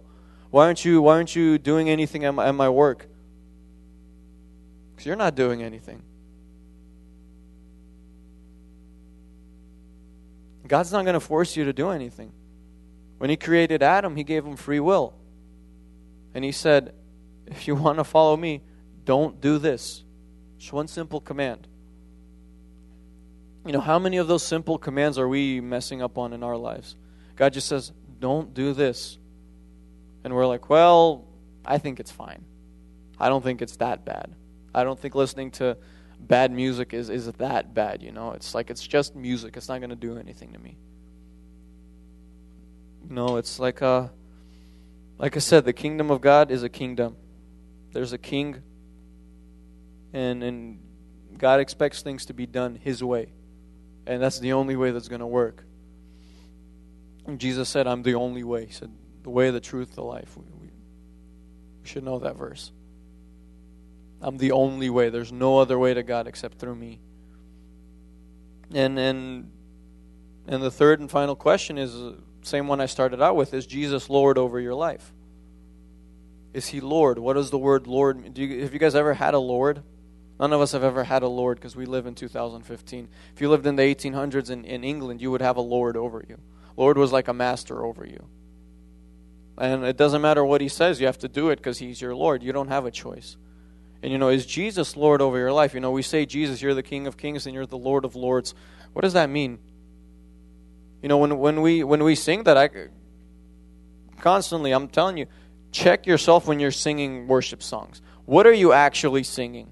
Why 0.51 0.65
aren't 0.65 0.83
you 0.83 1.01
why 1.01 1.13
aren't 1.13 1.35
you 1.35 1.57
doing 1.57 1.89
anything 1.89 2.25
at 2.25 2.31
my, 2.31 2.47
at 2.47 2.55
my 2.55 2.69
work? 2.69 3.07
Because 4.91 5.05
you're 5.05 5.15
not 5.15 5.35
doing 5.35 5.63
anything. 5.63 6.03
God's 10.69 10.93
not 10.93 11.03
going 11.03 11.15
to 11.15 11.19
force 11.19 11.57
you 11.57 11.65
to 11.65 11.73
do 11.73 11.89
anything. 11.89 12.31
When 13.17 13.29
He 13.29 13.35
created 13.35 13.83
Adam, 13.83 14.15
He 14.15 14.23
gave 14.23 14.45
him 14.45 14.55
free 14.55 14.79
will. 14.79 15.13
And 16.33 16.45
He 16.45 16.53
said, 16.53 16.93
if 17.47 17.67
you 17.67 17.75
want 17.83 17.97
to 17.97 18.05
follow 18.05 18.37
me, 18.37 18.61
don't 19.03 19.41
do 19.41 19.57
this. 19.57 20.03
Just 20.59 20.71
one 20.71 20.87
simple 20.87 21.19
command. 21.19 21.67
You 23.65 23.73
know, 23.73 23.81
how 23.81 23.99
many 23.99 24.17
of 24.17 24.27
those 24.27 24.43
simple 24.43 24.77
commands 24.77 25.17
are 25.17 25.27
we 25.27 25.59
messing 25.59 26.01
up 26.01 26.17
on 26.17 26.31
in 26.33 26.43
our 26.43 26.55
lives? 26.55 26.95
God 27.35 27.53
just 27.53 27.67
says, 27.67 27.91
don't 28.19 28.53
do 28.53 28.73
this. 28.73 29.17
And 30.23 30.33
we're 30.33 30.45
like, 30.45 30.69
well, 30.69 31.25
I 31.65 31.77
think 31.77 31.99
it's 31.99 32.11
fine. 32.11 32.45
I 33.19 33.29
don't 33.29 33.43
think 33.43 33.61
it's 33.61 33.77
that 33.77 34.05
bad. 34.05 34.33
I 34.73 34.83
don't 34.83 34.99
think 34.99 35.15
listening 35.15 35.51
to 35.51 35.77
bad 36.19 36.51
music 36.51 36.93
is, 36.93 37.09
is 37.09 37.25
that 37.25 37.73
bad, 37.73 38.03
you 38.03 38.11
know? 38.11 38.31
It's 38.31 38.53
like 38.53 38.69
it's 38.69 38.85
just 38.85 39.15
music. 39.15 39.57
It's 39.57 39.69
not 39.69 39.79
going 39.79 39.89
to 39.89 39.95
do 39.95 40.17
anything 40.17 40.53
to 40.53 40.59
me. 40.59 40.77
No, 43.07 43.37
it's 43.37 43.59
like 43.59 43.81
uh 43.81 44.09
like 45.17 45.35
I 45.35 45.39
said, 45.39 45.65
the 45.65 45.73
kingdom 45.73 46.11
of 46.11 46.21
God 46.21 46.51
is 46.51 46.63
a 46.63 46.69
kingdom. 46.69 47.15
There's 47.91 48.13
a 48.13 48.17
king 48.17 48.61
and 50.13 50.43
and 50.43 50.79
God 51.37 51.59
expects 51.59 52.01
things 52.01 52.25
to 52.25 52.33
be 52.33 52.45
done 52.45 52.75
his 52.75 53.03
way. 53.03 53.31
And 54.05 54.21
that's 54.21 54.39
the 54.39 54.53
only 54.53 54.75
way 54.75 54.91
that's 54.91 55.07
going 55.07 55.21
to 55.21 55.27
work. 55.27 55.63
Jesus 57.37 57.69
said, 57.69 57.85
I'm 57.87 58.01
the 58.01 58.15
only 58.15 58.43
way. 58.43 58.65
He 58.65 58.73
said, 58.73 58.91
the 59.23 59.29
way, 59.29 59.51
the 59.51 59.59
truth, 59.59 59.93
the 59.93 60.03
life. 60.03 60.35
We, 60.35 60.43
we 60.61 61.87
should 61.87 62.03
know 62.03 62.19
that 62.19 62.35
verse. 62.35 62.71
I'm 64.21 64.37
the 64.37 64.51
only 64.51 64.89
way. 64.89 65.09
There's 65.09 65.31
no 65.31 65.59
other 65.59 65.79
way 65.79 65.93
to 65.93 66.03
God 66.03 66.27
except 66.27 66.59
through 66.59 66.75
me. 66.75 66.99
And 68.73 68.99
and 68.99 69.51
and 70.47 70.63
the 70.63 70.71
third 70.71 70.99
and 70.99 71.09
final 71.09 71.35
question 71.35 71.77
is 71.77 71.95
same 72.41 72.67
one 72.67 72.81
I 72.81 72.85
started 72.85 73.21
out 73.21 73.35
with: 73.35 73.53
Is 73.53 73.65
Jesus 73.65 74.09
Lord 74.09 74.37
over 74.37 74.59
your 74.59 74.75
life? 74.75 75.13
Is 76.53 76.67
He 76.67 76.81
Lord? 76.81 77.19
What 77.19 77.33
does 77.33 77.51
the 77.51 77.57
word 77.57 77.87
Lord 77.87 78.19
mean? 78.19 78.33
Do 78.33 78.43
you, 78.43 78.63
have 78.63 78.73
you 78.73 78.79
guys 78.79 78.95
ever 78.95 79.13
had 79.13 79.33
a 79.33 79.39
Lord? 79.39 79.83
None 80.39 80.53
of 80.53 80.61
us 80.61 80.71
have 80.71 80.83
ever 80.83 81.03
had 81.03 81.21
a 81.21 81.27
Lord 81.27 81.57
because 81.57 81.75
we 81.75 81.85
live 81.85 82.05
in 82.05 82.15
2015. 82.15 83.09
If 83.35 83.41
you 83.41 83.49
lived 83.49 83.67
in 83.67 83.75
the 83.75 83.83
1800s 83.83 84.49
in, 84.49 84.63
in 84.63 84.85
England, 84.85 85.21
you 85.21 85.31
would 85.31 85.41
have 85.41 85.57
a 85.57 85.61
Lord 85.61 85.97
over 85.97 86.23
you. 86.27 86.37
Lord 86.77 86.97
was 86.97 87.11
like 87.11 87.27
a 87.27 87.33
master 87.33 87.83
over 87.85 88.05
you. 88.05 88.25
And 89.57 89.83
it 89.83 89.97
doesn't 89.97 90.21
matter 90.21 90.45
what 90.45 90.61
He 90.61 90.69
says, 90.69 91.01
you 91.01 91.07
have 91.07 91.17
to 91.19 91.27
do 91.27 91.49
it 91.49 91.57
because 91.57 91.77
He's 91.77 91.99
your 91.99 92.15
Lord. 92.15 92.41
You 92.41 92.53
don't 92.53 92.69
have 92.69 92.85
a 92.85 92.91
choice. 92.91 93.35
And 94.01 94.11
you 94.11 94.17
know, 94.17 94.29
is 94.29 94.45
Jesus 94.45 94.95
Lord 94.95 95.21
over 95.21 95.37
your 95.37 95.51
life? 95.51 95.73
You 95.73 95.79
know, 95.79 95.91
we 95.91 96.01
say, 96.01 96.25
Jesus, 96.25 96.61
you're 96.61 96.73
the 96.73 96.83
King 96.83 97.07
of 97.07 97.17
Kings 97.17 97.45
and 97.45 97.53
you're 97.53 97.65
the 97.65 97.77
Lord 97.77 98.05
of 98.05 98.15
Lords. 98.15 98.53
What 98.93 99.01
does 99.01 99.13
that 99.13 99.29
mean? 99.29 99.59
You 101.01 101.09
know, 101.09 101.17
when, 101.17 101.37
when, 101.37 101.61
we, 101.61 101.83
when 101.83 102.03
we 102.03 102.15
sing 102.15 102.43
that, 102.43 102.57
I 102.57 102.69
constantly, 104.19 104.71
I'm 104.71 104.87
telling 104.87 105.17
you, 105.17 105.27
check 105.71 106.05
yourself 106.05 106.47
when 106.47 106.59
you're 106.59 106.71
singing 106.71 107.27
worship 107.27 107.61
songs. 107.61 108.01
What 108.25 108.45
are 108.47 108.53
you 108.53 108.73
actually 108.73 109.23
singing? 109.23 109.69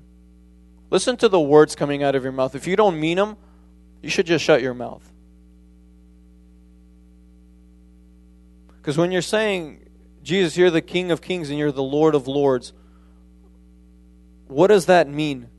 Listen 0.90 1.18
to 1.18 1.30
the 1.30 1.40
words 1.40 1.76
coming 1.76 2.04
out 2.04 2.16
of 2.16 2.24
your 2.24 2.32
mouth. 2.32 2.56
If 2.56 2.68
you 2.68 2.76
don't 2.76 3.00
mean 3.00 3.18
them, 3.18 3.38
you 4.02 4.10
should 4.10 4.26
just 4.26 4.44
shut 4.44 4.62
your 4.62 4.74
mouth. 4.74 5.04
Because 8.78 8.98
when 8.98 9.12
you're 9.12 9.22
saying, 9.22 9.86
Jesus, 10.24 10.56
you're 10.56 10.72
the 10.72 10.82
King 10.82 11.12
of 11.12 11.22
Kings 11.22 11.50
and 11.50 11.60
you're 11.60 11.74
the 11.74 11.84
Lord 11.84 12.16
of 12.16 12.28
Lords, 12.28 12.72
what 14.48 14.68
does 14.68 14.88
that 14.88 15.08
mean? 15.08 15.50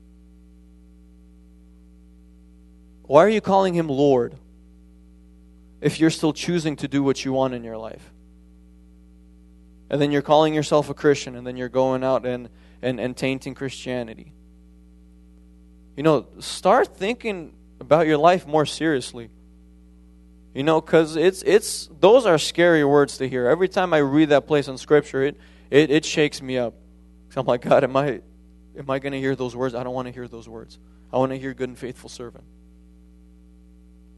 Why 3.03 3.23
are 3.23 3.29
you 3.29 3.41
calling 3.41 3.73
him 3.73 3.87
Lord 3.87 4.35
if 5.81 5.99
you're 5.99 6.09
still 6.09 6.33
choosing 6.33 6.75
to 6.77 6.87
do 6.87 7.01
what 7.01 7.25
you 7.25 7.33
want 7.33 7.53
in 7.53 7.63
your 7.63 7.77
life? 7.77 8.11
And 9.89 9.99
then 9.99 10.11
you're 10.11 10.21
calling 10.21 10.53
yourself 10.53 10.89
a 10.89 10.93
Christian, 10.93 11.35
and 11.35 11.45
then 11.45 11.57
you're 11.57 11.69
going 11.69 12.03
out 12.03 12.25
and, 12.25 12.49
and, 12.81 12.99
and 12.99 13.17
tainting 13.17 13.55
Christianity. 13.55 14.33
You 15.97 16.03
know, 16.03 16.27
start 16.39 16.95
thinking 16.95 17.53
about 17.79 18.05
your 18.05 18.17
life 18.17 18.45
more 18.45 18.65
seriously. 18.67 19.29
You 20.53 20.63
know, 20.63 20.81
because 20.81 21.15
it's 21.15 21.41
it's 21.43 21.89
those 21.99 22.25
are 22.25 22.37
scary 22.37 22.83
words 22.83 23.17
to 23.17 23.27
hear. 23.27 23.47
Every 23.47 23.69
time 23.69 23.93
I 23.93 23.99
read 23.99 24.29
that 24.29 24.47
place 24.47 24.67
in 24.67 24.77
Scripture, 24.77 25.23
it 25.23 25.37
it, 25.69 25.91
it 25.91 26.05
shakes 26.05 26.41
me 26.41 26.57
up. 26.57 26.73
I'm 27.35 27.45
like, 27.45 27.61
God, 27.61 27.83
am 27.83 27.95
I 27.95 28.21
am 28.79 28.89
I 28.89 28.99
going 28.99 29.11
to 29.11 29.19
hear 29.19 29.35
those 29.35 29.55
words? 29.55 29.75
I 29.75 29.83
don't 29.83 29.93
want 29.93 30.07
to 30.07 30.13
hear 30.13 30.27
those 30.27 30.47
words. 30.47 30.79
I 31.11 31.17
want 31.17 31.31
to 31.31 31.37
hear 31.37 31.53
good 31.53 31.69
and 31.69 31.77
faithful 31.77 32.09
servant. 32.09 32.45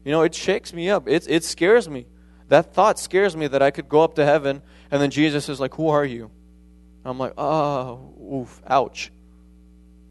You 0.04 0.12
know, 0.12 0.22
it 0.22 0.34
shakes 0.34 0.72
me 0.72 0.88
up. 0.88 1.08
It, 1.08 1.26
it 1.28 1.44
scares 1.44 1.88
me. 1.88 2.06
That 2.48 2.74
thought 2.74 2.98
scares 2.98 3.36
me 3.36 3.46
that 3.48 3.62
I 3.62 3.70
could 3.70 3.88
go 3.88 4.02
up 4.02 4.14
to 4.14 4.24
heaven 4.24 4.62
and 4.90 5.00
then 5.00 5.10
Jesus 5.10 5.48
is 5.48 5.60
like, 5.60 5.74
Who 5.74 5.88
are 5.88 6.04
you? 6.04 6.30
I'm 7.04 7.18
like, 7.18 7.34
Oh, 7.36 8.14
oof, 8.32 8.62
ouch. 8.66 9.10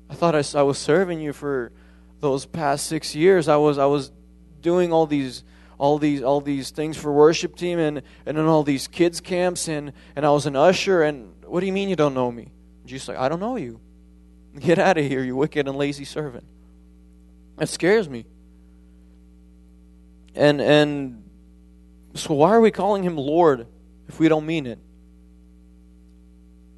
I 0.09 0.15
thought 0.15 0.35
I, 0.35 0.43
I 0.59 0.63
was 0.63 0.77
serving 0.77 1.21
you 1.21 1.33
for 1.33 1.71
those 2.19 2.45
past 2.45 2.87
six 2.87 3.15
years. 3.15 3.47
I 3.47 3.57
was, 3.57 3.77
I 3.77 3.85
was 3.85 4.11
doing 4.59 4.91
all 4.91 5.07
these 5.07 5.43
all 5.77 5.97
these 5.97 6.21
all 6.21 6.41
these 6.41 6.69
things 6.69 6.95
for 6.95 7.11
worship 7.11 7.55
team 7.55 7.79
and 7.79 8.03
and 8.27 8.37
in 8.37 8.45
all 8.45 8.61
these 8.61 8.87
kids 8.87 9.19
camps 9.19 9.67
and 9.67 9.93
and 10.15 10.25
I 10.25 10.29
was 10.29 10.45
an 10.45 10.55
usher 10.55 11.01
and 11.01 11.33
what 11.45 11.61
do 11.61 11.65
you 11.65 11.73
mean 11.73 11.89
you 11.89 11.95
don't 11.95 12.13
know 12.13 12.31
me? 12.31 12.51
Jesus 12.85 13.07
like 13.07 13.17
I 13.17 13.29
don't 13.29 13.39
know 13.39 13.55
you. 13.55 13.81
Get 14.59 14.79
out 14.79 14.97
of 14.97 15.05
here, 15.05 15.23
you 15.23 15.35
wicked 15.35 15.67
and 15.67 15.77
lazy 15.77 16.05
servant. 16.05 16.45
That 17.57 17.69
scares 17.69 18.09
me. 18.09 18.25
And 20.35 20.61
and 20.61 21.23
so 22.15 22.33
why 22.33 22.51
are 22.51 22.61
we 22.61 22.71
calling 22.71 23.03
him 23.03 23.17
Lord 23.17 23.67
if 24.07 24.19
we 24.19 24.27
don't 24.27 24.45
mean 24.45 24.65
it? 24.65 24.79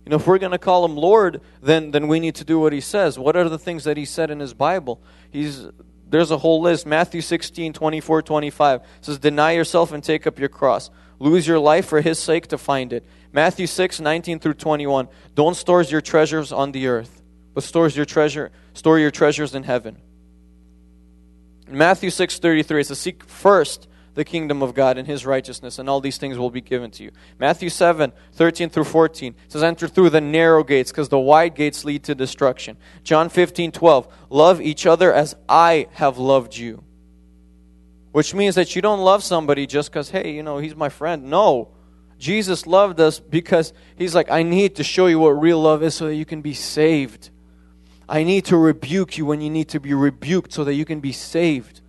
You 0.06 0.10
know, 0.10 0.18
if 0.18 0.28
we're 0.28 0.38
going 0.38 0.52
to 0.52 0.58
call 0.58 0.84
him 0.86 0.96
Lord, 0.96 1.42
then 1.62 1.92
then 1.92 2.08
we 2.08 2.20
need 2.20 2.36
to 2.36 2.44
do 2.44 2.60
what 2.60 2.74
he 2.74 2.82
says. 2.82 3.18
What 3.18 3.36
are 3.36 3.48
the 3.48 3.60
things 3.60 3.86
that 3.86 3.98
he 3.98 4.06
said 4.06 4.30
in 4.30 4.40
his 4.40 4.54
Bible? 4.54 5.02
He's 5.32 5.68
there's 6.14 6.30
a 6.30 6.38
whole 6.38 6.62
list. 6.62 6.86
Matthew 6.86 7.22
16, 7.22 7.74
24, 7.74 8.22
25 8.22 8.82
says, 9.02 9.18
Deny 9.18 9.54
yourself 9.54 9.92
and 9.92 10.04
take 10.04 10.28
up 10.28 10.38
your 10.38 10.48
cross. 10.48 10.92
Lose 11.18 11.48
your 11.48 11.58
life 11.58 11.88
for 11.88 12.02
his 12.02 12.20
sake 12.20 12.46
to 12.50 12.58
find 12.60 12.94
it. 12.94 13.04
Matthew 13.32 13.66
6, 13.66 14.00
19 14.00 14.38
through 14.38 14.54
21. 14.54 15.08
Don't 15.34 15.56
store 15.56 15.82
your 15.82 16.02
treasures 16.02 16.52
on 16.52 16.72
the 16.72 16.86
earth, 16.86 17.23
but 17.54 17.64
stores 17.64 17.96
your 17.96 18.06
treasure, 18.06 18.52
store 18.74 19.00
your 19.00 19.12
treasures 19.12 19.56
in 19.56 19.64
heaven. 19.64 19.98
In 21.68 21.78
Matthew 21.78 22.10
6, 22.10 22.40
33, 22.40 22.82
it 22.82 22.88
says, 22.88 23.00
Seek 23.00 23.24
first 23.24 23.88
the 24.16 24.24
kingdom 24.24 24.62
of 24.62 24.74
God 24.74 24.98
and 24.98 25.08
his 25.08 25.26
righteousness, 25.26 25.80
and 25.80 25.90
all 25.90 26.00
these 26.00 26.18
things 26.18 26.38
will 26.38 26.52
be 26.52 26.62
given 26.62 26.92
to 26.92 27.04
you. 27.04 27.12
Matthew 27.40 27.70
7, 27.70 28.12
13 28.34 28.70
through 28.70 28.84
14 28.84 29.34
says, 29.48 29.64
Enter 29.64 29.88
through 29.88 30.12
the 30.12 30.22
narrow 30.22 30.64
gates, 30.64 30.92
because 30.92 31.10
the 31.10 31.20
wide 31.20 31.56
gates 31.56 31.84
lead 31.84 32.04
to 32.04 32.16
destruction. 32.16 32.78
John 33.04 33.30
15, 33.30 33.72
12, 33.72 34.08
Love 34.30 34.62
each 34.62 34.86
other 34.86 35.14
as 35.14 35.36
I 35.48 35.88
have 35.94 36.18
loved 36.18 36.56
you. 36.56 36.84
Which 38.12 38.36
means 38.36 38.56
that 38.56 38.76
you 38.76 38.82
don't 38.82 39.00
love 39.00 39.24
somebody 39.24 39.66
just 39.66 39.90
because, 39.90 40.12
hey, 40.12 40.32
you 40.32 40.44
know, 40.44 40.60
he's 40.60 40.76
my 40.76 40.90
friend. 40.90 41.26
No. 41.26 41.70
Jesus 42.20 42.68
loved 42.68 43.00
us 43.00 43.20
because 43.20 43.74
he's 43.98 44.14
like, 44.14 44.30
I 44.30 44.44
need 44.44 44.76
to 44.76 44.84
show 44.84 45.08
you 45.08 45.18
what 45.18 45.32
real 45.32 45.60
love 45.60 45.82
is 45.82 45.96
so 45.96 46.06
that 46.06 46.16
you 46.16 46.26
can 46.26 46.42
be 46.42 46.54
saved. 46.54 47.32
I 48.08 48.24
need 48.24 48.46
to 48.46 48.58
rebuke 48.58 49.18
you 49.18 49.26
when 49.26 49.42
you 49.42 49.50
need 49.50 49.70
to 49.70 49.80
be 49.80 49.94
rebuked 49.94 50.52
so 50.52 50.64
that 50.64 50.74
you 50.74 50.86
can 50.86 51.00
be 51.00 51.12
saved. 51.12 51.82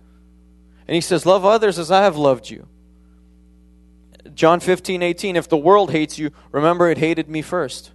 And 0.87 0.95
he 0.95 1.01
says, 1.01 1.25
Love 1.25 1.45
others 1.45 1.77
as 1.77 1.91
I 1.91 2.03
have 2.03 2.17
loved 2.17 2.49
you. 2.49 2.67
John 4.33 4.59
15, 4.59 5.01
18, 5.01 5.35
if 5.35 5.47
the 5.47 5.57
world 5.57 5.91
hates 5.91 6.17
you, 6.17 6.31
remember 6.51 6.89
it 6.89 6.97
hated 6.97 7.29
me 7.29 7.41
first. 7.41 7.91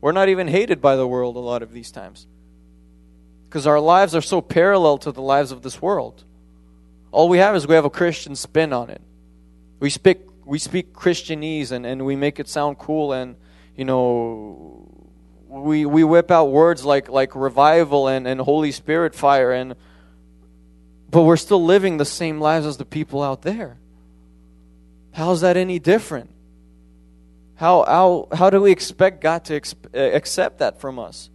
We're 0.00 0.12
not 0.12 0.28
even 0.28 0.48
hated 0.48 0.80
by 0.80 0.96
the 0.96 1.06
world 1.06 1.36
a 1.36 1.40
lot 1.40 1.62
of 1.62 1.72
these 1.72 1.90
times. 1.90 2.26
Because 3.48 3.66
our 3.66 3.80
lives 3.80 4.14
are 4.14 4.20
so 4.20 4.40
parallel 4.40 4.98
to 4.98 5.12
the 5.12 5.22
lives 5.22 5.52
of 5.52 5.62
this 5.62 5.80
world. 5.80 6.24
All 7.10 7.28
we 7.28 7.38
have 7.38 7.54
is 7.54 7.66
we 7.66 7.74
have 7.74 7.84
a 7.84 7.90
Christian 7.90 8.34
spin 8.36 8.72
on 8.72 8.90
it. 8.90 9.00
We 9.80 9.90
speak 9.90 10.18
we 10.44 10.58
speak 10.58 10.92
Christianese 10.92 11.72
and, 11.72 11.86
and 11.86 12.04
we 12.04 12.16
make 12.16 12.38
it 12.38 12.48
sound 12.48 12.78
cool 12.78 13.12
and 13.12 13.36
you 13.76 13.84
know 13.84 14.93
we 15.62 15.86
we 15.86 16.04
whip 16.04 16.30
out 16.30 16.46
words 16.50 16.84
like 16.84 17.08
like 17.08 17.34
revival 17.36 18.08
and, 18.08 18.26
and 18.26 18.40
Holy 18.40 18.72
Spirit 18.72 19.14
fire 19.14 19.52
and 19.52 19.76
but 21.10 21.22
we're 21.22 21.36
still 21.36 21.64
living 21.64 21.96
the 21.96 22.04
same 22.04 22.40
lives 22.40 22.66
as 22.66 22.76
the 22.76 22.84
people 22.84 23.22
out 23.22 23.42
there. 23.42 23.78
How's 25.12 25.42
that 25.42 25.56
any 25.56 25.78
different? 25.78 26.28
How, 27.54 27.84
how, 27.84 28.28
how 28.36 28.50
do 28.50 28.60
we 28.60 28.72
expect 28.72 29.20
God 29.20 29.44
to 29.44 29.54
accept 29.94 30.58
that 30.58 30.80
from 30.80 30.98
us? 30.98 31.30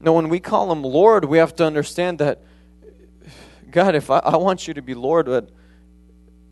No, 0.00 0.14
when 0.14 0.28
we 0.28 0.40
call 0.40 0.72
Him 0.72 0.82
Lord, 0.82 1.24
we 1.24 1.38
have 1.38 1.54
to 1.54 1.64
understand 1.64 2.18
that, 2.18 2.42
God, 3.70 3.94
if 3.94 4.10
I, 4.10 4.18
I 4.18 4.36
want 4.38 4.66
you 4.66 4.74
to 4.74 4.82
be 4.82 4.94
Lord, 4.94 5.26
but, 5.26 5.50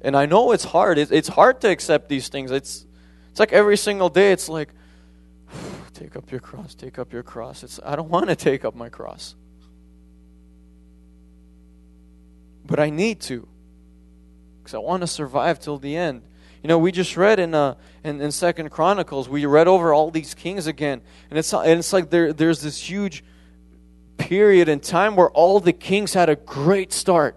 and 0.00 0.16
I 0.16 0.26
know 0.26 0.52
it's 0.52 0.62
hard. 0.62 0.96
It's, 0.96 1.10
it's 1.10 1.28
hard 1.28 1.60
to 1.62 1.68
accept 1.68 2.08
these 2.08 2.28
things. 2.28 2.52
It's, 2.52 2.86
it's 3.32 3.40
like 3.40 3.52
every 3.52 3.76
single 3.76 4.10
day, 4.10 4.30
it's 4.30 4.48
like, 4.48 4.68
take 5.92 6.16
up 6.16 6.30
your 6.30 6.40
cross, 6.40 6.74
take 6.74 6.98
up 6.98 7.12
your 7.12 7.22
cross. 7.22 7.62
It's, 7.62 7.78
I 7.84 7.96
don't 7.96 8.08
want 8.08 8.28
to 8.28 8.36
take 8.36 8.64
up 8.64 8.74
my 8.74 8.88
cross. 8.88 9.34
but 12.64 12.80
I 12.80 12.90
need 12.90 13.20
to 13.22 13.46
because 14.58 14.74
I 14.74 14.78
want 14.78 15.02
to 15.02 15.06
survive 15.06 15.58
till 15.58 15.78
the 15.78 15.96
end. 15.96 16.22
You 16.62 16.68
know, 16.68 16.78
we 16.78 16.92
just 16.92 17.16
read 17.16 17.40
in 17.40 17.54
uh, 17.54 17.74
in, 18.04 18.20
in 18.20 18.30
Second 18.30 18.70
Chronicles, 18.70 19.28
we 19.28 19.44
read 19.46 19.66
over 19.66 19.92
all 19.92 20.10
these 20.10 20.34
kings 20.34 20.66
again, 20.66 21.02
and 21.30 21.38
it's 21.38 21.52
and 21.52 21.78
it's 21.78 21.92
like 21.92 22.10
there 22.10 22.32
there's 22.32 22.62
this 22.62 22.78
huge 22.78 23.24
period 24.16 24.68
in 24.68 24.78
time 24.78 25.16
where 25.16 25.30
all 25.30 25.58
the 25.58 25.72
kings 25.72 26.14
had 26.14 26.28
a 26.28 26.36
great 26.36 26.92
start. 26.92 27.36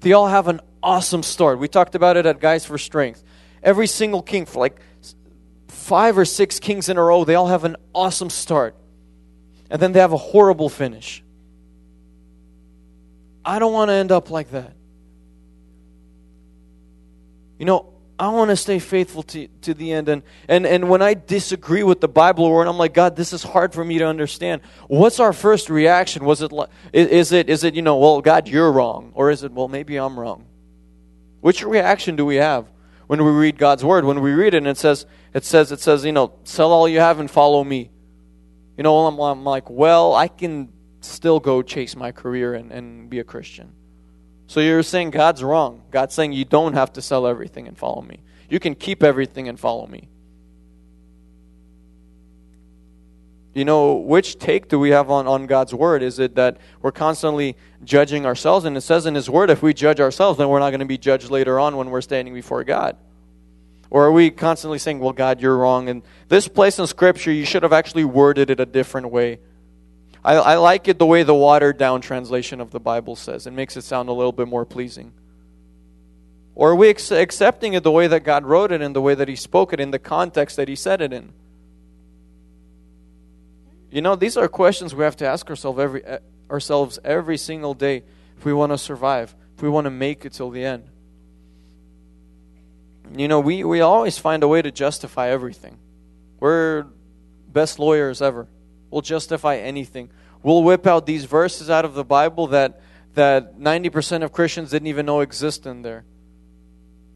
They 0.00 0.12
all 0.12 0.28
have 0.28 0.48
an 0.48 0.60
awesome 0.82 1.22
start. 1.22 1.58
We 1.58 1.68
talked 1.68 1.94
about 1.94 2.16
it 2.16 2.24
at 2.24 2.40
Guys 2.40 2.64
for 2.64 2.78
Strength. 2.78 3.22
Every 3.62 3.86
single 3.86 4.22
king, 4.22 4.46
for 4.46 4.60
like 4.60 4.80
five 5.68 6.18
or 6.18 6.24
six 6.24 6.58
kings 6.58 6.88
in 6.88 6.96
a 6.96 7.02
row, 7.02 7.24
they 7.24 7.34
all 7.34 7.48
have 7.48 7.64
an 7.64 7.76
awesome 7.94 8.30
start, 8.30 8.74
and 9.70 9.80
then 9.80 9.92
they 9.92 10.00
have 10.00 10.12
a 10.12 10.18
horrible 10.18 10.68
finish. 10.68 11.22
I 13.44 13.58
don't 13.58 13.72
want 13.72 13.90
to 13.90 13.94
end 13.94 14.10
up 14.10 14.30
like 14.30 14.50
that. 14.50 14.72
You 17.58 17.64
know, 17.64 17.92
I 18.18 18.28
want 18.28 18.50
to 18.50 18.56
stay 18.56 18.78
faithful 18.78 19.22
to, 19.24 19.46
to 19.62 19.74
the 19.74 19.92
end. 19.92 20.08
And, 20.08 20.22
and, 20.48 20.66
and 20.66 20.88
when 20.88 21.02
I 21.02 21.14
disagree 21.14 21.82
with 21.82 22.00
the 22.00 22.08
Bible 22.08 22.44
or 22.44 22.58
when 22.58 22.68
I'm 22.68 22.78
like, 22.78 22.94
God, 22.94 23.14
this 23.14 23.32
is 23.32 23.42
hard 23.42 23.74
for 23.74 23.84
me 23.84 23.98
to 23.98 24.06
understand, 24.06 24.62
what's 24.88 25.20
our 25.20 25.32
first 25.32 25.68
reaction? 25.68 26.24
Was 26.24 26.40
it, 26.40 26.50
is 26.92 27.32
it, 27.32 27.50
is 27.50 27.62
it, 27.62 27.74
you 27.74 27.82
know, 27.82 27.98
well, 27.98 28.20
God, 28.22 28.48
you're 28.48 28.72
wrong? 28.72 29.12
Or 29.14 29.30
is 29.30 29.42
it, 29.42 29.52
well, 29.52 29.68
maybe 29.68 29.96
I'm 29.96 30.18
wrong? 30.18 30.46
Which 31.40 31.62
reaction 31.62 32.16
do 32.16 32.24
we 32.24 32.36
have 32.36 32.66
when 33.06 33.24
we 33.24 33.30
read 33.30 33.58
God's 33.58 33.84
word? 33.84 34.04
When 34.04 34.20
we 34.20 34.32
read 34.32 34.54
it 34.54 34.58
and 34.58 34.68
it 34.68 34.78
says, 34.78 35.06
it 35.32 35.44
says, 35.44 35.72
it 35.72 35.80
says, 35.80 36.04
you 36.04 36.12
know, 36.12 36.32
sell 36.44 36.72
all 36.72 36.88
you 36.88 37.00
have 37.00 37.20
and 37.20 37.30
follow 37.30 37.62
me. 37.62 37.90
You 38.76 38.82
know, 38.82 39.06
I'm, 39.06 39.18
I'm 39.18 39.44
like, 39.44 39.70
well, 39.70 40.14
I 40.14 40.28
can 40.28 40.72
still 41.00 41.40
go 41.40 41.62
chase 41.62 41.96
my 41.96 42.12
career 42.12 42.54
and, 42.54 42.72
and 42.72 43.08
be 43.08 43.18
a 43.20 43.24
Christian. 43.24 43.72
So 44.48 44.60
you're 44.60 44.82
saying 44.82 45.10
God's 45.10 45.42
wrong. 45.42 45.82
God's 45.90 46.14
saying 46.14 46.32
you 46.32 46.44
don't 46.44 46.74
have 46.74 46.92
to 46.94 47.02
sell 47.02 47.26
everything 47.26 47.66
and 47.66 47.76
follow 47.76 48.02
me. 48.02 48.22
You 48.48 48.60
can 48.60 48.74
keep 48.74 49.02
everything 49.02 49.48
and 49.48 49.58
follow 49.58 49.86
me. 49.86 50.08
You 53.56 53.64
know, 53.64 53.94
which 53.94 54.38
take 54.38 54.68
do 54.68 54.78
we 54.78 54.90
have 54.90 55.10
on, 55.10 55.26
on 55.26 55.46
God's 55.46 55.72
word? 55.72 56.02
Is 56.02 56.18
it 56.18 56.34
that 56.34 56.58
we're 56.82 56.92
constantly 56.92 57.56
judging 57.82 58.26
ourselves? 58.26 58.66
And 58.66 58.76
it 58.76 58.82
says 58.82 59.06
in 59.06 59.14
His 59.14 59.30
word, 59.30 59.48
if 59.48 59.62
we 59.62 59.72
judge 59.72 59.98
ourselves, 59.98 60.36
then 60.36 60.50
we're 60.50 60.58
not 60.58 60.68
going 60.68 60.80
to 60.80 60.84
be 60.84 60.98
judged 60.98 61.30
later 61.30 61.58
on 61.58 61.74
when 61.74 61.88
we're 61.88 62.02
standing 62.02 62.34
before 62.34 62.64
God. 62.64 62.98
Or 63.88 64.04
are 64.04 64.12
we 64.12 64.30
constantly 64.30 64.78
saying, 64.78 64.98
well, 64.98 65.14
God, 65.14 65.40
you're 65.40 65.56
wrong? 65.56 65.88
And 65.88 66.02
this 66.28 66.48
place 66.48 66.78
in 66.78 66.86
Scripture, 66.86 67.32
you 67.32 67.46
should 67.46 67.62
have 67.62 67.72
actually 67.72 68.04
worded 68.04 68.50
it 68.50 68.60
a 68.60 68.66
different 68.66 69.08
way. 69.08 69.38
I, 70.22 70.34
I 70.34 70.56
like 70.56 70.86
it 70.86 70.98
the 70.98 71.06
way 71.06 71.22
the 71.22 71.34
watered 71.34 71.78
down 71.78 72.02
translation 72.02 72.60
of 72.60 72.72
the 72.72 72.80
Bible 72.80 73.16
says. 73.16 73.46
It 73.46 73.52
makes 73.52 73.74
it 73.78 73.84
sound 73.84 74.10
a 74.10 74.12
little 74.12 74.32
bit 74.32 74.48
more 74.48 74.66
pleasing. 74.66 75.14
Or 76.54 76.72
are 76.72 76.76
we 76.76 76.90
ex- 76.90 77.10
accepting 77.10 77.72
it 77.72 77.84
the 77.84 77.90
way 77.90 78.06
that 78.06 78.20
God 78.20 78.44
wrote 78.44 78.70
it 78.70 78.82
and 78.82 78.94
the 78.94 79.00
way 79.00 79.14
that 79.14 79.28
He 79.28 79.36
spoke 79.36 79.72
it 79.72 79.80
in 79.80 79.92
the 79.92 79.98
context 79.98 80.56
that 80.56 80.68
He 80.68 80.76
said 80.76 81.00
it 81.00 81.14
in? 81.14 81.32
You 83.90 84.02
know, 84.02 84.16
these 84.16 84.36
are 84.36 84.48
questions 84.48 84.94
we 84.94 85.04
have 85.04 85.16
to 85.16 85.26
ask 85.26 85.48
ourselves 85.48 85.78
every, 85.78 86.04
eh, 86.04 86.18
ourselves 86.50 86.98
every 87.04 87.36
single 87.36 87.74
day 87.74 88.02
if 88.36 88.44
we 88.44 88.52
want 88.52 88.72
to 88.72 88.78
survive, 88.78 89.34
if 89.56 89.62
we 89.62 89.68
want 89.68 89.84
to 89.84 89.90
make 89.90 90.24
it 90.24 90.32
till 90.32 90.50
the 90.50 90.64
end. 90.64 90.84
You 93.16 93.28
know, 93.28 93.40
we, 93.40 93.62
we 93.64 93.80
always 93.80 94.18
find 94.18 94.42
a 94.42 94.48
way 94.48 94.60
to 94.62 94.70
justify 94.70 95.28
everything. 95.28 95.78
We're 96.40 96.86
best 97.48 97.78
lawyers 97.78 98.20
ever. 98.20 98.48
We'll 98.90 99.02
justify 99.02 99.56
anything. 99.56 100.10
We'll 100.42 100.62
whip 100.62 100.86
out 100.86 101.06
these 101.06 101.24
verses 101.24 101.70
out 101.70 101.84
of 101.84 101.94
the 101.94 102.04
Bible 102.04 102.48
that 102.48 102.80
that 103.14 103.58
90% 103.58 104.22
of 104.22 104.30
Christians 104.30 104.70
didn't 104.70 104.88
even 104.88 105.06
know 105.06 105.20
exist 105.20 105.64
in 105.64 105.80
there. 105.80 106.04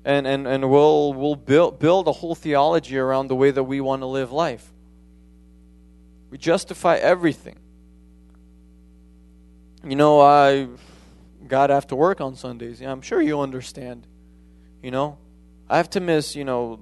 And 0.02 0.26
and 0.26 0.46
and 0.46 0.70
we'll 0.70 1.12
we'll 1.12 1.36
build 1.36 1.78
build 1.78 2.08
a 2.08 2.12
whole 2.12 2.34
theology 2.34 2.96
around 2.96 3.28
the 3.28 3.36
way 3.36 3.50
that 3.50 3.64
we 3.64 3.82
want 3.82 4.00
to 4.00 4.06
live 4.06 4.32
life. 4.32 4.72
We 6.30 6.38
justify 6.38 6.96
everything. 6.96 7.56
You 9.84 9.96
know, 9.96 10.20
I 10.20 10.68
got 11.48 11.70
have 11.70 11.86
to 11.88 11.96
work 11.96 12.20
on 12.20 12.36
Sundays. 12.36 12.80
Yeah, 12.80 12.92
I'm 12.92 13.02
sure 13.02 13.20
you 13.20 13.40
understand. 13.40 14.06
You 14.82 14.90
know, 14.90 15.18
I 15.68 15.76
have 15.76 15.90
to 15.90 16.00
miss, 16.00 16.36
you 16.36 16.44
know, 16.44 16.80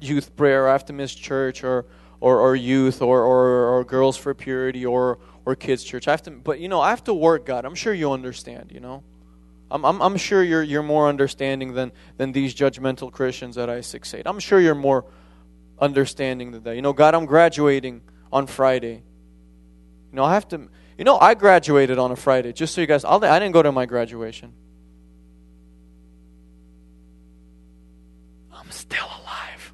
youth 0.00 0.36
prayer, 0.36 0.68
I 0.68 0.72
have 0.72 0.84
to 0.86 0.92
miss 0.92 1.14
church 1.14 1.64
or 1.64 1.86
or, 2.20 2.40
or 2.40 2.56
youth 2.56 3.02
or, 3.02 3.22
or, 3.22 3.76
or 3.76 3.84
girls 3.84 4.16
for 4.16 4.34
purity 4.34 4.86
or, 4.86 5.18
or 5.44 5.54
kids 5.54 5.84
church. 5.84 6.08
I 6.08 6.12
have 6.12 6.22
to, 6.22 6.30
but 6.30 6.60
you 6.60 6.68
know, 6.68 6.80
I 6.80 6.90
have 6.90 7.04
to 7.04 7.14
work 7.14 7.46
God. 7.46 7.64
I'm 7.64 7.74
sure 7.74 7.92
you 7.92 8.12
understand, 8.12 8.72
you 8.72 8.80
know. 8.80 9.02
I'm, 9.70 9.84
I'm, 9.84 10.00
I'm 10.00 10.16
sure 10.16 10.42
you're, 10.42 10.62
you're 10.62 10.82
more 10.82 11.08
understanding 11.08 11.74
than, 11.74 11.92
than 12.16 12.32
these 12.32 12.54
judgmental 12.54 13.12
Christians 13.12 13.58
at 13.58 13.68
I-6-8. 13.68 14.22
I'm 14.24 14.38
sure 14.38 14.60
you're 14.60 14.76
more 14.76 15.04
understanding 15.78 16.52
than 16.52 16.62
that. 16.62 16.76
You 16.76 16.82
know, 16.82 16.92
God, 16.92 17.14
I'm 17.14 17.26
graduating 17.26 18.02
on 18.32 18.46
Friday. 18.46 19.02
You 20.12 20.16
know, 20.16 20.24
I 20.24 20.34
have 20.34 20.48
to, 20.48 20.68
you 20.98 21.04
know, 21.04 21.18
I 21.18 21.34
graduated 21.34 21.98
on 21.98 22.10
a 22.10 22.16
Friday, 22.16 22.52
just 22.52 22.74
so 22.74 22.80
you 22.80 22.86
guys, 22.86 23.04
I'll, 23.04 23.22
I 23.24 23.38
didn't 23.38 23.52
go 23.52 23.62
to 23.62 23.72
my 23.72 23.86
graduation. 23.86 24.52
I'm 28.52 28.70
still 28.70 29.04
alive. 29.04 29.72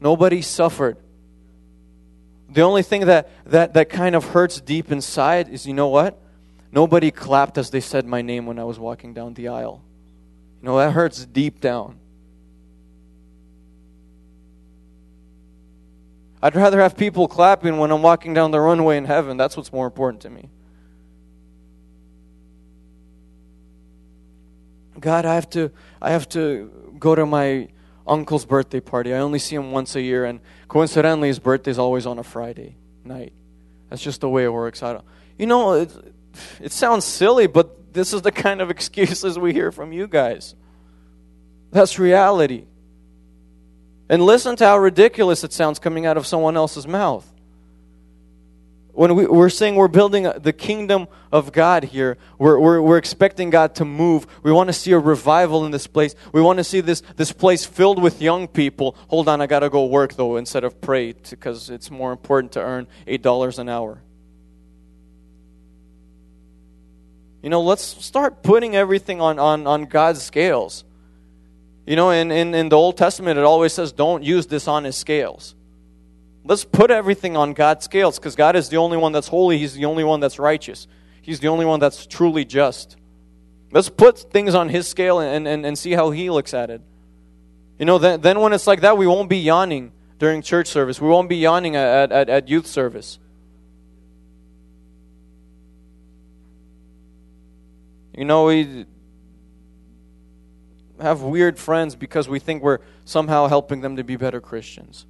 Nobody 0.00 0.42
suffered. 0.42 0.96
The 2.48 2.62
only 2.62 2.82
thing 2.82 3.06
that, 3.06 3.30
that, 3.46 3.74
that 3.74 3.90
kind 3.90 4.14
of 4.14 4.24
hurts 4.24 4.60
deep 4.60 4.90
inside 4.90 5.48
is 5.48 5.66
you 5.66 5.74
know 5.74 5.88
what? 5.88 6.20
Nobody 6.72 7.10
clapped 7.10 7.58
as 7.58 7.70
they 7.70 7.80
said 7.80 8.06
my 8.06 8.22
name 8.22 8.46
when 8.46 8.58
I 8.58 8.64
was 8.64 8.78
walking 8.78 9.14
down 9.14 9.34
the 9.34 9.48
aisle. 9.48 9.82
You 10.60 10.66
know, 10.66 10.78
that 10.78 10.92
hurts 10.92 11.24
deep 11.24 11.60
down. 11.60 11.98
I'd 16.42 16.54
rather 16.54 16.80
have 16.80 16.96
people 16.96 17.28
clapping 17.28 17.78
when 17.78 17.90
I'm 17.90 18.02
walking 18.02 18.32
down 18.32 18.50
the 18.50 18.60
runway 18.60 18.96
in 18.96 19.04
heaven. 19.04 19.36
That's 19.36 19.56
what's 19.56 19.72
more 19.72 19.86
important 19.86 20.22
to 20.22 20.30
me. 20.30 20.48
God, 24.98 25.24
I 25.26 25.34
have 25.34 25.48
to 25.50 25.70
I 26.00 26.10
have 26.10 26.28
to 26.30 26.94
go 26.98 27.14
to 27.14 27.26
my 27.26 27.68
uncle's 28.06 28.44
birthday 28.44 28.80
party. 28.80 29.14
I 29.14 29.18
only 29.18 29.38
see 29.38 29.56
him 29.56 29.72
once 29.72 29.94
a 29.96 30.00
year 30.00 30.24
and 30.24 30.40
coincidentally 30.68 31.28
his 31.28 31.38
birthday 31.38 31.70
is 31.70 31.78
always 31.78 32.06
on 32.06 32.18
a 32.18 32.22
Friday 32.22 32.76
night. 33.04 33.32
That's 33.88 34.02
just 34.02 34.20
the 34.20 34.28
way 34.28 34.44
it 34.44 34.52
works. 34.52 34.82
I 34.82 34.94
don't, 34.94 35.04
you 35.38 35.46
know, 35.46 35.74
it, 35.74 35.92
it 36.60 36.72
sounds 36.72 37.04
silly, 37.04 37.46
but 37.46 37.92
this 37.92 38.12
is 38.12 38.22
the 38.22 38.32
kind 38.32 38.60
of 38.60 38.70
excuses 38.76 39.38
we 39.38 39.52
hear 39.52 39.72
from 39.72 39.92
you 39.92 40.06
guys. 40.06 40.54
That's 41.70 41.98
reality. 41.98 42.66
And 44.10 44.26
listen 44.26 44.56
to 44.56 44.66
how 44.66 44.76
ridiculous 44.76 45.44
it 45.44 45.52
sounds 45.52 45.78
coming 45.78 46.04
out 46.04 46.16
of 46.16 46.26
someone 46.26 46.56
else's 46.56 46.84
mouth. 46.84 47.32
When 48.92 49.14
we, 49.14 49.24
are 49.24 49.48
saying 49.48 49.76
we're 49.76 49.86
building 49.86 50.24
the 50.24 50.52
kingdom 50.52 51.06
of 51.30 51.52
God 51.52 51.84
here, 51.84 52.18
we're, 52.36 52.58
we're, 52.58 52.80
we're 52.82 52.98
expecting 52.98 53.50
God 53.50 53.76
to 53.76 53.84
move. 53.84 54.26
We 54.42 54.50
want 54.50 54.66
to 54.66 54.72
see 54.72 54.90
a 54.90 54.98
revival 54.98 55.64
in 55.64 55.70
this 55.70 55.86
place. 55.86 56.16
We 56.32 56.40
want 56.40 56.56
to 56.56 56.64
see 56.64 56.80
this, 56.80 57.04
this 57.14 57.30
place 57.30 57.64
filled 57.64 58.02
with 58.02 58.20
young 58.20 58.48
people. 58.48 58.96
Hold 59.06 59.28
on, 59.28 59.40
I 59.40 59.46
got 59.46 59.60
to 59.60 59.70
go 59.70 59.86
work 59.86 60.14
though 60.14 60.38
instead 60.38 60.64
of 60.64 60.80
pray 60.80 61.12
because 61.12 61.70
it's 61.70 61.88
more 61.88 62.10
important 62.10 62.50
to 62.54 62.60
earn 62.60 62.88
$8 63.06 63.60
an 63.60 63.68
hour. 63.68 64.02
You 67.44 67.48
know, 67.48 67.62
let's 67.62 67.84
start 68.04 68.42
putting 68.42 68.74
everything 68.74 69.20
on, 69.20 69.38
on, 69.38 69.68
on 69.68 69.84
God's 69.84 70.20
scales. 70.20 70.82
You 71.90 71.96
know, 71.96 72.10
in, 72.10 72.30
in, 72.30 72.54
in 72.54 72.68
the 72.68 72.76
Old 72.76 72.96
Testament, 72.96 73.36
it 73.36 73.44
always 73.44 73.72
says, 73.72 73.90
don't 73.90 74.22
use 74.22 74.46
dishonest 74.46 75.00
scales. 75.00 75.56
Let's 76.44 76.64
put 76.64 76.92
everything 76.92 77.36
on 77.36 77.52
God's 77.52 77.84
scales 77.84 78.16
because 78.16 78.36
God 78.36 78.54
is 78.54 78.68
the 78.68 78.76
only 78.76 78.96
one 78.96 79.10
that's 79.10 79.26
holy. 79.26 79.58
He's 79.58 79.74
the 79.74 79.86
only 79.86 80.04
one 80.04 80.20
that's 80.20 80.38
righteous. 80.38 80.86
He's 81.20 81.40
the 81.40 81.48
only 81.48 81.66
one 81.66 81.80
that's 81.80 82.06
truly 82.06 82.44
just. 82.44 82.96
Let's 83.72 83.88
put 83.88 84.20
things 84.32 84.54
on 84.54 84.68
His 84.68 84.86
scale 84.86 85.18
and, 85.18 85.48
and, 85.48 85.66
and 85.66 85.76
see 85.76 85.90
how 85.90 86.12
He 86.12 86.30
looks 86.30 86.54
at 86.54 86.70
it. 86.70 86.80
You 87.80 87.86
know, 87.86 87.98
then, 87.98 88.20
then 88.20 88.38
when 88.38 88.52
it's 88.52 88.68
like 88.68 88.82
that, 88.82 88.96
we 88.96 89.08
won't 89.08 89.28
be 89.28 89.38
yawning 89.38 89.90
during 90.20 90.42
church 90.42 90.68
service. 90.68 91.00
We 91.00 91.08
won't 91.08 91.28
be 91.28 91.38
yawning 91.38 91.74
at, 91.74 92.12
at, 92.12 92.28
at 92.28 92.48
youth 92.48 92.68
service. 92.68 93.18
You 98.16 98.26
know, 98.26 98.44
we 98.44 98.86
have 101.00 101.22
weird 101.22 101.58
friends 101.58 101.96
because 101.96 102.28
we 102.28 102.38
think 102.38 102.62
we're 102.62 102.78
somehow 103.04 103.46
helping 103.46 103.80
them 103.80 103.96
to 103.96 104.04
be 104.04 104.16
better 104.16 104.40
Christians. 104.40 105.06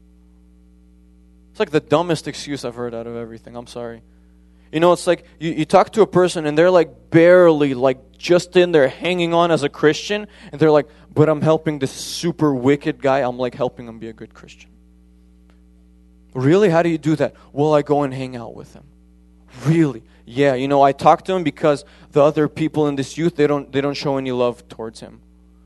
It's 1.50 1.60
like 1.60 1.70
the 1.70 1.80
dumbest 1.80 2.28
excuse 2.28 2.64
I've 2.64 2.74
heard 2.74 2.94
out 2.94 3.06
of 3.06 3.16
everything. 3.16 3.56
I'm 3.56 3.66
sorry. 3.66 4.02
You 4.72 4.78
know, 4.78 4.92
it's 4.92 5.06
like 5.06 5.24
you, 5.38 5.50
you 5.50 5.64
talk 5.64 5.92
to 5.92 6.02
a 6.02 6.06
person 6.06 6.46
and 6.46 6.56
they're 6.56 6.70
like 6.70 7.10
barely, 7.10 7.74
like 7.74 8.16
just 8.16 8.56
in 8.56 8.72
there 8.72 8.88
hanging 8.88 9.34
on 9.34 9.50
as 9.50 9.62
a 9.62 9.68
Christian, 9.68 10.26
and 10.52 10.60
they're 10.60 10.70
like, 10.70 10.88
but 11.12 11.28
I'm 11.28 11.42
helping 11.42 11.78
this 11.78 11.90
super 11.90 12.54
wicked 12.54 13.02
guy. 13.02 13.20
I'm 13.20 13.38
like 13.38 13.54
helping 13.54 13.88
him 13.88 13.98
be 13.98 14.08
a 14.08 14.12
good 14.12 14.32
Christian. 14.32 14.70
Really? 16.34 16.70
How 16.70 16.82
do 16.82 16.88
you 16.88 16.98
do 16.98 17.16
that? 17.16 17.34
Well, 17.52 17.74
I 17.74 17.82
go 17.82 18.02
and 18.02 18.14
hang 18.14 18.36
out 18.36 18.54
with 18.54 18.72
him. 18.72 18.84
Really? 19.66 20.02
Yeah, 20.24 20.54
you 20.54 20.68
know, 20.68 20.80
I 20.80 20.92
talk 20.92 21.24
to 21.24 21.32
him 21.34 21.42
because 21.42 21.84
the 22.12 22.22
other 22.22 22.46
people 22.46 22.86
in 22.86 22.94
this 22.94 23.18
youth, 23.18 23.34
they 23.34 23.48
don't 23.48 23.72
they 23.72 23.80
don't 23.80 23.96
show 23.96 24.16
any 24.16 24.30
love 24.30 24.68
towards 24.68 25.00
him. 25.00 25.20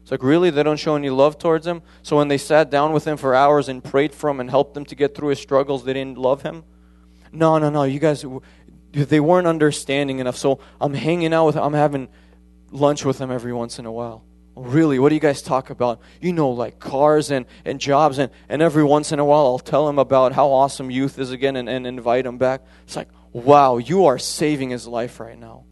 It's 0.05 0.11
like, 0.11 0.23
really? 0.23 0.51
They 0.51 0.63
don't 0.63 0.77
show 0.77 0.97
any 0.97 1.09
love 1.09 1.39
towards 1.39 1.67
him? 1.67 1.81
So 2.03 2.19
when 2.19 2.29
they 2.29 2.37
sat 2.37 2.69
down 2.69 2.93
with 2.93 3.07
him 3.07 3.17
for 3.17 3.35
hours 3.35 3.71
and 3.71 3.83
prayed 3.83 4.15
for 4.15 4.29
him 4.29 4.39
and 4.39 4.51
helped 4.51 4.77
him 4.77 4.85
to 4.85 4.95
get 4.95 5.15
through 5.15 5.31
his 5.31 5.41
struggles, 5.41 5.83
they 5.83 5.95
didn't 5.95 6.19
love 6.19 6.43
him? 6.43 6.63
No, 7.33 7.57
no, 7.57 7.71
no. 7.71 7.85
You 7.85 7.99
guys, 7.99 8.23
they 8.93 9.19
weren't 9.19 9.47
understanding 9.47 10.19
enough. 10.19 10.37
So 10.37 10.61
I'm 10.79 10.93
hanging 10.93 11.33
out 11.33 11.47
with 11.47 11.55
him. 11.57 11.63
I'm 11.63 11.73
having 11.73 12.09
lunch 12.71 13.03
with 13.07 13.17
them 13.17 13.31
every 13.31 13.55
once 13.55 13.79
in 13.79 13.87
a 13.87 13.93
while. 13.93 14.27
Really, 14.55 14.99
what 14.99 15.09
do 15.09 15.15
you 15.15 15.23
guys 15.23 15.41
talk 15.41 15.71
about? 15.71 16.01
You 16.21 16.35
know, 16.35 16.51
like 16.51 16.79
cars 16.79 17.31
and, 17.31 17.47
and 17.65 17.81
jobs, 17.81 18.19
and, 18.19 18.31
and 18.51 18.61
every 18.61 18.85
once 18.85 19.11
in 19.11 19.19
a 19.19 19.25
while 19.25 19.47
I'll 19.47 19.59
tell 19.59 19.89
him 19.89 19.99
about 19.99 20.33
how 20.33 20.51
awesome 20.51 20.91
youth 20.91 21.19
is 21.19 21.31
again 21.31 21.57
and, 21.57 21.67
and 21.67 21.87
invite 21.87 22.27
him 22.27 22.37
back. 22.37 22.61
It's 22.85 22.95
like, 22.95 23.09
wow, 23.33 23.79
you 23.79 24.05
are 24.05 24.19
saving 24.19 24.69
his 24.69 24.87
life 24.87 25.19
right 25.19 25.39
now. 25.39 25.65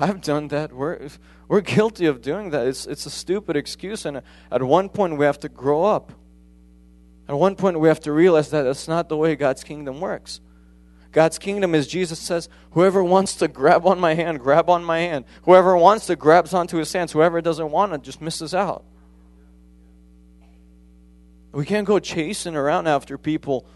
I've 0.00 0.20
done 0.20 0.48
that. 0.48 0.72
We're, 0.72 1.08
we're 1.48 1.60
guilty 1.60 2.06
of 2.06 2.22
doing 2.22 2.50
that. 2.50 2.66
It's, 2.66 2.86
it's 2.86 3.04
a 3.06 3.10
stupid 3.10 3.56
excuse. 3.56 4.06
And 4.06 4.22
at 4.50 4.62
one 4.62 4.88
point, 4.88 5.18
we 5.18 5.24
have 5.24 5.40
to 5.40 5.48
grow 5.48 5.84
up. 5.84 6.12
At 7.28 7.34
one 7.34 7.56
point, 7.56 7.80
we 7.80 7.88
have 7.88 8.00
to 8.00 8.12
realize 8.12 8.50
that 8.50 8.62
that's 8.62 8.86
not 8.86 9.08
the 9.08 9.16
way 9.16 9.34
God's 9.34 9.64
kingdom 9.64 10.00
works. 10.00 10.40
God's 11.10 11.38
kingdom 11.38 11.74
is, 11.74 11.88
Jesus 11.88 12.18
says, 12.18 12.48
whoever 12.72 13.02
wants 13.02 13.36
to 13.36 13.48
grab 13.48 13.86
on 13.86 13.98
my 13.98 14.14
hand, 14.14 14.40
grab 14.40 14.70
on 14.70 14.84
my 14.84 15.00
hand. 15.00 15.24
Whoever 15.42 15.76
wants 15.76 16.06
to 16.06 16.16
grabs 16.16 16.54
onto 16.54 16.76
his 16.76 16.92
hands. 16.92 17.12
Whoever 17.12 17.40
doesn't 17.40 17.70
want 17.70 17.92
to 17.92 17.98
just 17.98 18.20
misses 18.20 18.54
out. 18.54 18.84
We 21.50 21.64
can't 21.64 21.86
go 21.86 21.98
chasing 21.98 22.54
around 22.54 22.86
after 22.86 23.18
people 23.18 23.66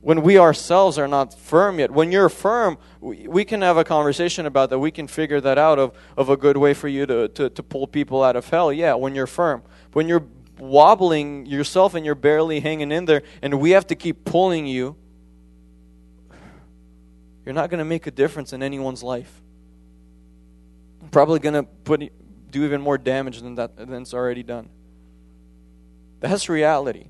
when 0.00 0.22
we 0.22 0.38
ourselves 0.38 0.96
are 0.98 1.08
not 1.08 1.34
firm 1.34 1.78
yet. 1.78 1.90
When 1.90 2.12
you're 2.12 2.28
firm, 2.28 2.78
we, 3.00 3.26
we 3.26 3.44
can 3.44 3.62
have 3.62 3.76
a 3.76 3.84
conversation 3.84 4.46
about 4.46 4.70
that. 4.70 4.78
We 4.78 4.90
can 4.90 5.08
figure 5.08 5.40
that 5.40 5.58
out 5.58 5.78
of, 5.78 5.92
of 6.16 6.28
a 6.28 6.36
good 6.36 6.56
way 6.56 6.74
for 6.74 6.88
you 6.88 7.04
to, 7.06 7.28
to, 7.28 7.50
to 7.50 7.62
pull 7.62 7.86
people 7.86 8.22
out 8.22 8.36
of 8.36 8.48
hell. 8.48 8.72
Yeah, 8.72 8.94
when 8.94 9.14
you're 9.14 9.26
firm. 9.26 9.62
When 9.92 10.08
you're 10.08 10.24
wobbling 10.58 11.46
yourself 11.46 11.94
and 11.94 12.06
you're 12.06 12.14
barely 12.14 12.60
hanging 12.60 12.92
in 12.92 13.04
there, 13.04 13.22
and 13.42 13.60
we 13.60 13.70
have 13.70 13.86
to 13.88 13.94
keep 13.94 14.24
pulling 14.24 14.66
you, 14.66 14.96
you're 17.44 17.54
not 17.54 17.70
going 17.70 17.78
to 17.78 17.84
make 17.84 18.06
a 18.06 18.10
difference 18.10 18.52
in 18.52 18.62
anyone's 18.62 19.02
life. 19.02 19.42
Probably 21.10 21.38
going 21.38 21.54
to 21.54 21.62
put 21.62 22.12
do 22.50 22.64
even 22.64 22.80
more 22.80 22.98
damage 22.98 23.40
than 23.40 23.56
that 23.56 23.76
than 23.76 23.92
it's 23.94 24.14
already 24.14 24.42
done. 24.42 24.68
That's 26.20 26.48
reality. 26.48 27.08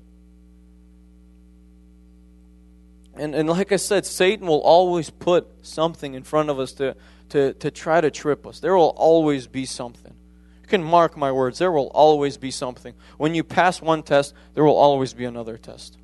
And, 3.19 3.35
and 3.35 3.49
like 3.49 3.73
I 3.73 3.75
said, 3.75 4.05
Satan 4.05 4.47
will 4.47 4.61
always 4.61 5.09
put 5.09 5.45
something 5.61 6.13
in 6.13 6.23
front 6.23 6.49
of 6.49 6.57
us 6.57 6.71
to, 6.73 6.95
to, 7.29 7.53
to 7.55 7.69
try 7.69 7.99
to 7.99 8.09
trip 8.09 8.47
us. 8.47 8.61
There 8.61 8.77
will 8.77 8.93
always 8.95 9.45
be 9.45 9.65
something. 9.65 10.13
You 10.61 10.67
can 10.69 10.81
mark 10.81 11.17
my 11.17 11.29
words, 11.29 11.59
there 11.59 11.71
will 11.71 11.91
always 11.93 12.37
be 12.37 12.49
something. 12.49 12.93
When 13.17 13.35
you 13.35 13.43
pass 13.43 13.81
one 13.81 14.03
test, 14.03 14.33
there 14.53 14.63
will 14.63 14.77
always 14.77 15.13
be 15.13 15.25
another 15.25 15.57
test. 15.57 15.97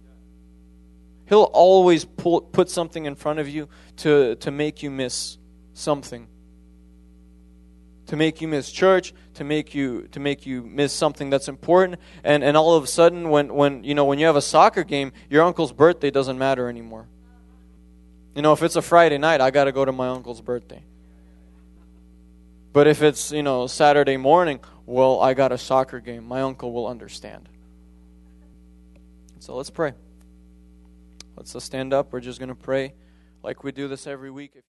He'll 1.27 1.49
always 1.53 2.03
pull, 2.03 2.41
put 2.41 2.69
something 2.69 3.05
in 3.05 3.15
front 3.15 3.39
of 3.39 3.47
you 3.47 3.69
to, 3.97 4.35
to 4.35 4.51
make 4.51 4.83
you 4.83 4.91
miss 4.91 5.37
something. 5.73 6.27
To 8.07 8.15
make 8.15 8.39
you 8.39 8.47
miss 8.47 8.71
church, 8.71 9.13
to 9.33 9.43
make 9.43 9.73
you 9.73 10.07
to 10.11 10.19
make 10.19 10.45
you 10.45 10.61
miss 10.61 10.93
something 10.93 11.31
that's 11.31 11.47
important, 11.47 11.99
and, 12.23 12.43
and 12.43 12.55
all 12.55 12.75
of 12.75 12.83
a 12.83 12.87
sudden 12.87 13.29
when, 13.29 13.53
when 13.53 13.83
you 13.83 13.95
know 13.95 14.05
when 14.05 14.19
you 14.19 14.27
have 14.27 14.35
a 14.35 14.41
soccer 14.41 14.83
game, 14.83 15.11
your 15.29 15.43
uncle's 15.43 15.73
birthday 15.73 16.11
doesn't 16.11 16.37
matter 16.37 16.69
anymore. 16.69 17.07
You 18.35 18.43
know, 18.43 18.53
if 18.53 18.61
it's 18.61 18.75
a 18.75 18.81
Friday 18.81 19.17
night, 19.17 19.41
I 19.41 19.49
gotta 19.49 19.71
go 19.71 19.83
to 19.83 19.91
my 19.91 20.09
uncle's 20.09 20.41
birthday. 20.41 20.83
But 22.75 22.87
if 22.87 23.01
it's, 23.01 23.31
you 23.31 23.41
know, 23.41 23.67
Saturday 23.67 24.17
morning, 24.17 24.59
well, 24.85 25.21
I 25.21 25.33
got 25.33 25.53
a 25.53 25.57
soccer 25.57 26.01
game. 26.01 26.27
My 26.27 26.41
uncle 26.41 26.73
will 26.73 26.87
understand. 26.87 27.47
So 29.39 29.55
let's 29.55 29.69
pray. 29.69 29.93
Let's 31.37 31.63
stand 31.63 31.93
up. 31.93 32.11
We're 32.11 32.19
just 32.19 32.37
going 32.37 32.49
to 32.49 32.55
pray 32.55 32.93
like 33.43 33.63
we 33.63 33.71
do 33.71 33.87
this 33.87 34.07
every 34.07 34.29
week. 34.29 34.55